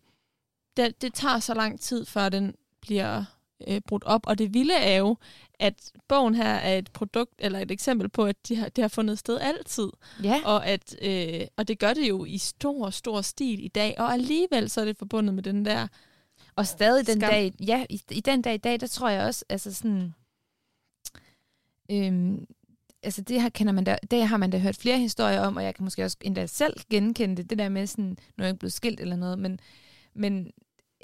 det, 0.76 1.02
det 1.02 1.14
tager 1.14 1.38
så 1.38 1.54
lang 1.54 1.80
tid, 1.80 2.04
før 2.04 2.28
den 2.28 2.54
bliver 2.80 3.24
øh, 3.68 3.80
brudt 3.86 4.04
op. 4.04 4.26
Og 4.26 4.38
det 4.38 4.54
vilde 4.54 4.74
er 4.74 4.96
jo, 4.96 5.16
at 5.58 5.92
bogen 6.08 6.34
her 6.34 6.54
er 6.54 6.78
et 6.78 6.92
produkt, 6.92 7.34
eller 7.38 7.58
et 7.58 7.70
eksempel 7.70 8.08
på, 8.08 8.24
at 8.24 8.36
de 8.48 8.56
har, 8.56 8.68
det 8.68 8.82
har 8.82 8.88
fundet 8.88 9.18
sted 9.18 9.40
altid. 9.40 9.88
Ja. 10.22 10.40
Og, 10.44 10.66
at, 10.66 10.96
øh, 11.02 11.46
og 11.56 11.68
det 11.68 11.78
gør 11.78 11.94
det 11.94 12.08
jo 12.08 12.24
i 12.24 12.38
stor, 12.38 12.90
stor 12.90 13.20
stil 13.20 13.64
i 13.64 13.68
dag. 13.68 13.94
Og 13.98 14.12
alligevel 14.12 14.70
så 14.70 14.80
er 14.80 14.84
det 14.84 14.98
forbundet 14.98 15.34
med 15.34 15.42
den 15.42 15.64
der... 15.64 15.88
Og 16.56 16.66
stadig 16.66 17.06
den 17.06 17.20
Skam. 17.20 17.30
dag, 17.30 17.52
ja, 17.60 17.86
i, 17.90 18.02
i 18.10 18.20
den 18.20 18.42
dag 18.42 18.54
i 18.54 18.56
dag, 18.56 18.80
der 18.80 18.86
tror 18.86 19.08
jeg 19.08 19.26
også, 19.26 19.44
altså 19.48 19.74
sådan, 19.74 20.14
øhm, 21.90 22.46
altså 23.06 23.22
det 23.22 23.42
her 23.42 23.48
kender 23.48 23.72
man 23.72 23.84
da, 23.84 23.98
det 24.10 24.26
har 24.26 24.36
man 24.36 24.50
da 24.50 24.58
hørt 24.58 24.76
flere 24.76 24.98
historier 24.98 25.40
om, 25.40 25.56
og 25.56 25.64
jeg 25.64 25.74
kan 25.74 25.84
måske 25.84 26.04
også 26.04 26.16
endda 26.20 26.46
selv 26.46 26.80
genkende 26.90 27.36
det, 27.36 27.50
det 27.50 27.58
der 27.58 27.68
med 27.68 27.86
sådan, 27.86 28.04
nu 28.04 28.16
er 28.38 28.42
jeg 28.42 28.48
ikke 28.48 28.58
blevet 28.58 28.72
skilt 28.72 29.00
eller 29.00 29.16
noget, 29.16 29.38
men, 29.38 29.60
men 30.14 30.50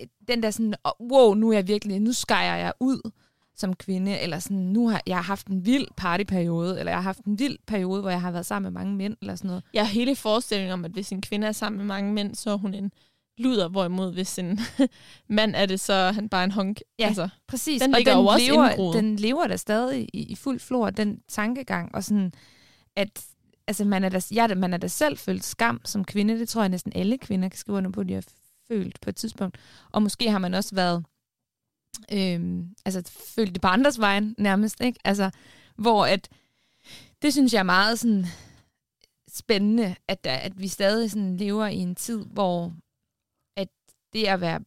øh, 0.00 0.06
den 0.28 0.42
der 0.42 0.50
sådan, 0.50 0.74
wow, 1.00 1.34
nu 1.34 1.48
er 1.48 1.52
jeg 1.52 1.68
virkelig, 1.68 2.00
nu 2.00 2.12
skærer 2.12 2.56
jeg 2.56 2.72
ud 2.80 3.10
som 3.56 3.76
kvinde, 3.76 4.18
eller 4.18 4.38
sådan, 4.38 4.56
nu 4.56 4.88
har 4.88 5.02
jeg 5.06 5.16
har 5.16 5.22
haft 5.22 5.46
en 5.46 5.66
vild 5.66 5.86
partyperiode, 5.96 6.78
eller 6.78 6.92
jeg 6.92 6.98
har 6.98 7.02
haft 7.02 7.24
en 7.24 7.38
vild 7.38 7.58
periode, 7.66 8.00
hvor 8.00 8.10
jeg 8.10 8.20
har 8.20 8.30
været 8.30 8.46
sammen 8.46 8.72
med 8.72 8.80
mange 8.80 8.96
mænd, 8.96 9.16
eller 9.20 9.34
sådan 9.34 9.48
noget. 9.48 9.62
Jeg 9.74 9.86
har 9.86 9.92
hele 9.92 10.16
forestillingen 10.16 10.72
om, 10.72 10.84
at 10.84 10.90
hvis 10.90 11.12
en 11.12 11.22
kvinde 11.22 11.46
er 11.46 11.52
sammen 11.52 11.76
med 11.76 11.86
mange 11.86 12.12
mænd, 12.12 12.34
så 12.34 12.50
er 12.50 12.56
hun 12.56 12.74
en 12.74 12.92
luder, 13.38 13.68
hvorimod 13.68 14.12
hvis 14.12 14.38
en 14.38 14.60
mand 15.28 15.54
er 15.56 15.66
det, 15.66 15.80
så 15.80 15.92
er 15.92 16.12
han 16.12 16.28
bare 16.28 16.44
en 16.44 16.50
honk. 16.50 16.80
Ja. 16.98 17.06
Altså, 17.06 17.28
Præcis, 17.48 17.82
Den 17.82 17.94
og 17.94 17.98
ligger 17.98 18.12
den 18.14 18.22
jo 18.22 18.26
også 18.26 18.46
lever, 18.46 18.92
den 18.92 19.16
lever 19.16 19.46
der 19.46 19.56
stadig 19.56 20.08
i, 20.12 20.22
i 20.22 20.34
fuld 20.34 20.60
flor, 20.60 20.90
den 20.90 21.20
tankegang, 21.28 21.94
og 21.94 22.04
sådan, 22.04 22.32
at 22.96 23.24
altså, 23.66 23.84
man, 23.84 24.04
er 24.04 24.08
da, 24.08 24.20
da- 24.46 24.54
man 24.54 24.72
er 24.74 24.78
da 24.78 24.86
selv 24.88 25.18
følt 25.18 25.44
skam 25.44 25.80
som 25.84 26.04
kvinde, 26.04 26.38
det 26.38 26.48
tror 26.48 26.62
jeg 26.62 26.68
næsten 26.68 26.92
alle 26.94 27.18
kvinder 27.18 27.48
kan 27.48 27.58
skrive 27.58 27.78
under 27.78 27.90
på, 27.90 28.02
de 28.02 28.14
har 28.14 28.24
følt 28.68 29.00
på 29.00 29.10
et 29.10 29.16
tidspunkt, 29.16 29.58
og 29.92 30.02
måske 30.02 30.30
har 30.30 30.38
man 30.38 30.54
også 30.54 30.74
været, 30.74 31.04
øhm, 32.12 32.68
altså 32.84 33.02
følt 33.34 33.54
det 33.54 33.62
på 33.62 33.68
andres 33.68 33.98
vejen 34.00 34.34
nærmest, 34.38 34.80
ikke? 34.80 34.98
Altså, 35.04 35.30
hvor 35.76 36.06
at, 36.06 36.28
det 37.22 37.32
synes 37.32 37.52
jeg 37.52 37.58
er 37.58 37.62
meget 37.62 37.98
sådan 37.98 38.26
spændende, 39.32 39.94
at, 40.08 40.24
der, 40.24 40.32
at 40.32 40.60
vi 40.60 40.68
stadig 40.68 41.10
sådan 41.10 41.36
lever 41.36 41.66
i 41.66 41.76
en 41.76 41.94
tid, 41.94 42.24
hvor 42.24 42.72
det 44.12 44.24
at 44.26 44.40
være 44.40 44.60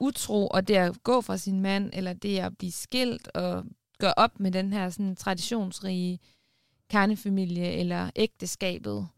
utro, 0.00 0.46
og 0.46 0.68
det 0.68 0.74
at 0.76 1.02
gå 1.02 1.20
fra 1.20 1.36
sin 1.36 1.60
mand, 1.60 1.90
eller 1.92 2.12
det 2.12 2.38
at 2.38 2.58
blive 2.58 2.72
skilt 2.72 3.28
og 3.28 3.64
gøre 3.98 4.14
op 4.16 4.40
med 4.40 4.50
den 4.52 4.72
her 4.72 4.90
sådan 4.90 5.16
traditionsrige 5.16 6.18
kernefamilie 6.90 7.72
eller 7.72 8.10
ægteskabet, 8.16 9.08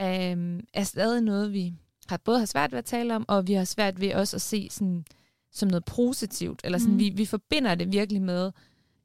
øhm, 0.00 0.60
er 0.74 0.82
stadig 0.84 1.20
noget, 1.20 1.52
vi 1.52 1.74
har 2.08 2.16
både 2.16 2.38
har 2.38 2.46
svært 2.46 2.72
ved 2.72 2.78
at 2.78 2.84
tale 2.84 3.16
om, 3.16 3.24
og 3.28 3.46
vi 3.46 3.52
har 3.52 3.64
svært 3.64 4.00
ved 4.00 4.14
også 4.14 4.36
at 4.36 4.40
se 4.42 4.68
sådan, 4.70 5.04
som 5.50 5.68
noget 5.68 5.84
positivt. 5.84 6.60
Eller 6.64 6.78
sådan, 6.78 6.92
Mm. 6.92 6.98
vi, 6.98 7.10
vi 7.10 7.24
forbinder 7.26 7.74
det 7.74 7.92
virkelig 7.92 8.22
med, 8.22 8.52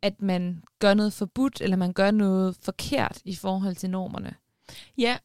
at 0.02 0.22
man 0.22 0.64
gør 0.80 0.94
noget 0.94 1.14
forbudt, 1.14 1.62
eller 1.62 1.78
man 1.78 1.94
gør 1.94 2.12
noget 2.12 2.56
forkert 2.62 3.22
i 3.26 3.36
forhold 3.36 3.76
til 3.76 3.90
normerne. 3.90 4.36
ja, 4.98 5.18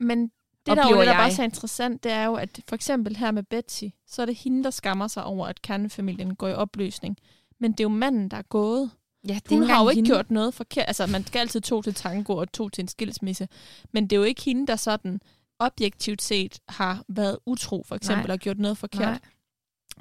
men 0.00 0.30
det, 0.66 0.76
der 0.76 0.90
jo 0.90 0.96
netop 0.96 1.16
også 1.24 1.42
er 1.42 1.44
interessant, 1.44 2.04
det 2.04 2.12
er 2.12 2.24
jo, 2.24 2.34
at 2.34 2.60
for 2.68 2.74
eksempel 2.74 3.16
her 3.16 3.30
med 3.30 3.42
Betsy, 3.42 3.84
så 4.06 4.22
er 4.22 4.26
det 4.26 4.34
hende, 4.34 4.64
der 4.64 4.70
skammer 4.70 5.08
sig 5.08 5.24
over, 5.24 5.46
at 5.46 5.62
kernefamilien 5.62 6.34
går 6.34 6.48
i 6.48 6.54
opløsning. 6.54 7.16
Men 7.60 7.72
det 7.72 7.80
er 7.80 7.84
jo 7.84 7.88
manden, 7.88 8.28
der 8.28 8.36
er 8.36 8.42
gået. 8.42 8.90
Ja, 9.28 9.34
det 9.34 9.58
Hun 9.58 9.62
har 9.62 9.82
jo 9.82 9.88
ikke 9.88 10.02
gjort 10.02 10.30
noget 10.30 10.54
forkert. 10.54 10.84
Altså, 10.86 11.06
man 11.06 11.26
skal 11.26 11.38
altid 11.38 11.60
to 11.60 11.82
til 11.82 11.94
tango 11.94 12.36
og 12.36 12.52
to 12.52 12.68
til 12.68 12.82
en 12.82 12.88
skilsmisse. 12.88 13.48
Men 13.92 14.04
det 14.04 14.12
er 14.12 14.16
jo 14.16 14.22
ikke 14.22 14.42
hende, 14.42 14.66
der 14.66 14.76
sådan 14.76 15.20
objektivt 15.58 16.22
set 16.22 16.58
har 16.68 17.04
været 17.08 17.38
utro, 17.46 17.84
for 17.88 17.94
eksempel, 17.94 18.26
Nej. 18.26 18.34
og 18.34 18.38
gjort 18.38 18.58
noget 18.58 18.78
forkert. 18.78 19.00
Nej. 19.00 19.18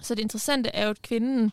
Så 0.02 0.16
det 0.16 0.22
interessante 0.22 0.70
er 0.70 0.84
jo, 0.84 0.90
at 0.90 1.02
kvinden 1.02 1.52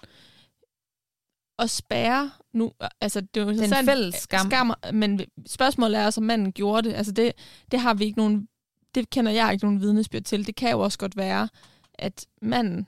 at 1.58 1.70
spærre 1.70 2.30
nu, 2.52 2.72
altså 3.00 3.20
det 3.20 3.40
er 3.40 3.44
jo 3.44 3.50
Den 3.50 3.86
fælles 3.86 4.14
skam. 4.14 4.46
skam. 4.50 4.74
Men 4.92 5.20
spørgsmålet 5.46 5.98
er 6.00 6.06
også, 6.06 6.20
om 6.20 6.24
manden 6.24 6.52
gjorde 6.52 6.88
det. 6.88 6.94
Altså 6.94 7.12
det, 7.12 7.32
det 7.70 7.80
har 7.80 7.94
vi 7.94 8.04
ikke 8.04 8.18
nogen, 8.18 8.48
det 8.94 9.10
kender 9.10 9.32
jeg 9.32 9.52
ikke 9.52 9.64
nogen 9.64 9.80
vidnesbyrd 9.80 10.22
til. 10.22 10.46
Det 10.46 10.54
kan 10.56 10.70
jo 10.70 10.80
også 10.80 10.98
godt 10.98 11.16
være, 11.16 11.48
at 11.94 12.26
manden 12.42 12.86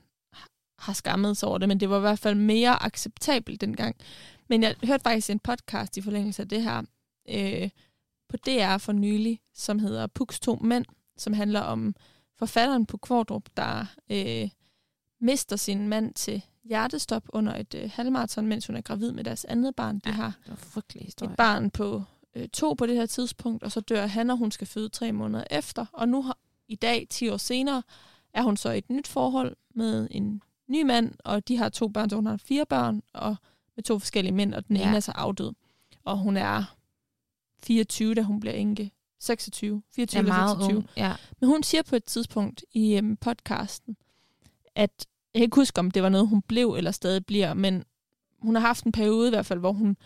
har 0.79 0.93
skammet 0.93 1.37
sig 1.37 1.49
over 1.49 1.57
det, 1.57 1.67
men 1.67 1.79
det 1.79 1.89
var 1.89 1.97
i 1.97 2.01
hvert 2.01 2.19
fald 2.19 2.35
mere 2.35 2.83
acceptabelt 2.83 3.61
dengang. 3.61 3.95
Men 4.49 4.63
jeg 4.63 4.75
hørte 4.83 5.03
faktisk 5.03 5.29
en 5.29 5.39
podcast 5.39 5.97
i 5.97 6.01
forlængelse 6.01 6.41
af 6.41 6.47
det 6.49 6.63
her 6.63 6.81
øh, 7.29 7.69
på 8.29 8.37
DR 8.37 8.77
for 8.77 8.91
nylig, 8.91 9.39
som 9.53 9.79
hedder 9.79 10.07
Puks 10.07 10.39
to 10.39 10.55
mænd, 10.55 10.85
som 11.17 11.33
handler 11.33 11.59
om 11.61 11.95
forfatteren 12.39 12.85
på 12.85 12.97
Kvartrup, 12.97 13.43
der 13.57 13.85
øh, 14.11 14.49
mister 15.21 15.55
sin 15.55 15.87
mand 15.87 16.13
til 16.13 16.41
hjertestop 16.63 17.23
under 17.29 17.55
et 17.55 17.75
øh, 17.75 17.89
halvmarathon, 17.93 18.47
mens 18.47 18.67
hun 18.67 18.75
er 18.75 18.81
gravid 18.81 19.11
med 19.11 19.23
deres 19.23 19.45
andet 19.45 19.75
barn. 19.75 19.95
De 19.99 20.09
Ja, 20.09 20.11
har 20.11 20.27
Det 20.43 20.47
var 20.47 20.53
en 20.53 20.57
frygtelig 20.57 21.05
historie. 21.05 21.31
et 21.31 21.37
barn 21.37 21.69
på 21.71 22.03
øh, 22.35 22.47
to 22.49 22.73
på 22.73 22.85
det 22.85 22.95
her 22.95 23.05
tidspunkt, 23.05 23.63
og 23.63 23.71
så 23.71 23.79
dør 23.79 24.05
han, 24.07 24.29
og 24.29 24.37
hun 24.37 24.51
skal 24.51 24.67
føde 24.67 24.89
tre 24.89 25.11
måneder 25.11 25.43
efter. 25.51 25.85
Og 25.93 26.09
nu 26.09 26.21
har, 26.21 26.37
i 26.67 26.75
dag, 26.75 27.07
10 27.09 27.29
år 27.29 27.37
senere, 27.37 27.83
er 28.33 28.43
hun 28.43 28.57
så 28.57 28.69
i 28.71 28.77
et 28.77 28.89
nyt 28.89 29.07
forhold 29.07 29.55
med 29.75 30.07
en 30.11 30.41
ny 30.67 30.81
mand, 30.83 31.13
og 31.25 31.47
de 31.47 31.57
har 31.57 31.69
to 31.69 31.87
børn, 31.87 32.09
så 32.09 32.15
hun 32.15 32.25
har 32.25 32.37
fire 32.37 32.65
børn, 32.65 33.01
og 33.13 33.35
med 33.75 33.83
to 33.83 33.99
forskellige 33.99 34.33
mænd, 34.33 34.53
og 34.53 34.67
den 34.67 34.75
Ja. 34.77 34.87
ene 34.87 34.95
er 34.95 34.99
så 34.99 35.11
afdød. 35.11 35.53
Og 36.03 36.17
hun 36.17 36.37
er 36.37 36.75
24, 37.63 38.15
da 38.15 38.21
hun 38.21 38.39
bliver 38.39 38.53
enke. 38.53 38.91
26, 39.19 39.81
24 39.95 40.17
er 40.19 40.21
eller 40.23 40.33
meget 40.33 40.49
26. 40.57 40.77
ung. 40.77 40.89
Ja. 40.97 41.13
Men 41.39 41.49
hun 41.49 41.63
siger 41.63 41.83
på 41.83 41.95
et 41.95 42.03
tidspunkt 42.03 42.63
i 42.71 42.97
øhm, 42.97 43.17
podcasten, 43.17 43.97
at 44.75 45.05
jeg 45.33 45.39
kan 45.39 45.43
ikke 45.43 45.55
huske, 45.55 45.79
om 45.79 45.91
det 45.91 46.03
var 46.03 46.09
noget, 46.09 46.27
hun 46.27 46.41
blev 46.41 46.73
eller 46.77 46.91
stadig 46.91 47.25
bliver, 47.25 47.53
men 47.53 47.83
hun 48.39 48.55
har 48.55 48.61
haft 48.61 48.83
en 48.85 48.91
periode 48.91 49.27
i 49.27 49.29
hvert 49.29 49.45
fald, 49.45 49.59
hvor 49.59 49.71
hun 49.73 49.97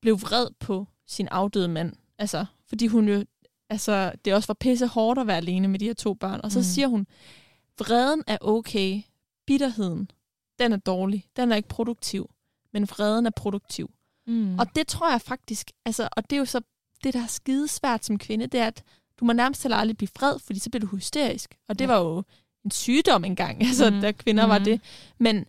blev 0.00 0.20
vred 0.20 0.46
på 0.60 0.86
sin 1.06 1.28
afdøde 1.30 1.68
mand. 1.68 1.92
Altså, 2.18 2.44
fordi 2.68 2.86
hun 2.86 3.08
jo, 3.08 3.24
altså, 3.70 4.12
det 4.24 4.34
også 4.34 4.46
var 4.46 4.54
pisse 4.54 4.86
hårdt 4.86 5.20
at 5.20 5.26
være 5.26 5.36
alene 5.36 5.68
med 5.68 5.78
de 5.78 5.84
her 5.86 5.94
to 5.94 6.14
børn. 6.14 6.40
Og 6.44 6.52
så 6.52 6.58
Mm. 6.58 6.60
mm. 6.60 6.64
siger 6.64 6.88
hun, 6.88 7.06
vreden 7.78 8.22
er 8.26 8.38
okay, 8.40 9.02
bitterheden, 9.46 10.10
den 10.58 10.72
er 10.72 10.76
dårlig, 10.76 11.26
den 11.36 11.52
er 11.52 11.56
ikke 11.56 11.68
produktiv, 11.68 12.30
men 12.72 12.82
vreden 12.88 13.26
er 13.26 13.30
produktiv. 13.30 13.90
Mm. 14.26 14.58
Og 14.58 14.66
det 14.76 14.86
tror 14.86 15.10
jeg 15.10 15.20
faktisk, 15.20 15.70
altså, 15.84 16.08
og 16.16 16.30
det 16.30 16.36
er 16.36 16.40
jo 16.40 16.44
så 16.44 16.60
det, 17.04 17.14
der 17.14 17.22
er 17.22 17.26
skide 17.26 17.68
svært 17.68 18.04
som 18.04 18.18
kvinde, 18.18 18.46
det 18.46 18.60
er, 18.60 18.66
at 18.66 18.82
du 19.20 19.24
må 19.24 19.32
nærmest 19.32 19.62
heller 19.62 19.76
aldrig 19.76 19.96
blive 19.96 20.08
vred, 20.18 20.38
fordi 20.38 20.58
så 20.58 20.70
bliver 20.70 20.80
du 20.86 20.96
hysterisk. 20.96 21.54
Og 21.68 21.78
det 21.78 21.84
Ja. 21.84 21.90
var 21.92 21.98
jo 22.00 22.22
en 22.64 22.70
sygdom 22.70 23.24
engang, 23.24 23.60
altså, 23.68 23.90
Mhm. 23.90 24.00
da 24.00 24.12
kvinder 24.12 24.44
var 24.44 24.58
Mhm. 24.58 24.64
det. 24.64 24.80
Men 25.18 25.46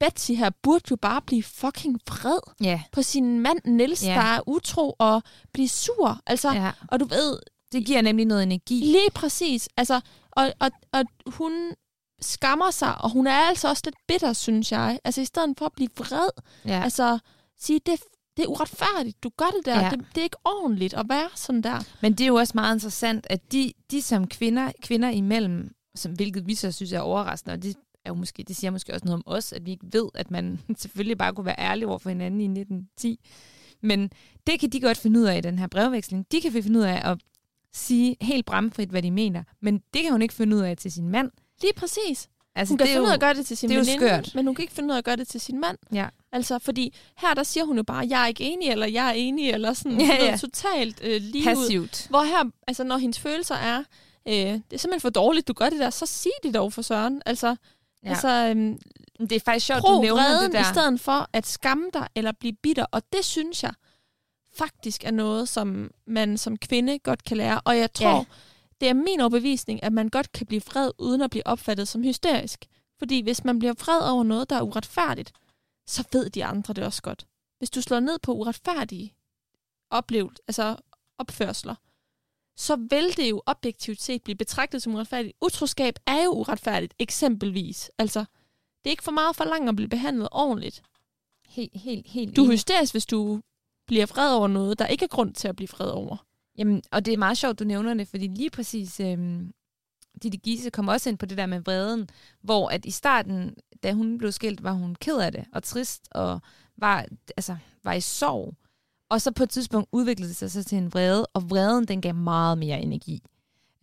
Betsy 0.00 0.32
her 0.32 0.50
burde 0.62 0.84
jo 0.90 0.96
bare 0.96 1.22
blive 1.22 1.42
fucking 1.42 2.00
vred 2.08 2.38
ja. 2.60 2.82
på 2.92 3.02
sin 3.02 3.40
mand 3.40 3.58
Nils, 3.64 4.04
Ja. 4.04 4.14
der 4.14 4.20
er 4.20 4.40
utro 4.48 4.96
og 4.98 5.22
blive 5.52 5.68
sur. 5.68 6.20
Altså, 6.26 6.52
ja. 6.52 6.70
og 6.88 7.00
du 7.00 7.04
ved, 7.04 7.38
Det 7.72 7.86
giver 7.86 8.02
nemlig 8.02 8.26
noget 8.26 8.42
energi. 8.42 8.80
lige 8.80 9.10
præcis. 9.14 9.68
Altså, 9.76 10.00
og, 10.30 10.52
og, 10.60 10.70
og 10.92 11.04
hun 11.26 11.52
skammer 12.20 12.70
sig, 12.70 13.00
og 13.02 13.10
hun 13.10 13.26
er 13.26 13.32
altså 13.48 13.68
også 13.68 13.82
lidt 13.84 13.96
bitter, 14.08 14.32
synes 14.32 14.72
jeg. 14.72 14.98
Altså, 15.04 15.20
i 15.20 15.24
stedet 15.24 15.54
for 15.58 15.66
at 15.66 15.72
blive 15.72 15.88
vred, 15.98 16.28
Ja. 16.64 16.82
Altså, 16.82 17.18
sige, 17.60 17.80
det, 17.86 18.00
det 18.36 18.42
er 18.42 18.46
uretfærdigt. 18.48 19.22
Du 19.22 19.30
gør 19.36 19.46
det 19.56 19.64
der. 19.66 19.80
Ja. 19.84 19.90
Det, 19.90 19.98
det 20.14 20.18
er 20.18 20.24
ikke 20.24 20.36
ordentligt 20.44 20.94
at 20.94 21.06
være 21.08 21.28
sådan 21.34 21.62
der. 21.62 21.80
Men 22.02 22.12
det 22.12 22.20
er 22.24 22.28
jo 22.28 22.34
også 22.34 22.52
meget 22.54 22.74
interessant, 22.76 23.26
at 23.30 23.52
de, 23.52 23.72
de 23.90 24.02
som 24.02 24.26
kvinder, 24.26 24.72
kvinder 24.82 25.10
imellem, 25.10 25.74
som, 25.96 26.12
hvilket 26.12 26.46
vi 26.46 26.54
så 26.54 26.72
synes 26.72 26.92
er 26.92 27.00
overraskende, 27.00 27.52
og 27.54 27.62
det, 27.62 27.76
er 28.04 28.10
jo 28.10 28.14
måske, 28.14 28.44
det 28.48 28.56
siger 28.56 28.70
måske 28.70 28.92
også 28.92 29.04
noget 29.04 29.14
om 29.14 29.22
os, 29.26 29.52
at 29.52 29.66
vi 29.66 29.70
ikke 29.70 29.86
ved, 29.92 30.08
at 30.14 30.30
man 30.30 30.60
selvfølgelig 30.78 31.18
bare 31.18 31.32
kunne 31.32 31.46
være 31.46 31.58
ærlig 31.60 31.86
over 31.86 31.98
for 31.98 32.08
hinanden 32.08 32.40
i 32.40 32.44
1910. 32.44 33.20
Men 33.82 34.10
det 34.46 34.60
kan 34.60 34.70
de 34.70 34.80
godt 34.80 34.98
finde 34.98 35.20
ud 35.20 35.24
af 35.24 35.38
i 35.38 35.40
den 35.40 35.58
her 35.58 35.66
brevveksling. 35.66 36.26
De 36.32 36.40
kan 36.40 36.52
finde 36.52 36.78
ud 36.78 36.84
af 36.84 37.10
at 37.10 37.18
sige 37.72 38.16
helt 38.20 38.46
bramfrit, 38.46 38.88
hvad 38.88 39.02
de 39.02 39.10
mener. 39.10 39.42
Men 39.60 39.82
det 39.94 40.02
kan 40.02 40.12
hun 40.12 40.22
ikke 40.22 40.34
finde 40.34 40.56
ud 40.56 40.60
af 40.62 40.76
til 40.76 40.92
sin 40.92 41.08
mand. 41.08 41.30
Lige 41.62 41.72
præcis. 41.76 42.28
Altså, 42.56 42.72
Hun 42.72 42.78
kan 42.78 42.86
finde 42.86 43.02
ud 43.02 43.08
af 43.08 43.14
at 43.14 43.20
gøre 43.20 43.34
det 43.34 43.46
til 43.46 43.56
sin 43.56 43.68
det 43.70 43.76
veninde, 43.78 43.98
skørt. 43.98 44.34
men 44.34 44.46
hun 44.46 44.54
kan 44.54 44.62
ikke 44.62 44.74
finde 44.74 44.86
ud 44.86 44.94
af 44.94 44.98
at 44.98 45.04
gøre 45.04 45.16
det 45.16 45.28
til 45.28 45.40
sin 45.40 45.60
mand. 45.60 45.78
Ja. 45.92 46.08
Altså, 46.32 46.58
fordi 46.58 46.94
her 47.18 47.34
der 47.34 47.42
siger 47.42 47.64
hun 47.64 47.76
jo 47.76 47.82
bare, 47.82 48.06
jeg 48.08 48.22
er 48.22 48.26
ikke 48.26 48.44
enig, 48.44 48.68
eller 48.70 48.86
jeg 48.86 49.08
er 49.08 49.12
enig, 49.12 49.50
eller 49.50 49.72
sådan 49.72 50.00
Ja, 50.00 50.06
ja, 50.06 50.24
ja. 50.24 50.36
totalt 50.36 51.00
øh, 51.04 51.20
lige 51.22 51.50
ud. 51.50 51.54
passivt. 51.54 52.06
Hvor 52.10 52.22
her, 52.22 52.50
altså 52.66 52.84
når 52.84 52.96
hendes 52.96 53.18
følelser 53.18 53.54
er, 53.54 53.78
øh, 54.28 54.34
det 54.34 54.62
er 54.72 54.76
simpelthen 54.76 55.00
for 55.00 55.10
dårligt, 55.10 55.48
du 55.48 55.52
gør 55.52 55.70
det 55.70 55.78
der, 55.80 55.90
så 55.90 56.06
sig 56.06 56.30
det 56.42 56.54
dog 56.54 56.72
for 56.72 56.82
Søren. 56.82 57.22
Altså, 57.26 57.56
Ja. 58.04 58.08
altså 58.10 58.28
øhm, 58.28 58.78
Det 59.20 59.32
er 59.32 59.40
faktisk 59.40 59.66
sjovt, 59.66 59.82
du 59.82 60.00
nævner 60.02 60.22
vreden 60.22 60.44
det 60.44 60.52
der. 60.52 60.60
i 60.60 60.74
stedet 60.74 61.00
for 61.00 61.28
at 61.32 61.46
skamme 61.46 61.90
dig 61.92 62.08
eller 62.14 62.32
blive 62.32 62.52
bitter. 62.62 62.86
Og 62.92 63.02
det 63.12 63.24
synes 63.24 63.62
jeg 63.62 63.72
faktisk 64.56 65.04
er 65.04 65.10
noget, 65.10 65.48
som 65.48 65.90
man 66.06 66.38
som 66.38 66.56
kvinde 66.56 66.98
godt 66.98 67.24
kan 67.24 67.36
lære. 67.36 67.60
Og 67.64 67.78
jeg 67.78 67.92
tror, 67.92 68.08
Ja. 68.08 68.16
ja. 68.16 68.24
det 68.80 68.88
er 68.88 68.94
min 68.94 69.20
overbevisning, 69.20 69.82
at 69.82 69.92
man 69.92 70.08
godt 70.08 70.32
kan 70.32 70.46
blive 70.46 70.62
vred, 70.66 70.90
uden 70.98 71.20
at 71.20 71.30
blive 71.30 71.46
opfattet 71.46 71.88
som 71.88 72.02
hysterisk. 72.02 72.64
Fordi 72.98 73.22
hvis 73.22 73.44
man 73.44 73.58
bliver 73.58 73.74
vred 73.84 74.10
over 74.10 74.24
noget, 74.24 74.50
der 74.50 74.56
er 74.56 74.62
uretfærdigt, 74.62 75.32
så 75.86 76.04
ved 76.12 76.30
de 76.30 76.44
andre 76.44 76.74
det 76.74 76.84
også 76.84 77.02
godt. 77.02 77.26
Hvis 77.58 77.70
du 77.70 77.82
slår 77.82 78.00
ned 78.00 78.18
på 78.18 78.32
uretfærdige 78.34 79.14
oplevelser, 79.90 80.42
altså 80.48 80.76
opførsler, 81.18 81.74
så 82.56 82.76
vil 82.76 83.16
det 83.16 83.30
jo 83.30 83.42
objektivt 83.46 84.02
set 84.02 84.22
blive 84.22 84.36
betragtet 84.36 84.82
som 84.82 84.94
uretfærdigt. 84.94 85.36
Utroskab 85.40 85.94
er 86.06 86.24
jo 86.24 86.30
uretfærdigt, 86.30 86.94
eksempelvis. 86.98 87.90
Altså, 87.98 88.20
det 88.20 88.86
er 88.86 88.90
ikke 88.90 89.02
for 89.02 89.12
meget 89.12 89.36
for 89.36 89.44
langt 89.44 89.68
at 89.68 89.76
blive 89.76 89.88
behandlet 89.88 90.28
ordentligt. 90.32 90.82
helt, 91.48 91.72
helt, 91.74 92.06
helt 92.08 92.36
Du 92.36 92.44
er 92.44 92.52
hysterisk, 92.52 92.94
hvis 92.94 93.06
du 93.06 93.40
bliver 93.86 94.06
vred 94.06 94.34
over 94.34 94.48
noget, 94.48 94.78
der 94.78 94.86
ikke 94.86 95.04
er 95.04 95.08
grund 95.08 95.34
til 95.34 95.48
at 95.48 95.56
blive 95.56 95.68
vred 95.68 95.90
over. 95.90 96.26
Jamen, 96.58 96.82
og 96.90 97.04
det 97.04 97.14
er 97.14 97.18
meget 97.18 97.38
sjovt, 97.38 97.58
du 97.58 97.64
nævner 97.64 97.94
det, 97.94 98.08
fordi 98.08 98.26
lige 98.26 98.50
præcis 98.50 99.00
øhm, 99.00 99.52
Ditte 100.22 100.38
Giese 100.38 100.70
kom 100.70 100.88
også 100.88 101.08
ind 101.10 101.18
på 101.18 101.26
det 101.26 101.38
der 101.38 101.46
med 101.46 101.60
vreden, 101.60 102.08
hvor 102.40 102.68
at 102.68 102.84
i 102.84 102.90
starten, 102.90 103.54
da 103.82 103.92
hun 103.92 104.18
blev 104.18 104.32
skilt, 104.32 104.62
var 104.62 104.72
hun 104.72 104.94
ked 104.94 105.18
af 105.18 105.32
det 105.32 105.44
og 105.52 105.62
trist 105.62 106.08
og 106.10 106.40
var, 106.76 107.06
altså, 107.36 107.56
var 107.84 107.92
i 107.92 108.00
sorg. 108.00 108.54
Og 109.14 109.20
så 109.22 109.30
på 109.32 109.42
et 109.42 109.50
tidspunkt 109.50 109.88
udviklede 109.92 110.28
det 110.28 110.36
sig 110.36 110.50
så 110.50 110.64
til 110.64 110.78
en 110.78 110.92
vrede, 110.94 111.26
og 111.26 111.50
vreden 111.50 111.84
den 111.88 112.00
gav 112.00 112.14
meget 112.14 112.58
mere 112.58 112.80
energi. 112.80 113.22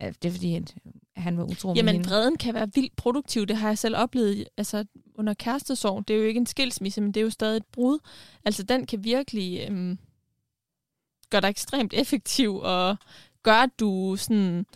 Det 0.00 0.24
er 0.24 0.30
fordi, 0.30 0.54
at 0.54 0.74
han 1.16 1.38
var 1.38 1.44
utro 1.44 1.68
med 1.68 1.76
Jamen, 1.76 1.94
hende. 1.94 2.08
vreden 2.08 2.36
kan 2.38 2.54
være 2.54 2.70
vildt 2.74 2.96
produktiv. 2.96 3.46
Det 3.46 3.56
har 3.56 3.68
jeg 3.68 3.78
selv 3.78 3.96
oplevet 3.96 4.48
altså, 4.56 4.84
under 5.14 5.34
kærestesorg. 5.34 6.08
Det 6.08 6.14
er 6.16 6.20
jo 6.20 6.26
ikke 6.26 6.38
en 6.38 6.46
skilsmisse, 6.46 7.00
men 7.00 7.12
det 7.14 7.20
er 7.20 7.24
jo 7.24 7.30
stadig 7.30 7.56
et 7.56 7.66
brud. 7.72 7.98
Altså, 8.44 8.62
den 8.62 8.86
kan 8.86 9.04
virkelig 9.04 9.66
øhm, 9.70 9.98
gøre 11.30 11.40
dig 11.40 11.48
ekstremt 11.48 11.94
effektiv 11.94 12.56
og 12.56 12.96
gøre, 13.42 13.62
at 13.62 13.70
du 13.80 14.16
sådan 14.18 14.66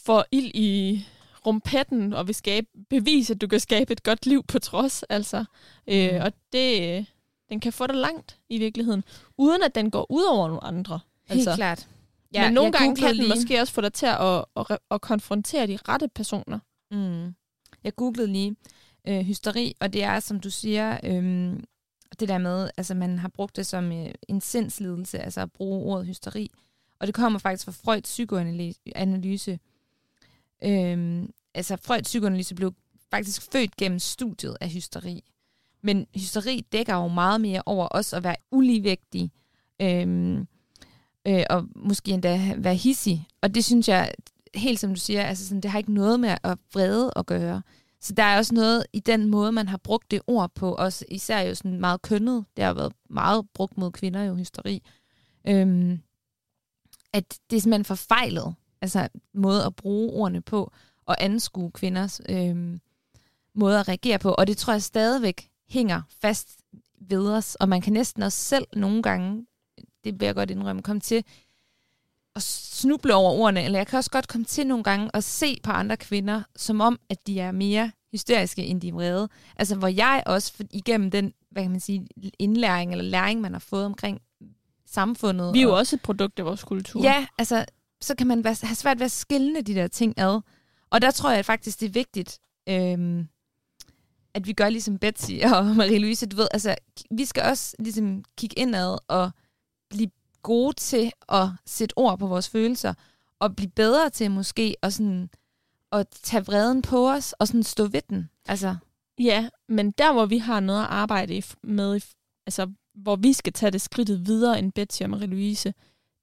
får 0.00 0.24
ild 0.32 0.50
i 0.54 1.04
rumpetten 1.46 2.12
og 2.12 2.26
vil 2.26 2.34
skabe, 2.34 2.66
bevise, 2.90 3.34
at 3.34 3.40
du 3.40 3.46
kan 3.46 3.60
skabe 3.60 3.92
et 3.92 4.02
godt 4.02 4.26
liv 4.26 4.44
på 4.48 4.58
trods. 4.58 5.02
Altså. 5.02 5.44
Øh, 5.86 6.10
Mm. 6.14 6.20
og 6.20 6.32
det, 6.52 7.06
den 7.50 7.60
kan 7.60 7.72
få 7.72 7.86
dig 7.86 7.96
langt 7.96 8.38
i 8.48 8.58
virkeligheden, 8.58 9.04
uden 9.38 9.62
at 9.62 9.74
den 9.74 9.90
går 9.90 10.06
ud 10.12 10.22
over 10.24 10.48
nogle 10.48 10.64
andre. 10.64 11.00
Helt 11.28 11.48
klart. 11.54 11.88
Ja, 12.34 12.44
men 12.44 12.54
nogle 12.54 12.72
gange 12.72 12.96
kan 12.96 13.08
den 13.08 13.16
lige- 13.16 13.28
måske 13.28 13.60
også 13.60 13.72
få 13.72 13.80
dig 13.80 13.92
til 13.92 14.06
at, 14.06 14.20
at, 14.20 14.44
at, 14.70 14.78
at 14.90 15.00
konfrontere 15.00 15.66
de 15.66 15.78
rette 15.88 16.08
personer. 16.08 16.58
Mm. 16.90 17.34
Jeg 17.84 17.96
googlede 17.96 18.26
lige 18.32 18.56
øh, 19.08 19.20
hysteri, 19.20 19.74
og 19.80 19.92
det 19.92 20.02
er, 20.02 20.20
som 20.20 20.40
du 20.40 20.50
siger, 20.50 20.98
øh, 21.04 21.56
det 22.20 22.28
der 22.28 22.38
med, 22.38 22.70
altså 22.76 22.94
man 22.94 23.18
har 23.18 23.28
brugt 23.28 23.56
det 23.56 23.66
som 23.66 23.92
øh, 23.92 24.10
en 24.28 24.40
sindslidelse, 24.40 25.18
altså 25.18 25.40
at 25.40 25.52
bruge 25.52 25.84
ordet 25.92 26.06
hysteri. 26.06 26.50
Og 27.00 27.06
det 27.06 27.14
kommer 27.14 27.38
faktisk 27.38 27.64
fra 27.64 27.72
Freuds 27.72 28.02
psykoanalyse. 28.02 29.58
Øh, 30.64 31.22
altså 31.54 31.76
Freuds 31.76 32.02
psykoanalyse 32.02 32.54
blev 32.54 32.74
faktisk 33.10 33.52
født 33.52 33.76
gennem 33.76 33.98
studiet 33.98 34.56
af 34.60 34.70
hysteri. 34.70 35.24
Men 35.82 36.06
hysteri 36.14 36.64
dækker 36.72 36.94
jo 36.94 37.08
meget 37.08 37.40
mere 37.40 37.62
over 37.66 37.88
os 37.90 38.12
at 38.12 38.24
være 38.24 38.36
uligevægtig, 38.50 39.30
øhm, 39.82 40.46
øh, 41.26 41.42
og 41.50 41.66
måske 41.76 42.10
endda 42.10 42.54
være 42.58 42.74
hissig. 42.74 43.26
Og 43.42 43.54
det 43.54 43.64
synes 43.64 43.88
jeg, 43.88 44.12
helt 44.54 44.80
som 44.80 44.90
du 44.94 45.00
siger, 45.00 45.24
altså 45.24 45.48
sådan, 45.48 45.60
det 45.60 45.70
har 45.70 45.78
ikke 45.78 45.94
noget 45.94 46.20
med 46.20 46.36
at 46.42 46.58
vrede 46.74 47.12
at 47.16 47.26
gøre. 47.26 47.62
Så 48.00 48.14
der 48.14 48.22
er 48.22 48.38
også 48.38 48.54
noget 48.54 48.86
i 48.92 49.00
den 49.00 49.26
måde, 49.26 49.52
man 49.52 49.68
har 49.68 49.76
brugt 49.76 50.10
det 50.10 50.20
ord 50.26 50.50
på, 50.54 50.74
også 50.74 51.04
især 51.08 51.40
jo 51.40 51.54
sådan 51.54 51.80
meget 51.80 52.02
kønnet. 52.02 52.44
Det 52.56 52.64
har 52.64 52.74
været 52.74 52.92
meget 53.10 53.46
brugt 53.54 53.78
mod 53.78 53.92
kvinder 53.92 54.22
jo, 54.22 54.34
hysteri. 54.34 54.82
Øhm, 55.48 56.00
at 57.12 57.38
det 57.50 57.56
er 57.56 57.60
simpelthen 57.60 57.84
forfejlet, 57.84 58.54
altså 58.80 59.08
måde 59.34 59.64
at 59.64 59.76
bruge 59.76 60.12
ordene 60.12 60.40
på, 60.40 60.72
og 61.06 61.24
anskue 61.24 61.70
kvinders 61.70 62.20
øhm, 62.28 62.80
måde 63.54 63.80
at 63.80 63.88
reagere 63.88 64.18
på. 64.18 64.34
Og 64.38 64.46
det 64.46 64.56
tror 64.56 64.72
jeg 64.72 64.82
stadigvæk 64.82 65.49
hænger 65.70 66.02
fast 66.22 66.58
ved 67.00 67.28
os, 67.28 67.54
og 67.54 67.68
man 67.68 67.80
kan 67.80 67.92
næsten 67.92 68.22
også 68.22 68.38
selv 68.38 68.66
nogle 68.72 69.02
gange, 69.02 69.46
det 70.04 70.20
vil 70.20 70.26
jeg 70.26 70.34
godt 70.34 70.50
indrømme, 70.50 70.82
komme 70.82 71.00
til 71.00 71.24
at 72.36 72.42
snuble 72.42 73.14
over 73.14 73.32
ordene, 73.32 73.64
eller 73.64 73.78
jeg 73.78 73.86
kan 73.86 73.96
også 73.96 74.10
godt 74.10 74.28
komme 74.28 74.44
til 74.44 74.66
nogle 74.66 74.84
gange 74.84 75.10
at 75.14 75.24
se 75.24 75.60
på 75.62 75.70
andre 75.70 75.96
kvinder, 75.96 76.42
som 76.56 76.80
om, 76.80 77.00
at 77.10 77.26
de 77.26 77.40
er 77.40 77.52
mere 77.52 77.92
hysteriske, 78.12 78.64
end 78.64 78.80
de 78.80 78.88
er 78.88 78.92
vrede. 78.92 79.28
Altså, 79.56 79.76
hvor 79.76 79.88
jeg 79.88 80.22
også 80.26 80.52
igennem 80.70 81.10
den, 81.10 81.32
hvad 81.50 81.62
kan 81.62 81.70
man 81.70 81.80
sige, 81.80 82.06
indlæring 82.38 82.92
eller 82.92 83.04
læring, 83.04 83.40
man 83.40 83.52
har 83.52 83.60
fået 83.60 83.84
omkring 83.84 84.20
samfundet. 84.86 85.54
Vi 85.54 85.58
er 85.58 85.62
jo 85.62 85.70
og, 85.70 85.76
også 85.76 85.96
et 85.96 86.02
produkt 86.02 86.38
af 86.38 86.44
vores 86.44 86.64
kultur. 86.64 87.02
Ja, 87.02 87.26
altså, 87.38 87.64
så 88.00 88.14
kan 88.14 88.26
man 88.26 88.44
være, 88.44 88.56
have 88.62 88.74
svært 88.74 88.98
ved 88.98 89.04
at 89.04 89.10
skille 89.10 89.60
de 89.60 89.74
der 89.74 89.88
ting 89.88 90.18
ad. 90.18 90.40
Og 90.90 91.02
der 91.02 91.10
tror 91.10 91.30
jeg 91.30 91.44
faktisk, 91.44 91.80
det 91.80 91.86
er 91.86 91.90
vigtigt, 91.90 92.40
øhm, 92.68 93.28
at 94.34 94.46
vi 94.46 94.52
gør 94.52 94.68
ligesom 94.68 94.98
Betsy 94.98 95.32
og 95.54 95.76
Marie-Louise, 95.76 96.26
du 96.26 96.36
ved, 96.36 96.48
altså, 96.50 96.74
vi 97.10 97.24
skal 97.24 97.42
også 97.42 97.76
ligesom 97.78 98.24
kigge 98.36 98.58
indad 98.58 98.98
og 99.08 99.30
blive 99.90 100.10
gode 100.42 100.76
til 100.76 101.12
at 101.28 101.48
sætte 101.66 101.98
ord 101.98 102.18
på 102.18 102.26
vores 102.26 102.48
følelser, 102.48 102.94
og 103.38 103.56
blive 103.56 103.70
bedre 103.70 104.10
til 104.10 104.30
måske 104.30 104.76
at, 104.82 104.92
sådan, 104.92 105.30
at 105.92 106.06
tage 106.08 106.44
vreden 106.44 106.82
på 106.82 107.10
os, 107.10 107.32
og 107.32 107.46
sådan 107.46 107.62
stå 107.62 107.86
ved 107.86 108.02
den. 108.10 108.30
Altså, 108.46 108.76
ja, 109.18 109.48
men 109.68 109.90
der 109.90 110.12
hvor 110.12 110.26
vi 110.26 110.38
har 110.38 110.60
noget 110.60 110.80
at 110.80 110.86
arbejde 110.90 111.42
med, 111.62 112.00
altså 112.46 112.72
hvor 112.94 113.16
vi 113.16 113.32
skal 113.32 113.52
tage 113.52 113.70
det 113.70 113.80
skridtet 113.80 114.26
videre 114.26 114.58
end 114.58 114.72
Betsy 114.72 115.02
og 115.02 115.10
Marie-Louise, 115.10 115.72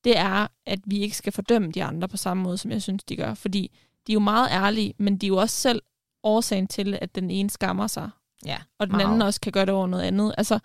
det 0.03 0.17
er, 0.17 0.47
at 0.65 0.79
vi 0.85 0.99
ikke 0.99 1.17
skal 1.17 1.33
fordømme 1.33 1.71
de 1.71 1.83
andre 1.83 2.07
på 2.07 2.17
samme 2.17 2.43
måde, 2.43 2.57
som 2.57 2.71
jeg 2.71 2.81
synes, 2.81 3.03
de 3.03 3.15
gør. 3.15 3.33
Fordi 3.33 3.71
de 4.07 4.11
er 4.11 4.13
jo 4.13 4.19
meget 4.19 4.49
ærlige, 4.51 4.93
men 4.97 5.17
de 5.17 5.25
er 5.25 5.27
jo 5.27 5.37
også 5.37 5.55
selv 5.55 5.81
årsagen 6.27 6.67
til, 6.67 6.97
at 7.01 7.15
den 7.15 7.31
ene 7.31 7.49
skammer 7.49 7.87
sig, 7.87 8.09
ja. 8.45 8.57
og 8.79 8.87
den 8.87 8.95
Meget. 8.95 9.05
anden 9.05 9.21
også 9.21 9.41
kan 9.41 9.51
gøre 9.51 9.65
det 9.65 9.73
over 9.73 9.87
noget 9.87 10.03
andet. 10.03 10.35
Altså, 10.37 10.59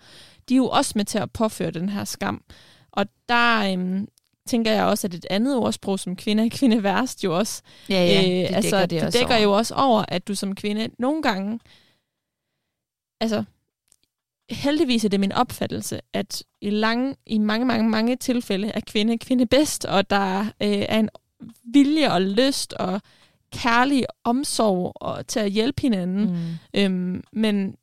de 0.49 0.53
er 0.53 0.57
jo 0.57 0.67
også 0.67 0.93
med 0.95 1.05
til 1.05 1.17
at 1.17 1.31
påføre 1.31 1.71
den 1.71 1.89
her 1.89 2.03
skam. 2.03 2.43
Og 2.91 3.05
der 3.29 3.73
øhm, 3.73 4.07
tænker 4.47 4.71
jeg 4.71 4.85
også, 4.85 5.07
at 5.07 5.13
et 5.13 5.25
andet 5.29 5.57
ordsprog 5.57 5.99
som 5.99 6.15
kvinde 6.15 6.45
er 6.45 6.49
kvinde 6.49 6.83
værst 6.83 7.23
jo 7.23 7.37
også. 7.37 7.61
Ja, 7.89 8.05
ja, 8.05 8.21
det 8.21 8.49
øh, 8.49 8.55
altså, 8.55 8.69
dækker 8.69 8.81
det 8.81 8.89
det 8.89 9.03
også 9.03 9.19
dækker 9.19 9.35
over. 9.35 9.43
jo 9.43 9.51
også 9.51 9.75
over, 9.75 10.05
at 10.07 10.27
du 10.27 10.35
som 10.35 10.55
kvinde 10.55 10.89
nogle 10.99 11.21
gange, 11.21 11.59
altså 13.21 13.43
heldigvis 14.49 15.05
er 15.05 15.09
det 15.09 15.19
min 15.19 15.31
opfattelse, 15.31 16.01
at 16.13 16.43
i, 16.61 16.69
lange, 16.69 17.15
i 17.25 17.37
mange, 17.37 17.65
mange, 17.65 17.89
mange 17.89 18.15
tilfælde 18.15 18.67
er 18.67 18.79
kvinde 18.87 19.17
kvinde 19.17 19.45
bedst, 19.45 19.85
og 19.85 20.09
der 20.09 20.39
øh, 20.39 20.85
er 20.89 20.99
en 20.99 21.09
vilje 21.63 22.11
og 22.11 22.21
lyst 22.21 22.73
og 22.73 23.01
kærlig 23.53 24.05
omsorg 24.23 24.93
og, 24.95 25.27
til 25.27 25.39
at 25.39 25.51
hjælpe 25.51 25.81
hinanden. 25.81 26.31
Mm. 26.31 26.55
Øhm, 26.73 27.23
men, 27.31 27.77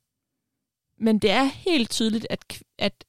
men 0.97 1.19
det 1.19 1.31
er 1.31 1.43
helt 1.43 1.89
tydeligt, 1.89 2.27
at, 2.29 2.63
at 2.77 3.05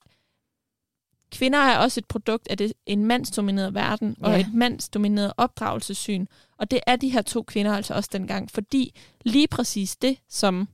kvinder 1.33 1.59
er 1.59 1.79
også 1.79 2.01
et 2.01 2.09
produkt 2.09 2.49
af 2.49 2.57
det, 2.59 2.73
en 2.87 3.05
mandsdomineret 3.05 3.75
verden 3.75 4.17
og 4.21 4.33
Ja. 4.33 4.41
et 4.41 4.55
mandsdomineret 4.55 5.33
opdragelsessyn. 5.37 6.27
Og 6.57 6.71
det 6.71 6.81
er 6.87 6.97
de 6.97 7.09
her 7.09 7.23
to 7.23 7.43
kvinder 7.43 7.73
altså 7.73 7.95
også 7.95 8.11
dengang, 8.13 8.51
fordi 8.51 8.95
lige 9.25 9.49
præcis 9.49 9.97
det, 9.97 10.19
som 10.29 10.69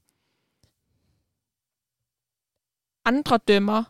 andre 3.05 3.39
dømmer 3.49 3.85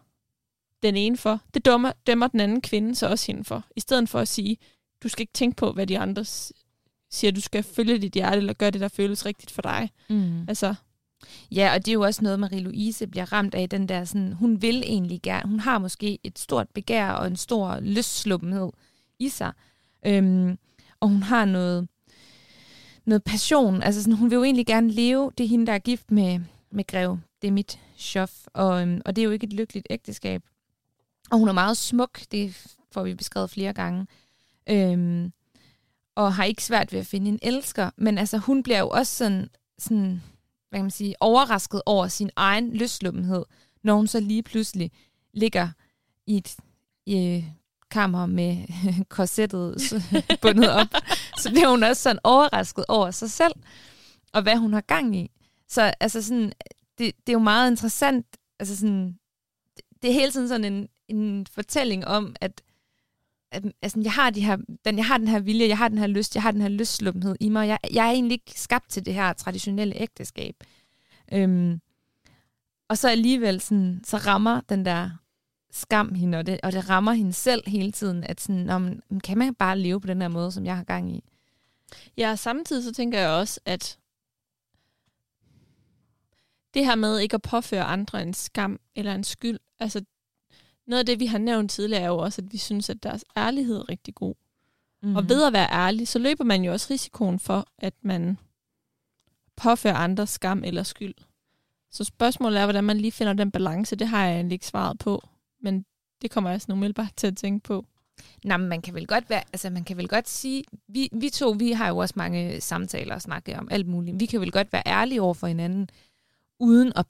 den 0.83 0.97
ene 0.97 1.17
for, 1.17 1.41
det 1.55 1.65
dømmer, 1.65 1.93
dømmer 2.07 2.27
den 2.27 2.41
anden 2.41 2.61
kvinde 2.61 2.95
så 2.95 3.07
også 3.09 3.27
hende 3.33 3.45
for. 3.45 3.65
I 3.77 3.81
stedet 3.81 4.09
for 4.09 4.19
at 4.19 4.29
sige, 4.29 4.57
du 5.03 5.09
skal 5.09 5.21
ikke 5.23 5.33
tænke 5.33 5.57
på, 5.57 5.73
hvad 5.73 5.87
de 5.87 5.99
andre 5.99 6.25
siger, 7.11 7.31
du 7.31 7.41
skal 7.41 7.63
følge 7.63 7.99
dit 7.99 8.13
hjerte, 8.13 8.37
eller 8.37 8.53
gøre 8.53 8.71
det, 8.71 8.81
der 8.81 8.89
føles 8.89 9.27
rigtigt 9.27 9.51
for 9.51 9.63
dig. 9.63 9.91
Mm. 10.09 10.45
Altså, 10.49 10.75
Ja, 11.51 11.75
og 11.75 11.87
det 11.87 11.89
er 11.89 11.95
jo 11.95 12.03
også 12.03 12.23
noget, 12.23 12.39
Marie-Louise 12.45 13.07
bliver 13.07 13.33
ramt 13.33 13.55
af, 13.55 13.69
den 13.69 13.89
der 13.89 14.05
sådan, 14.05 14.33
hun 14.33 14.63
vil 14.63 14.83
egentlig 14.87 15.23
gerne, 15.23 15.51
hun 15.51 15.61
har 15.61 15.79
måske 15.79 16.19
et 16.25 16.39
stort 16.39 16.69
begær 16.75 17.11
og 17.11 17.27
en 17.27 17.37
stor 17.37 17.81
lystsluppenhed 17.81 18.71
i 19.19 19.29
sig. 19.29 19.53
Øhm, 20.07 20.59
og 21.01 21.09
hun 21.09 21.23
har 21.23 21.45
noget, 21.45 21.89
noget 23.05 23.25
passion, 23.25 23.83
altså 23.83 24.03
sådan, 24.03 24.17
hun 24.17 24.31
vil 24.31 24.37
jo 24.37 24.45
egentlig 24.45 24.67
gerne 24.67 24.91
leve, 24.91 25.33
det 25.39 25.45
er 25.45 25.49
hende, 25.49 25.67
der 25.67 25.73
er 25.73 25.79
gift 25.79 26.11
med, 26.11 26.41
med 26.71 26.87
Grev, 26.87 27.19
det 27.43 27.49
er 27.49 27.53
mit 27.53 27.79
chof, 27.97 28.47
og, 28.47 28.83
øhm, 28.83 29.01
og 29.05 29.17
det 29.17 29.23
er 29.23 29.27
jo 29.27 29.31
ikke 29.31 29.47
et 29.47 29.53
lykkeligt 29.53 29.87
ægteskab. 29.91 30.43
Og 31.31 31.39
hun 31.39 31.49
er 31.49 31.53
meget 31.53 31.77
smuk, 31.77 32.21
det 32.33 32.67
får 32.93 33.03
vi 33.03 33.15
beskrevet 33.15 33.51
flere 33.51 33.73
gange. 33.73 34.07
Øhm, 34.71 35.33
og 36.19 36.35
har 36.35 36.45
ikke 36.45 36.65
svært 36.65 36.93
ved 36.93 37.01
at 37.01 37.07
finde 37.07 37.29
en 37.29 37.39
elsker, 37.43 37.91
men 37.97 38.19
altså 38.19 38.39
hun 38.39 38.63
bliver 38.63 38.79
jo 38.79 38.89
også 38.89 39.17
sådan, 39.17 39.49
sådan 39.79 40.23
hvad 40.69 40.79
kan 40.79 40.85
man 40.85 40.91
sige, 40.91 41.15
overrasket 41.21 41.83
over 41.87 42.09
sin 42.09 42.31
egen 42.37 42.77
løslummenhed, 42.77 43.45
når 43.83 43.95
hun 43.95 44.07
så 44.07 44.21
lige 44.21 44.43
pludselig 44.43 44.93
ligger 45.35 45.69
i 46.27 46.37
et 46.37 46.57
i 47.07 47.45
kammer 47.91 48.27
med 48.27 48.57
korsettet 49.17 49.93
bundet 50.43 50.71
op. 50.71 50.87
Så 51.39 51.51
bliver 51.51 51.69
hun 51.69 51.83
også 51.83 52.03
sådan 52.03 52.21
overrasket 52.25 52.85
over 52.89 53.11
sig 53.11 53.31
selv, 53.31 53.55
og 54.33 54.43
hvad 54.43 54.57
hun 54.57 54.73
har 54.73 54.81
gang 54.81 55.17
i. 55.17 55.31
Så 55.69 55.93
altså 56.01 56.23
sådan, 56.23 56.53
det, 56.99 57.13
det 57.27 57.29
er 57.29 57.33
jo 57.33 57.39
meget 57.39 57.71
interessant, 57.71 58.27
altså 58.59 58.77
sådan, 58.77 59.19
det, 59.77 59.85
det 60.03 60.11
er 60.11 60.15
hele 60.15 60.33
tiden 60.33 60.49
sådan 60.49 60.73
en, 60.73 60.89
en 61.09 61.47
fortælling 61.47 62.07
om, 62.07 62.37
at 62.41 62.63
at, 63.53 63.65
altså, 63.83 64.01
jeg, 64.05 64.13
har 64.13 64.31
de 64.31 64.41
her, 64.41 64.57
den, 64.85 64.97
jeg 64.97 65.07
har 65.07 65.19
den 65.19 65.29
her 65.29 65.41
vilje, 65.41 65.69
jeg 65.69 65.79
har 65.79 65.89
den 65.89 65.99
her 65.99 66.07
lyst, 66.07 66.35
jeg 66.35 66.43
har 66.43 66.51
den 66.51 66.61
her 66.61 66.69
lystlumpenhed 66.69 67.37
i 67.41 67.49
mig. 67.49 67.69
Jeg, 67.69 67.79
jeg 67.93 68.07
er 68.07 68.11
egentlig 68.11 68.35
ikke 68.35 68.61
skabt 68.61 68.91
til 68.91 69.07
det 69.07 69.15
her 69.15 69.33
traditionelle 69.33 70.01
ægteskab. 70.01 70.55
Øhm, 71.33 71.81
og 72.89 72.99
så 72.99 73.09
alligevel 73.09 73.61
sådan, 73.61 74.01
så 74.05 74.17
rammer 74.17 74.61
den 74.69 74.85
der 74.85 75.11
skam 75.71 76.15
hende, 76.15 76.39
og 76.39 76.47
det, 76.47 76.61
og 76.63 76.73
det 76.73 76.89
rammer 76.89 77.13
hende 77.13 77.33
selv 77.33 77.63
hele 77.67 77.93
tiden, 77.93 78.25
at 78.25 78.41
sådan, 78.41 78.71
om, 78.71 79.01
kan 79.25 79.39
man 79.39 79.55
bare 79.55 79.79
leve 79.79 80.01
på 80.01 80.07
den 80.07 80.21
her 80.21 80.29
måde, 80.29 80.53
som 80.53 80.67
jeg 80.67 80.77
har 80.77 80.85
gang 80.85 81.17
i? 81.17 81.25
Ja, 82.17 82.37
samtidig 82.37 82.85
så 82.85 82.93
tænker 82.93 83.19
jeg 83.19 83.31
også, 83.31 83.61
at 83.65 83.99
det 86.75 86.87
her 86.87 86.95
med 86.95 87.19
ikke 87.19 87.35
at 87.35 87.43
påføre 87.43 87.85
andre 87.85 88.23
en 88.23 88.35
skam 88.35 88.81
eller 88.97 89.15
en 89.15 89.25
skyld, 89.25 89.59
altså 89.79 90.05
noget 90.89 90.99
af 90.99 91.07
det, 91.07 91.21
vi 91.21 91.27
har 91.27 91.39
nævnt 91.39 91.71
tidligere, 91.71 92.03
er 92.03 92.09
jo 92.09 92.19
også, 92.19 92.43
at 92.43 92.53
vi 92.53 92.59
synes, 92.59 92.91
at 92.91 93.03
deres 93.03 93.25
ærlighed 93.37 93.77
er 93.77 93.89
rigtig 93.89 94.15
god. 94.15 94.35
Mm. 95.03 95.17
Og 95.17 95.29
ved 95.29 95.47
at 95.47 95.53
være 95.53 95.73
ærlig, 95.73 96.09
så 96.09 96.19
løber 96.19 96.45
man 96.45 96.65
jo 96.65 96.73
også 96.73 96.87
risikoen 96.91 97.39
for, 97.39 97.67
at 97.79 97.95
man 98.03 98.39
påfører 99.57 99.95
andre 99.95 100.27
skam 100.27 100.65
eller 100.65 100.83
skyld. 100.83 101.15
Så 101.91 102.05
spørgsmålet 102.05 102.61
er, 102.61 102.67
hvordan 102.67 102.85
man 102.85 102.99
lige 102.99 103.13
finder 103.13 103.33
den 103.33 103.51
balance. 103.51 103.97
Det 103.97 104.09
har 104.09 104.27
jeg 104.27 104.35
egentlig 104.35 104.55
ikke 104.55 104.67
svaret 104.67 104.99
på, 104.99 105.29
men 105.61 105.85
det 106.23 106.31
kommer 106.31 106.51
jeg 106.51 106.61
sådan 106.61 106.73
umiddelbart 106.73 107.13
til 107.17 107.27
at 107.27 107.37
tænke 107.37 107.65
på. 107.65 107.85
Nå, 108.45 108.57
men 108.57 108.69
man 108.69 108.83
kan 108.83 108.95
vel 108.95 109.07
godt 109.07 109.31
være, 109.31 109.43
altså 109.53 109.71
man 109.71 109.85
kan 109.85 109.97
vel 109.97 110.09
godt 110.09 110.29
sige, 110.29 110.65
vi, 110.89 111.09
vi 111.13 111.31
to, 111.31 111.51
vi 111.51 111.73
har 111.73 111.89
jo 111.89 111.97
også 111.97 112.15
mange 112.17 112.61
samtaler 112.61 113.15
og 113.15 113.23
snakke 113.23 113.59
om 113.59 113.69
alt 113.71 113.87
muligt. 113.87 114.21
Vi 114.21 114.27
kan 114.27 114.41
vel 114.41 114.53
godt 114.53 114.73
være 114.73 114.83
ærlige 114.87 115.23
over 115.23 115.35
for 115.35 115.47
hinanden, 115.47 115.89
uden 116.61 116.93
at 116.97 117.07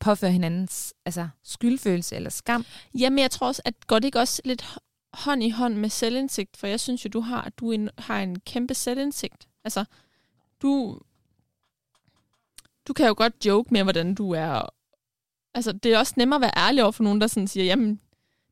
påføre 0.00 0.32
hinandens 0.32 0.94
altså, 1.04 1.28
skyldfølelse 1.44 2.16
eller 2.16 2.30
skam. 2.30 2.64
Jamen, 2.98 3.18
jeg 3.18 3.30
tror 3.30 3.46
også, 3.46 3.62
at 3.64 3.86
går 3.86 3.98
det 3.98 4.04
ikke 4.04 4.20
også 4.20 4.42
lidt 4.44 4.78
hånd 5.12 5.42
i 5.42 5.50
hånd 5.50 5.74
med 5.74 5.88
selvindsigt? 5.88 6.56
For 6.56 6.66
jeg 6.66 6.80
synes 6.80 7.04
jo, 7.04 7.10
du 7.12 7.20
har, 7.20 7.52
du 7.56 7.70
en, 7.70 7.90
har 7.98 8.22
en 8.22 8.40
kæmpe 8.40 8.74
selvindsigt. 8.74 9.48
Altså, 9.64 9.84
du, 10.62 11.00
du 12.86 12.92
kan 12.92 13.06
jo 13.06 13.14
godt 13.16 13.46
joke 13.46 13.68
med, 13.74 13.82
hvordan 13.82 14.14
du 14.14 14.30
er. 14.30 14.62
Altså, 15.54 15.72
det 15.72 15.94
er 15.94 15.98
også 15.98 16.14
nemmere 16.16 16.36
at 16.36 16.42
være 16.42 16.66
ærlig 16.68 16.82
over 16.82 16.92
for 16.92 17.04
nogen, 17.04 17.20
der 17.20 17.26
sådan 17.26 17.48
siger, 17.48 17.64
jamen, 17.64 18.00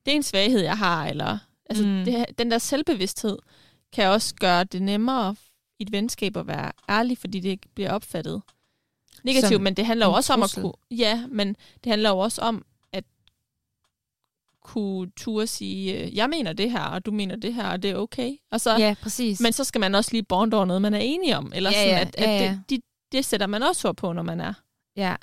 det 0.07 0.13
er 0.13 0.17
en 0.17 0.23
svaghed, 0.23 0.61
jeg 0.61 0.79
har, 0.79 1.07
eller 1.07 1.39
altså, 1.71 1.87
mm. 1.87 2.05
det, 2.05 2.39
den 2.39 2.51
der 2.51 2.59
selvbevidsthed 2.59 3.39
kan 3.93 4.09
også 4.09 4.35
gøre 4.35 4.65
det 4.65 4.83
nemmere 4.83 5.37
i 5.79 5.83
et 5.83 5.93
venskab 5.93 6.37
at 6.37 6.47
være 6.47 6.73
ærlig, 6.89 7.19
fordi 7.19 7.41
det 7.41 7.49
ikke 7.49 7.69
bliver 7.75 7.93
opfattet 7.93 8.43
negativt, 9.25 9.53
Som 9.53 9.63
men 9.63 9.75
det 9.75 9.87
handler 9.87 10.07
jo 10.07 10.13
også 10.13 10.35
trussel. 10.35 10.63
om 10.65 10.69
at 10.69 10.75
kunne, 10.91 10.99
ja, 10.99 11.27
men 11.29 11.57
det 11.85 11.91
handler 11.93 12.11
jo 12.11 12.19
også 12.19 12.41
om 12.43 12.65
at 12.93 13.05
kunne 14.63 15.11
turde 15.17 15.47
sige, 15.47 15.99
øh, 15.99 16.17
jeg 16.17 16.31
mener 16.31 16.53
det 16.53 16.71
her, 16.71 16.83
og 16.85 17.07
du 17.07 17.11
mener 17.11 17.37
det 17.37 17.55
her, 17.55 17.69
og 17.69 17.83
det 17.83 17.91
er 17.91 17.97
okay. 17.97 18.37
Og 18.51 18.61
så, 18.61 18.77
ja, 18.77 18.95
præcis. 19.03 19.41
Men 19.41 19.53
så 19.53 19.65
skal 19.65 19.81
man 19.81 19.95
også 19.95 20.13
lige 20.13 20.23
bonde 20.23 20.57
over 20.57 20.67
noget, 20.67 20.83
man 20.83 20.95
er 20.95 20.99
enig 20.99 21.37
om, 21.37 21.53
eller 21.55 21.71
ja, 21.71 21.77
sådan, 21.77 21.91
ja, 21.95 22.01
at, 22.01 22.15
at 22.17 22.29
ja, 22.29 22.45
ja. 22.45 22.51
Det, 22.51 22.71
de, 22.71 22.81
det 23.13 23.25
sætter 23.25 23.47
man 23.47 23.63
også 23.63 23.89
ord 23.89 23.97
på, 23.97 24.13
når 24.13 24.23
man 24.23 24.41
er. 24.41 24.55
Ja. 24.97 25.17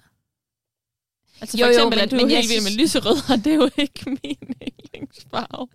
Altså 1.41 1.57
for 1.57 1.65
jo, 1.65 1.69
eksempel, 1.69 1.99
jo, 1.99 2.05
men, 2.05 2.05
at 2.05 2.11
du 2.11 2.15
er 2.15 2.27
helt 2.27 2.49
vild 2.49 2.63
med 2.63 2.83
lyserød, 2.83 3.17
og 3.31 3.37
det 3.43 3.51
er 3.51 3.55
jo 3.55 3.69
ikke 3.77 4.05
min 4.05 4.55
yndlingsfarve. 4.63 5.67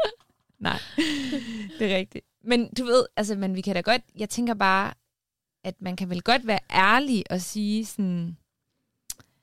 Nej, 0.58 0.78
det 1.78 1.92
er 1.92 1.96
rigtigt. 1.96 2.24
Men 2.44 2.74
du 2.74 2.84
ved, 2.84 3.06
altså, 3.16 3.34
men 3.34 3.54
vi 3.54 3.60
kan 3.60 3.74
da 3.74 3.80
godt, 3.80 4.02
jeg 4.16 4.28
tænker 4.28 4.54
bare, 4.54 4.94
at 5.66 5.74
man 5.80 5.96
kan 5.96 6.10
vel 6.10 6.22
godt 6.22 6.46
være 6.46 6.58
ærlig 6.70 7.24
og 7.30 7.40
sige 7.40 7.86
sådan, 7.86 8.36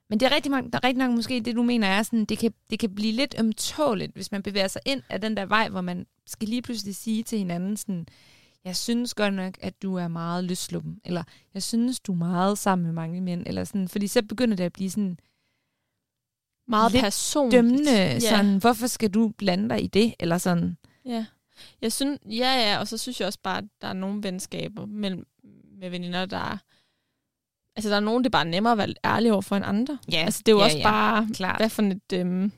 men 0.09 0.19
det 0.19 0.25
er 0.25 0.35
rigtig, 0.35 0.51
der 0.51 0.59
er 0.73 0.83
rigtig 0.83 1.07
nok 1.07 1.11
måske 1.11 1.39
det, 1.39 1.55
du 1.55 1.63
mener 1.63 1.87
er 1.87 2.03
sådan, 2.03 2.25
det 2.25 2.37
kan, 2.37 2.53
det 2.69 2.79
kan 2.79 2.95
blive 2.95 3.11
lidt 3.11 3.35
ømtåligt, 3.39 4.13
hvis 4.13 4.31
man 4.31 4.43
bevæger 4.43 4.67
sig 4.67 4.81
ind 4.85 5.01
af 5.09 5.21
den 5.21 5.37
der 5.37 5.45
vej, 5.45 5.69
hvor 5.69 5.81
man 5.81 6.05
skal 6.27 6.47
lige 6.47 6.61
pludselig 6.61 6.95
sige 6.95 7.23
til 7.23 7.37
hinanden 7.37 7.77
sådan, 7.77 8.07
jeg 8.65 8.75
synes 8.75 9.13
godt 9.13 9.33
nok, 9.33 9.53
at 9.61 9.81
du 9.81 9.95
er 9.95 10.07
meget 10.07 10.43
løsluppen, 10.43 10.99
eller 11.05 11.23
jeg 11.53 11.63
synes, 11.63 11.99
du 11.99 12.11
er 12.11 12.17
meget 12.17 12.57
sammen 12.57 12.85
med 12.85 12.93
mange 12.93 13.21
mænd, 13.21 13.43
eller 13.47 13.63
sådan, 13.63 13.87
fordi 13.87 14.07
så 14.07 14.23
begynder 14.23 14.55
det 14.55 14.63
at 14.63 14.73
blive 14.73 14.89
sådan 14.89 15.17
meget 16.67 16.91
lidt 16.91 17.03
personligt. 17.03 17.55
dømmende, 17.55 17.91
ja. 17.91 18.19
sådan, 18.19 18.57
hvorfor 18.57 18.87
skal 18.87 19.09
du 19.09 19.33
blande 19.37 19.69
dig 19.69 19.83
i 19.83 19.87
det, 19.87 20.13
eller 20.19 20.37
sådan. 20.37 20.77
Ja. 21.05 21.25
Jeg 21.81 21.91
synes, 21.91 22.19
ja, 22.25 22.69
ja, 22.69 22.79
og 22.79 22.87
så 22.87 22.97
synes 22.97 23.19
jeg 23.19 23.27
også 23.27 23.39
bare, 23.43 23.57
at 23.57 23.65
der 23.81 23.87
er 23.87 23.93
nogle 23.93 24.23
venskaber 24.23 24.85
mellem, 24.85 25.25
med 25.83 25.89
veninder, 25.89 26.25
der 26.25 26.37
er, 26.37 26.57
altså 27.75 27.89
der 27.89 27.95
er 27.95 27.99
nogen, 27.99 28.23
det 28.23 28.29
er 28.29 28.31
bare 28.31 28.45
nemmere 28.45 28.71
at 28.71 28.77
være 28.77 28.93
ærlig 29.05 29.31
over 29.31 29.41
for 29.41 29.55
en 29.55 29.63
andre. 29.63 29.97
Ja, 30.11 30.17
altså 30.17 30.41
det 30.45 30.51
er 30.51 30.55
jo 30.55 30.59
ja, 30.59 30.65
også 30.65 30.77
ja, 30.77 30.83
bare, 30.83 31.27
klart. 31.33 31.59
hvad 31.59 31.69
for 31.69 31.81
et 31.81 32.13
øhm, 32.13 32.51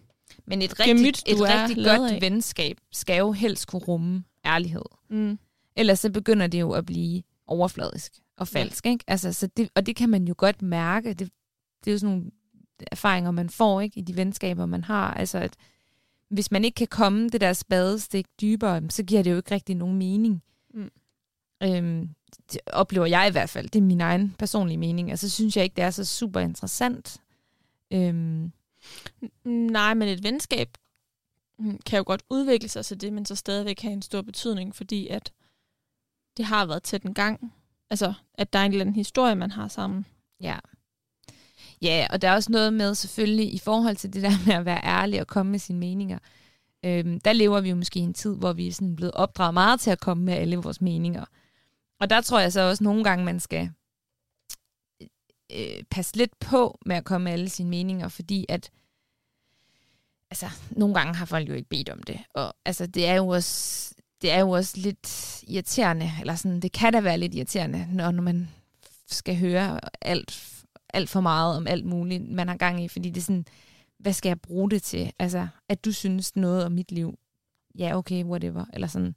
Men 0.45 0.61
et 0.61 0.79
rigtig, 0.79 0.95
gemyt, 0.95 1.23
et 1.27 1.41
rigtig 1.41 1.85
godt 1.85 2.11
af. 2.11 2.21
venskab 2.21 2.77
skal 2.91 3.17
jo 3.17 3.31
helst 3.31 3.67
kunne 3.67 3.81
rumme 3.81 4.23
ærlighed. 4.45 4.85
Mm. 5.09 5.39
Ellers 5.75 5.99
så 5.99 6.11
begynder 6.11 6.47
det 6.47 6.59
jo 6.59 6.71
at 6.71 6.85
blive 6.85 7.23
overfladisk 7.47 8.13
og 8.37 8.47
falsk. 8.47 8.85
Ja. 8.85 8.91
Ikke? 8.91 9.03
Altså, 9.07 9.33
så 9.33 9.47
det, 9.47 9.69
og 9.75 9.85
det 9.85 9.95
kan 9.95 10.09
man 10.09 10.27
jo 10.27 10.35
godt 10.37 10.61
mærke. 10.61 11.09
Det, 11.09 11.29
det 11.83 11.87
er 11.87 11.91
jo 11.91 11.97
sådan 11.97 12.15
nogle 12.15 12.31
erfaringer, 12.91 13.31
man 13.31 13.49
får 13.49 13.81
ikke 13.81 13.99
i 13.99 14.01
de 14.01 14.15
venskaber, 14.17 14.65
man 14.65 14.83
har. 14.83 15.13
Altså, 15.13 15.37
at 15.37 15.53
hvis 16.29 16.51
man 16.51 16.65
ikke 16.65 16.75
kan 16.75 16.87
komme 16.87 17.29
det 17.29 17.41
der 17.41 17.53
spadestik 17.53 18.25
dybere, 18.41 18.81
så 18.89 19.03
giver 19.03 19.23
det 19.23 19.31
jo 19.31 19.37
ikke 19.37 19.51
rigtig 19.51 19.75
nogen 19.75 19.97
mening. 19.97 20.43
Mm. 20.73 20.89
Øhm, 21.63 22.09
det 22.51 22.61
oplever 22.67 23.05
jeg 23.05 23.27
i 23.27 23.31
hvert 23.31 23.49
fald. 23.49 23.69
Det 23.69 23.79
er 23.79 23.83
min 23.83 24.01
egen 24.01 24.35
personlige 24.39 24.77
mening. 24.77 25.11
Altså, 25.11 25.29
synes 25.29 25.55
jeg 25.55 25.63
ikke, 25.63 25.75
det 25.75 25.83
er 25.83 25.91
så 25.91 26.05
super 26.05 26.39
interessant. 26.39 27.21
Øhm. 27.91 28.51
Nej, 29.45 29.93
men 29.93 30.07
et 30.07 30.23
venskab 30.23 30.77
kan 31.85 31.97
jo 31.97 32.03
godt 32.07 32.23
udvikle 32.29 32.69
sig 32.69 32.85
til 32.85 33.01
det, 33.01 33.13
men 33.13 33.25
så 33.25 33.35
stadigvæk 33.35 33.81
have 33.81 33.93
en 33.93 34.01
stor 34.01 34.21
betydning, 34.21 34.75
fordi 34.75 35.07
at 35.07 35.31
det 36.37 36.45
har 36.45 36.65
været 36.65 36.83
tæt 36.83 37.03
en 37.03 37.13
gang. 37.13 37.53
Altså, 37.89 38.13
at 38.33 38.53
der 38.53 38.59
er 38.59 38.63
en 38.63 38.71
eller 38.71 38.85
anden 38.85 38.95
historie, 38.95 39.35
man 39.35 39.51
har 39.51 39.67
sammen. 39.67 40.05
Ja. 40.41 40.59
Ja, 41.81 42.07
og 42.09 42.21
der 42.21 42.29
er 42.29 42.35
også 42.35 42.51
noget 42.51 42.73
med 42.73 42.95
selvfølgelig 42.95 43.53
i 43.53 43.59
forhold 43.59 43.95
til 43.95 44.13
det 44.13 44.23
der 44.23 44.45
med 44.45 44.53
at 44.53 44.65
være 44.65 44.83
ærlig 44.83 45.21
og 45.21 45.27
komme 45.27 45.51
med 45.51 45.59
sine 45.59 45.79
meninger. 45.79 46.19
Øhm, 46.85 47.19
der 47.19 47.33
lever 47.33 47.61
vi 47.61 47.69
jo 47.69 47.75
måske 47.75 47.99
i 47.99 48.03
en 48.03 48.13
tid, 48.13 48.35
hvor 48.35 48.53
vi 48.53 48.67
er 48.67 48.71
sådan 48.71 48.95
blevet 48.95 49.13
opdraget 49.13 49.53
meget 49.53 49.79
til 49.79 49.91
at 49.91 49.99
komme 49.99 50.23
med 50.23 50.33
alle 50.33 50.57
vores 50.57 50.81
meninger. 50.81 51.25
Og 51.99 52.09
der 52.09 52.21
tror 52.21 52.39
jeg 52.39 52.53
så 52.53 52.61
også 52.61 52.83
nogle 52.83 53.03
gange, 53.03 53.25
man 53.25 53.39
skal 53.39 53.71
øh, 55.01 55.07
øh, 55.51 55.83
passe 55.89 56.17
lidt 56.17 56.39
på 56.39 56.79
med 56.85 56.95
at 56.95 57.05
komme 57.05 57.23
med 57.23 57.31
alle 57.31 57.49
sine 57.49 57.69
meninger, 57.69 58.07
fordi 58.07 58.45
at 58.49 58.71
altså, 60.31 60.49
nogle 60.71 60.95
gange 60.95 61.15
har 61.15 61.25
folk 61.25 61.49
jo 61.49 61.53
ikke 61.53 61.69
bedt 61.69 61.89
om 61.89 62.03
det. 62.03 62.19
Og 62.33 62.53
altså, 62.65 62.87
det 62.87 63.07
er 63.07 63.13
jo 63.13 63.27
også, 63.27 63.93
det 64.21 64.31
er 64.31 64.39
jo 64.39 64.49
også 64.49 64.77
lidt 64.77 65.43
irriterende, 65.47 66.11
eller 66.19 66.35
sådan, 66.35 66.59
det 66.59 66.71
kan 66.71 66.93
da 66.93 67.01
være 67.01 67.17
lidt 67.17 67.35
irriterende, 67.35 67.87
når, 67.91 68.11
når 68.11 68.23
man 68.23 68.49
skal 69.07 69.37
høre 69.37 69.79
alt 70.01 70.55
alt 70.95 71.09
for 71.09 71.21
meget 71.21 71.57
om 71.57 71.67
alt 71.67 71.85
muligt, 71.85 72.29
man 72.29 72.47
har 72.47 72.57
gang 72.57 72.83
i, 72.83 72.87
fordi 72.87 73.09
det 73.09 73.17
er 73.17 73.25
sådan, 73.25 73.45
hvad 73.99 74.13
skal 74.13 74.29
jeg 74.29 74.41
bruge 74.41 74.69
det 74.69 74.83
til? 74.83 75.11
Altså, 75.19 75.47
at 75.69 75.85
du 75.85 75.91
synes 75.91 76.35
noget 76.35 76.65
om 76.65 76.71
mit 76.71 76.91
liv, 76.91 77.19
ja, 77.79 77.97
okay, 77.97 78.23
whatever, 78.23 78.65
eller 78.73 78.87
sådan. 78.87 79.15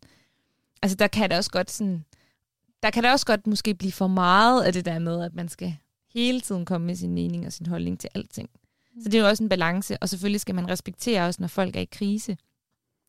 Altså, 0.82 0.96
der 0.96 1.06
kan 1.06 1.30
det 1.30 1.38
også 1.38 1.50
godt 1.50 1.70
sådan, 1.70 2.04
der 2.82 2.90
kan 2.90 3.02
det 3.02 3.12
også 3.12 3.26
godt 3.26 3.46
måske 3.46 3.74
blive 3.74 3.92
for 3.92 4.06
meget 4.06 4.64
af 4.64 4.72
det 4.72 4.84
der 4.84 4.98
med, 4.98 5.24
at 5.24 5.34
man 5.34 5.48
skal 5.48 5.76
hele 6.14 6.40
tiden 6.40 6.64
komme 6.64 6.86
med 6.86 6.96
sin 6.96 7.14
mening 7.14 7.46
og 7.46 7.52
sin 7.52 7.66
holdning 7.66 8.00
til 8.00 8.10
alting. 8.14 8.50
Så 9.02 9.08
det 9.08 9.14
er 9.14 9.22
jo 9.22 9.28
også 9.28 9.42
en 9.42 9.48
balance, 9.48 9.96
og 10.00 10.08
selvfølgelig 10.08 10.40
skal 10.40 10.54
man 10.54 10.68
respektere 10.68 11.26
også, 11.26 11.42
når 11.42 11.48
folk 11.48 11.76
er 11.76 11.80
i 11.80 11.88
krise, 11.92 12.36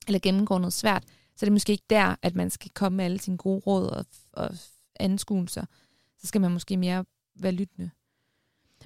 eller 0.07 0.19
gennemgår 0.19 0.59
noget 0.59 0.73
svært, 0.73 1.03
så 1.35 1.45
det 1.45 1.47
er 1.47 1.53
måske 1.53 1.71
ikke 1.71 1.85
der, 1.89 2.15
at 2.21 2.35
man 2.35 2.49
skal 2.49 2.71
komme 2.71 2.95
med 2.95 3.05
alle 3.05 3.19
sine 3.19 3.37
gode 3.37 3.59
råd 3.59 3.87
og, 3.87 4.05
og 4.33 4.49
anskuelser. 4.99 5.65
Så 6.17 6.27
skal 6.27 6.41
man 6.41 6.51
måske 6.51 6.77
mere 6.77 7.05
være 7.35 7.51
lyttende. 7.51 7.89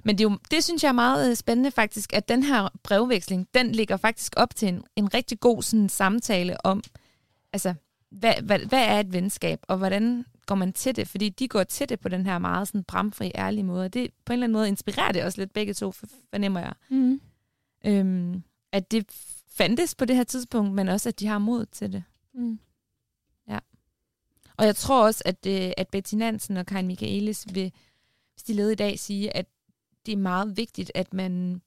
Men 0.04 0.18
det, 0.18 0.24
er 0.24 0.30
jo, 0.30 0.38
det 0.50 0.64
synes 0.64 0.82
jeg 0.82 0.88
er 0.88 0.92
meget 0.92 1.30
øh, 1.30 1.36
spændende 1.36 1.70
faktisk, 1.70 2.12
at 2.12 2.28
den 2.28 2.42
her 2.42 2.68
brevveksling, 2.82 3.48
den 3.54 3.72
ligger 3.72 3.96
faktisk 3.96 4.32
op 4.36 4.56
til 4.56 4.68
en, 4.68 4.84
en 4.96 5.14
rigtig 5.14 5.40
god 5.40 5.62
sådan, 5.62 5.88
samtale 5.88 6.66
om, 6.66 6.82
altså, 7.52 7.74
hvad, 8.10 8.34
hvad, 8.42 8.58
hvad 8.58 8.84
er 8.84 9.00
et 9.00 9.12
venskab, 9.12 9.58
og 9.68 9.78
hvordan 9.78 10.24
går 10.46 10.54
man 10.54 10.72
til 10.72 10.96
det? 10.96 11.08
Fordi 11.08 11.28
de 11.28 11.48
går 11.48 11.62
til 11.62 11.88
det 11.88 12.00
på 12.00 12.08
den 12.08 12.26
her 12.26 12.38
meget 12.38 12.68
sådan 12.68 12.84
bramfri, 12.84 13.32
ærlige 13.34 13.64
måde. 13.64 13.88
Det 13.88 14.10
på 14.24 14.32
en 14.32 14.34
eller 14.34 14.46
anden 14.46 14.52
måde 14.52 14.68
inspirerer 14.68 15.12
det 15.12 15.24
også 15.24 15.40
lidt 15.40 15.52
begge 15.52 15.74
to, 15.74 15.92
fornemmer 16.30 16.60
jeg. 16.60 16.72
Mm. 16.88 17.20
Øhm, 17.86 18.42
at 18.72 18.90
det 18.90 19.06
fandtes 19.48 19.94
på 19.94 20.04
det 20.04 20.16
her 20.16 20.24
tidspunkt, 20.24 20.72
men 20.72 20.88
også, 20.88 21.08
at 21.08 21.20
de 21.20 21.26
har 21.26 21.38
mod 21.38 21.66
til 21.66 21.92
det. 21.92 22.04
Mm. 22.34 22.58
Ja. 23.48 23.58
Og 24.56 24.66
jeg 24.66 24.76
tror 24.76 25.04
også, 25.04 25.22
at, 25.26 25.46
øh, 25.46 25.72
at 25.76 25.88
Betty 25.88 26.14
Nansen 26.14 26.56
og 26.56 26.66
Karin 26.66 26.86
Michaelis 26.86 27.46
vil, 27.54 27.72
hvis 28.34 28.42
de 28.42 28.52
levede 28.52 28.72
i 28.72 28.76
dag, 28.76 28.98
sige, 28.98 29.36
at 29.36 29.46
det 30.06 30.12
er 30.12 30.16
meget 30.16 30.56
vigtigt, 30.56 30.92
at 30.94 31.14
man 31.14 31.62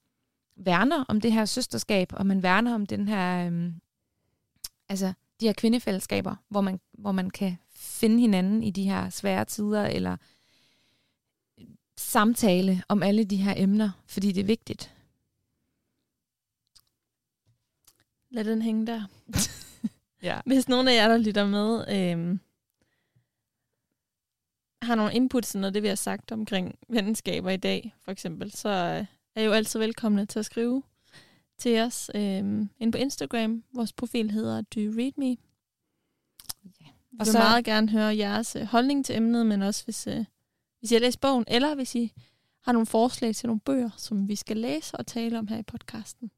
værner 0.56 1.06
om 1.08 1.22
det 1.22 1.34
her 1.34 1.46
søsterskab, 1.46 2.14
og 2.14 2.26
man 2.26 2.44
værner 2.44 2.76
om 2.76 2.86
den 2.86 3.08
her, 3.08 3.48
øhm, 3.48 3.74
altså 4.90 5.14
de 5.40 5.46
her 5.46 5.54
kvindefællesskaber, 5.54 6.36
hvor 6.50 6.62
man, 6.62 6.80
hvor 6.94 7.12
man 7.12 7.30
kan 7.30 7.58
finde 7.98 8.20
hinanden 8.20 8.64
i 8.64 8.72
de 8.72 8.84
her 8.84 9.10
svære 9.10 9.46
tider, 9.46 9.86
eller 9.86 10.18
samtale 11.98 12.84
om 12.88 13.04
alle 13.04 13.24
de 13.24 13.38
her 13.38 13.54
emner, 13.58 13.90
fordi 14.06 14.32
det 14.32 14.42
er 14.42 14.46
vigtigt. 14.46 14.94
Lad 18.30 18.44
den 18.44 18.62
hænge 18.62 18.88
der. 18.88 19.04
ja. 20.28 20.42
Hvis 20.46 20.70
nogen 20.70 20.88
af 20.88 20.96
jer, 20.96 21.08
der 21.08 21.18
lytter 21.18 21.48
med, 21.48 21.86
øhm, 21.96 22.40
har 24.82 24.96
nogle 24.96 25.14
input 25.14 25.44
til 25.44 25.60
noget 25.60 25.74
det, 25.74 25.84
vi 25.84 25.88
har 25.88 25.96
sagt 25.96 26.32
omkring 26.32 26.80
venskaber 26.90 27.50
i 27.50 27.58
dag, 27.58 27.96
for 28.02 28.12
eksempel, 28.12 28.52
så 28.52 28.70
øh, 28.70 29.06
er 29.36 29.42
I 29.42 29.46
jo 29.46 29.52
altid 29.52 29.80
velkomne 29.80 30.26
til 30.26 30.40
at 30.40 30.46
skrive 30.46 30.84
til 31.58 31.80
os 31.80 32.12
øhm, 32.16 32.70
ind 32.80 32.92
på 32.92 32.98
Instagram. 32.98 33.64
Vores 33.74 33.94
profil 33.94 34.32
hedder 34.32 34.62
Do 34.62 34.80
You 34.80 34.94
Read 34.98 35.12
Me? 35.18 35.38
Ja. 37.18 37.22
Og 37.22 37.28
så 37.28 37.38
meget 37.38 37.66
gerne 37.66 37.90
høre 37.90 38.18
jeres 38.18 38.56
øh, 38.56 38.64
holdning 38.64 39.06
til 39.06 39.16
emnet, 39.16 39.46
men 39.46 39.62
også 39.62 39.84
hvis, 39.84 40.08
øh, 40.08 40.26
hvis 40.80 40.92
I 40.92 40.96
har 40.96 41.00
læst 41.00 41.22
bogen, 41.22 41.46
eller 41.48 41.76
hvis 41.76 41.96
I 41.96 42.14
har 42.62 42.72
nogle 42.72 42.86
forslag 42.86 43.36
til 43.36 43.48
nogle 43.48 43.60
bøger, 43.60 43.90
som 43.98 44.28
vi 44.28 44.36
skal 44.36 44.58
læse 44.58 44.96
og 44.96 45.08
tale 45.08 45.40
om 45.40 45.48
her 45.48 45.58
i 45.58 45.64
podcasten. 45.64 46.32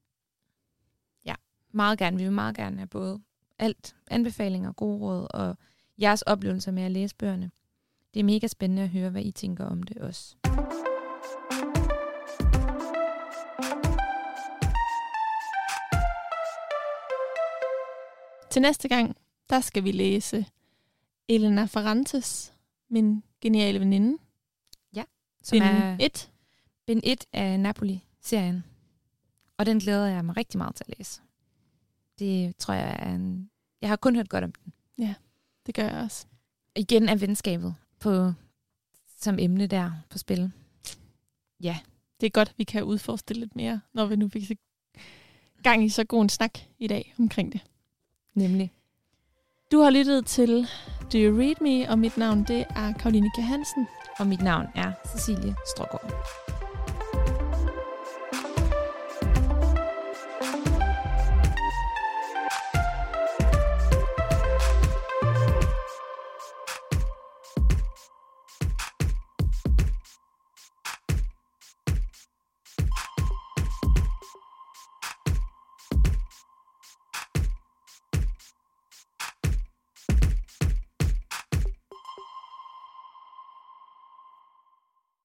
Meget 1.71 1.99
gerne. 1.99 2.17
Vi 2.17 2.23
vil 2.23 2.31
meget 2.31 2.55
gerne 2.55 2.77
have 2.77 2.87
både 2.87 3.21
alt, 3.59 3.95
anbefalinger, 4.07 4.71
gode 4.71 4.99
råd 4.99 5.27
og 5.29 5.57
jeres 6.01 6.21
oplevelser 6.21 6.71
med 6.71 6.83
at 6.83 6.91
læse 6.91 7.15
bøgerne. 7.15 7.51
Det 8.13 8.19
er 8.19 8.23
mega 8.23 8.47
spændende 8.47 8.83
at 8.83 8.89
høre, 8.89 9.09
hvad 9.09 9.21
I 9.25 9.31
tænker 9.31 9.65
om 9.65 9.83
det 9.83 9.97
også. 9.97 10.35
Til 18.49 18.61
næste 18.61 18.87
gang, 18.87 19.15
der 19.49 19.59
skal 19.59 19.83
vi 19.83 19.91
læse 19.91 20.45
Elena 21.29 21.65
Ferrantes, 21.65 22.53
min 22.89 23.23
geniale 23.41 23.79
veninde. 23.79 24.17
Som 25.43 25.55
Bind 25.55 25.63
er 25.63 25.97
1. 25.99 26.31
bind 26.87 27.01
1 27.03 27.25
af 27.33 27.59
Napoli-serien. 27.59 28.63
Og 29.57 29.65
den 29.65 29.79
glæder 29.79 30.07
jeg 30.07 30.25
mig 30.25 30.37
rigtig 30.37 30.57
meget 30.57 30.75
til 30.75 30.85
at 30.87 30.97
læse. 30.97 31.21
Det 32.19 32.57
tror 32.57 32.73
jeg 32.73 32.95
er 32.99 33.15
en... 33.15 33.49
Jeg 33.81 33.89
har 33.89 33.95
kun 33.95 34.15
hørt 34.15 34.29
godt 34.29 34.43
om 34.43 34.51
den. 34.51 34.73
Det 35.65 35.75
gør 35.75 35.83
jeg 35.83 36.03
også. 36.03 36.27
Igen 36.75 37.09
er 37.09 37.15
venskabet 37.15 37.75
på, 37.99 38.33
som 39.17 39.39
emne 39.39 39.67
der 39.67 39.91
på 40.09 40.17
spil. 40.17 40.51
Det 42.21 42.25
er 42.25 42.29
godt, 42.29 42.53
vi 42.57 42.63
kan 42.63 42.83
udforske 42.83 43.25
det 43.27 43.37
lidt 43.37 43.55
mere, 43.55 43.81
når 43.93 44.05
vi 44.05 44.15
nu 44.15 44.29
fik 44.29 44.47
så 44.47 44.55
gang 45.63 45.85
i 45.85 45.89
så 45.89 46.03
god 46.03 46.21
en 46.21 46.29
snak 46.29 46.59
i 46.79 46.87
dag 46.87 47.13
omkring 47.19 47.51
det. 47.51 47.61
Nemlig. 48.33 48.73
Du 49.71 49.79
har 49.79 49.89
lyttet 49.89 50.25
til 50.25 50.67
Do 51.13 51.17
You 51.17 51.39
Read 51.39 51.55
Me, 51.61 51.89
og 51.89 51.99
mit 51.99 52.17
navn 52.17 52.43
det 52.47 52.65
er 52.69 52.93
Karoline 52.99 53.29
K. 53.35 53.41
Hansen. 53.41 53.87
Og 54.19 54.27
mit 54.27 54.41
navn 54.41 54.65
er 54.75 54.91
Cecilie 55.11 55.55
Strogård. 55.75 56.58